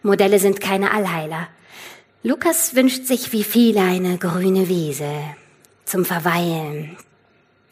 Modelle 0.04 0.38
sind 0.38 0.62
keine 0.62 0.92
Allheiler. 0.92 1.48
Lukas 2.22 2.76
wünscht 2.76 3.06
sich 3.08 3.34
wie 3.34 3.44
viele 3.44 3.82
eine 3.82 4.20
grüne 4.20 4.70
Wiese 4.70 5.12
zum 5.86 6.06
Verweilen. 6.06 6.98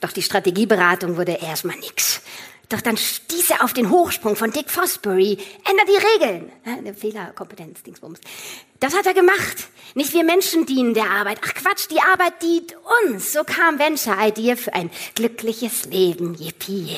Doch 0.02 0.12
die 0.12 0.24
Strategieberatung 0.24 1.18
wurde 1.18 1.34
erstmal 1.34 1.78
nix. 1.78 2.22
Doch 2.70 2.82
dann 2.82 2.98
stieß 2.98 3.50
er 3.50 3.64
auf 3.64 3.74
den 3.74 3.90
Hochsprung 3.90 4.36
von 4.36 4.52
Dick 4.52 4.70
Fosbury. 4.70 5.40
Ändert 5.68 5.88
die 5.88 6.24
Regeln. 6.24 6.52
Eine 6.64 6.94
Fehlerkompetenz, 6.94 7.82
Dingsbums. 7.82 8.20
Das 8.80 8.96
hat 8.96 9.08
er 9.08 9.16
gemacht. 9.16 9.70
Nicht 9.96 10.14
wir 10.14 10.24
Menschen 10.24 10.68
dienen 10.68 10.94
der 10.94 11.10
Arbeit. 11.10 11.40
Ach 11.44 11.56
Quatsch, 11.56 11.88
die 11.90 12.00
Arbeit 12.00 12.44
dient 12.44 12.76
uns. 13.08 13.34
So 13.34 13.44
kam 13.44 13.80
Venture 13.80 14.16
Idea 14.20 14.56
für 14.56 14.74
ein 14.74 14.92
glückliches 15.16 15.86
Leben. 15.86 16.36
Yippie. 16.36 16.96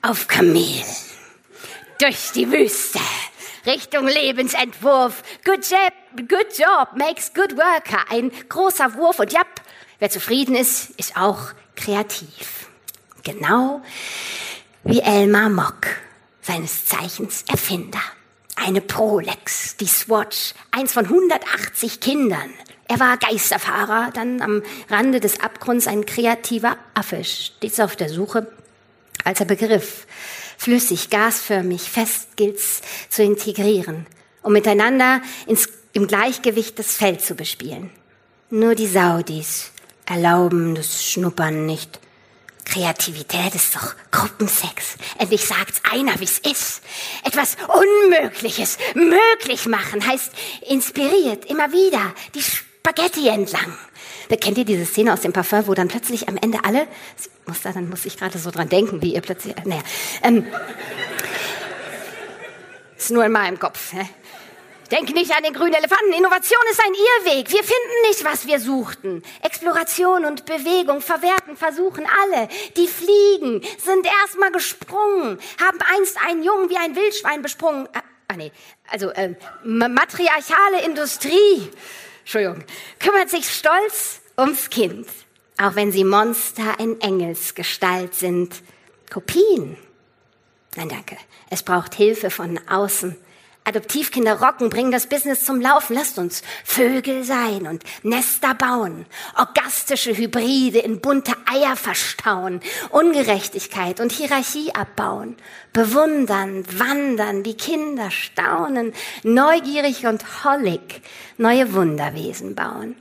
Auf 0.00 0.28
Kamel. 0.28 0.82
Durch 2.00 2.32
die 2.32 2.50
Wüste. 2.50 3.00
Richtung 3.66 4.08
Lebensentwurf. 4.08 5.22
Good 5.44 5.68
job, 5.68 5.92
good 6.26 6.58
job 6.58 6.96
makes 6.96 7.34
good 7.34 7.54
worker. 7.54 8.02
Ein 8.08 8.32
großer 8.48 8.94
Wurf 8.94 9.18
und 9.18 9.30
ja, 9.30 9.42
wer 9.98 10.08
zufrieden 10.08 10.56
ist, 10.56 10.88
ist 10.96 11.18
auch 11.18 11.52
kreativ. 11.76 12.70
Genau 13.22 13.82
wie 14.84 15.00
Elmar 15.00 15.50
Mock, 15.50 15.86
seines 16.40 16.86
Zeichens 16.86 17.44
Erfinder. 17.48 18.00
Eine 18.56 18.80
Prolex, 18.80 19.76
die 19.76 19.86
Swatch, 19.86 20.54
eins 20.70 20.92
von 20.92 21.04
180 21.04 22.00
Kindern. 22.00 22.50
Er 22.88 22.98
war 22.98 23.16
Geisterfahrer, 23.18 24.10
dann 24.12 24.42
am 24.42 24.62
Rande 24.88 25.20
des 25.20 25.40
Abgrunds 25.40 25.86
ein 25.86 26.06
kreativer 26.06 26.76
Affe, 26.94 27.24
stets 27.24 27.78
auf 27.78 27.94
der 27.94 28.08
Suche, 28.08 28.50
als 29.24 29.40
er 29.40 29.46
begriff, 29.46 30.06
flüssig, 30.58 31.10
gasförmig, 31.10 31.82
fest 31.82 32.36
gilt's 32.36 32.80
zu 33.08 33.22
integrieren, 33.22 34.06
um 34.42 34.52
miteinander 34.52 35.20
ins, 35.46 35.68
im 35.92 36.06
Gleichgewicht 36.06 36.78
das 36.78 36.96
Feld 36.96 37.22
zu 37.22 37.34
bespielen. 37.34 37.90
Nur 38.50 38.74
die 38.74 38.88
Saudis 38.88 39.72
erlauben 40.06 40.74
das 40.74 41.04
Schnuppern 41.04 41.66
nicht. 41.66 42.00
Kreativität 42.64 43.54
ist 43.54 43.74
doch 43.74 43.94
Gruppensex. 44.10 44.96
Endlich 45.18 45.44
sagt's 45.44 45.80
einer, 45.90 46.18
wie's 46.20 46.38
ist. 46.38 46.82
Etwas 47.24 47.56
Unmögliches 47.68 48.78
möglich 48.94 49.66
machen 49.66 50.06
heißt 50.06 50.32
inspiriert 50.68 51.44
immer 51.46 51.72
wieder 51.72 52.14
die 52.34 52.42
Spaghetti 52.42 53.28
entlang. 53.28 53.76
Da 54.28 54.36
kennt 54.36 54.58
ihr 54.58 54.64
diese 54.64 54.86
Szene 54.86 55.12
aus 55.12 55.20
dem 55.20 55.32
Parfum, 55.32 55.66
wo 55.66 55.74
dann 55.74 55.88
plötzlich 55.88 56.28
am 56.28 56.36
Ende 56.36 56.64
alle, 56.64 56.86
muss 57.46 57.62
da, 57.62 57.72
dann 57.72 57.90
muss 57.90 58.04
ich 58.04 58.16
gerade 58.16 58.38
so 58.38 58.50
dran 58.50 58.68
denken, 58.68 59.02
wie 59.02 59.14
ihr 59.14 59.20
plötzlich, 59.20 59.56
äh, 59.56 59.62
naja, 59.64 59.82
ähm, 60.22 60.46
ist 62.96 63.10
nur 63.10 63.24
in 63.24 63.32
meinem 63.32 63.58
Kopf. 63.58 63.92
Ne? 63.92 64.08
Denk 64.90 65.14
nicht 65.14 65.30
an 65.36 65.44
den 65.44 65.52
grünen 65.52 65.74
Elefanten. 65.74 66.12
Innovation 66.12 66.60
ist 66.70 66.80
ein 66.80 66.92
Irrweg. 66.92 67.50
Wir 67.50 67.62
finden 67.62 68.08
nicht, 68.08 68.24
was 68.24 68.46
wir 68.46 68.58
suchten. 68.58 69.22
Exploration 69.42 70.24
und 70.24 70.46
Bewegung 70.46 71.00
verwerten, 71.00 71.56
versuchen 71.56 72.06
alle. 72.22 72.48
Die 72.76 72.88
Fliegen 72.88 73.62
sind 73.78 74.06
erstmal 74.22 74.50
gesprungen, 74.50 75.38
haben 75.64 75.78
einst 75.96 76.18
einen 76.26 76.42
Jungen 76.42 76.70
wie 76.70 76.76
ein 76.76 76.96
Wildschwein 76.96 77.40
besprungen. 77.40 77.88
Ah, 77.92 78.02
ah 78.28 78.36
nee, 78.36 78.50
also 78.90 79.10
äh, 79.10 79.36
matriarchale 79.62 80.82
Industrie, 80.84 81.70
Entschuldigung, 82.20 82.64
kümmert 82.98 83.30
sich 83.30 83.48
stolz 83.48 84.20
ums 84.36 84.70
Kind, 84.70 85.06
auch 85.62 85.76
wenn 85.76 85.92
sie 85.92 86.04
Monster 86.04 86.80
in 86.80 87.00
Engelsgestalt 87.00 88.14
sind. 88.16 88.62
Kopien. 89.12 89.76
Nein, 90.74 90.88
danke. 90.88 91.16
Es 91.48 91.62
braucht 91.62 91.94
Hilfe 91.94 92.30
von 92.30 92.60
außen. 92.68 93.16
Adoptivkinder 93.64 94.40
rocken, 94.40 94.70
bringen 94.70 94.90
das 94.90 95.06
Business 95.06 95.44
zum 95.44 95.60
Laufen. 95.60 95.94
Lasst 95.94 96.18
uns 96.18 96.42
Vögel 96.64 97.24
sein 97.24 97.66
und 97.66 97.84
Nester 98.02 98.54
bauen, 98.54 99.06
orgastische 99.36 100.16
Hybride 100.16 100.78
in 100.78 101.00
bunte 101.00 101.34
Eier 101.46 101.76
verstauen, 101.76 102.60
Ungerechtigkeit 102.88 104.00
und 104.00 104.12
Hierarchie 104.12 104.74
abbauen, 104.74 105.36
bewundern, 105.72 106.64
wandern, 106.78 107.42
die 107.42 107.56
Kinder 107.56 108.10
staunen, 108.10 108.92
neugierig 109.22 110.06
und 110.06 110.44
hollig 110.44 111.02
neue 111.36 111.72
Wunderwesen 111.74 112.54
bauen. 112.54 112.96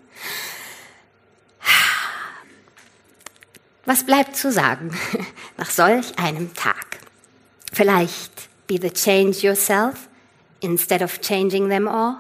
Was 3.86 4.06
bleibt 4.06 4.36
zu 4.36 4.52
sagen 4.52 4.96
nach 5.58 5.72
solch 5.72 6.20
einem 6.20 6.54
Tag? 6.54 7.00
Vielleicht 7.74 8.50
be 8.68 8.78
the 8.80 8.92
change 8.92 9.40
yourself 9.40 10.09
instead 10.62 11.02
of 11.02 11.22
changing 11.22 11.70
them 11.70 11.88
all? 11.88 12.16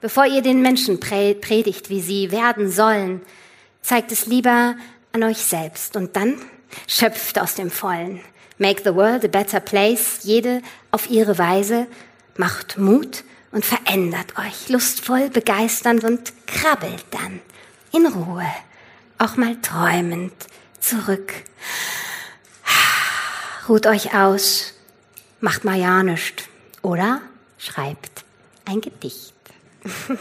Bevor 0.00 0.26
ihr 0.26 0.42
den 0.42 0.62
Menschen 0.62 0.98
predigt, 0.98 1.90
wie 1.90 2.00
sie 2.00 2.30
werden 2.30 2.70
sollen, 2.70 3.20
zeigt 3.82 4.12
es 4.12 4.26
lieber 4.26 4.74
an 5.12 5.22
euch 5.22 5.38
selbst 5.38 5.96
und 5.96 6.16
dann 6.16 6.36
schöpft 6.86 7.38
aus 7.38 7.54
dem 7.54 7.70
Vollen. 7.70 8.20
Make 8.58 8.82
the 8.82 8.94
world 8.94 9.24
a 9.24 9.28
better 9.28 9.60
place, 9.60 10.20
jede 10.22 10.62
auf 10.90 11.10
ihre 11.10 11.38
Weise, 11.38 11.86
macht 12.36 12.78
Mut 12.78 13.24
und 13.52 13.64
verändert 13.64 14.38
euch, 14.38 14.68
lustvoll, 14.68 15.28
begeisternd 15.30 16.04
und 16.04 16.32
krabbelt 16.46 17.04
dann 17.10 17.40
in 17.92 18.06
Ruhe, 18.06 18.46
auch 19.18 19.36
mal 19.36 19.56
träumend 19.60 20.32
zurück. 20.78 21.32
Ruht 23.68 23.86
euch 23.86 24.14
aus, 24.14 24.74
macht 25.40 25.64
mal 25.64 25.78
ja 25.78 26.02
nichts 26.02 26.44
oder 26.82 27.20
schreibt 27.60 28.24
ein 28.64 28.80
Gedicht. 28.80 29.34
Dankeschön. 29.82 30.18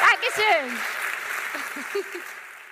Dankeschön. 0.00 0.78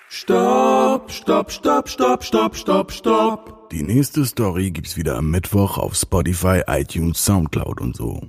Stopp, 0.09 1.11
stopp, 1.11 1.51
stopp, 1.51 1.89
stopp, 1.89 2.25
stopp, 2.25 2.57
stopp, 2.57 2.93
stopp. 2.93 3.71
Die 3.71 3.83
nächste 3.83 4.25
Story 4.25 4.71
gibt's 4.71 4.97
wieder 4.97 5.17
am 5.17 5.31
Mittwoch 5.31 5.79
auf 5.79 5.95
Spotify, 5.95 6.63
iTunes, 6.67 7.25
Soundcloud 7.25 7.81
und 7.81 7.97
so. 7.97 8.21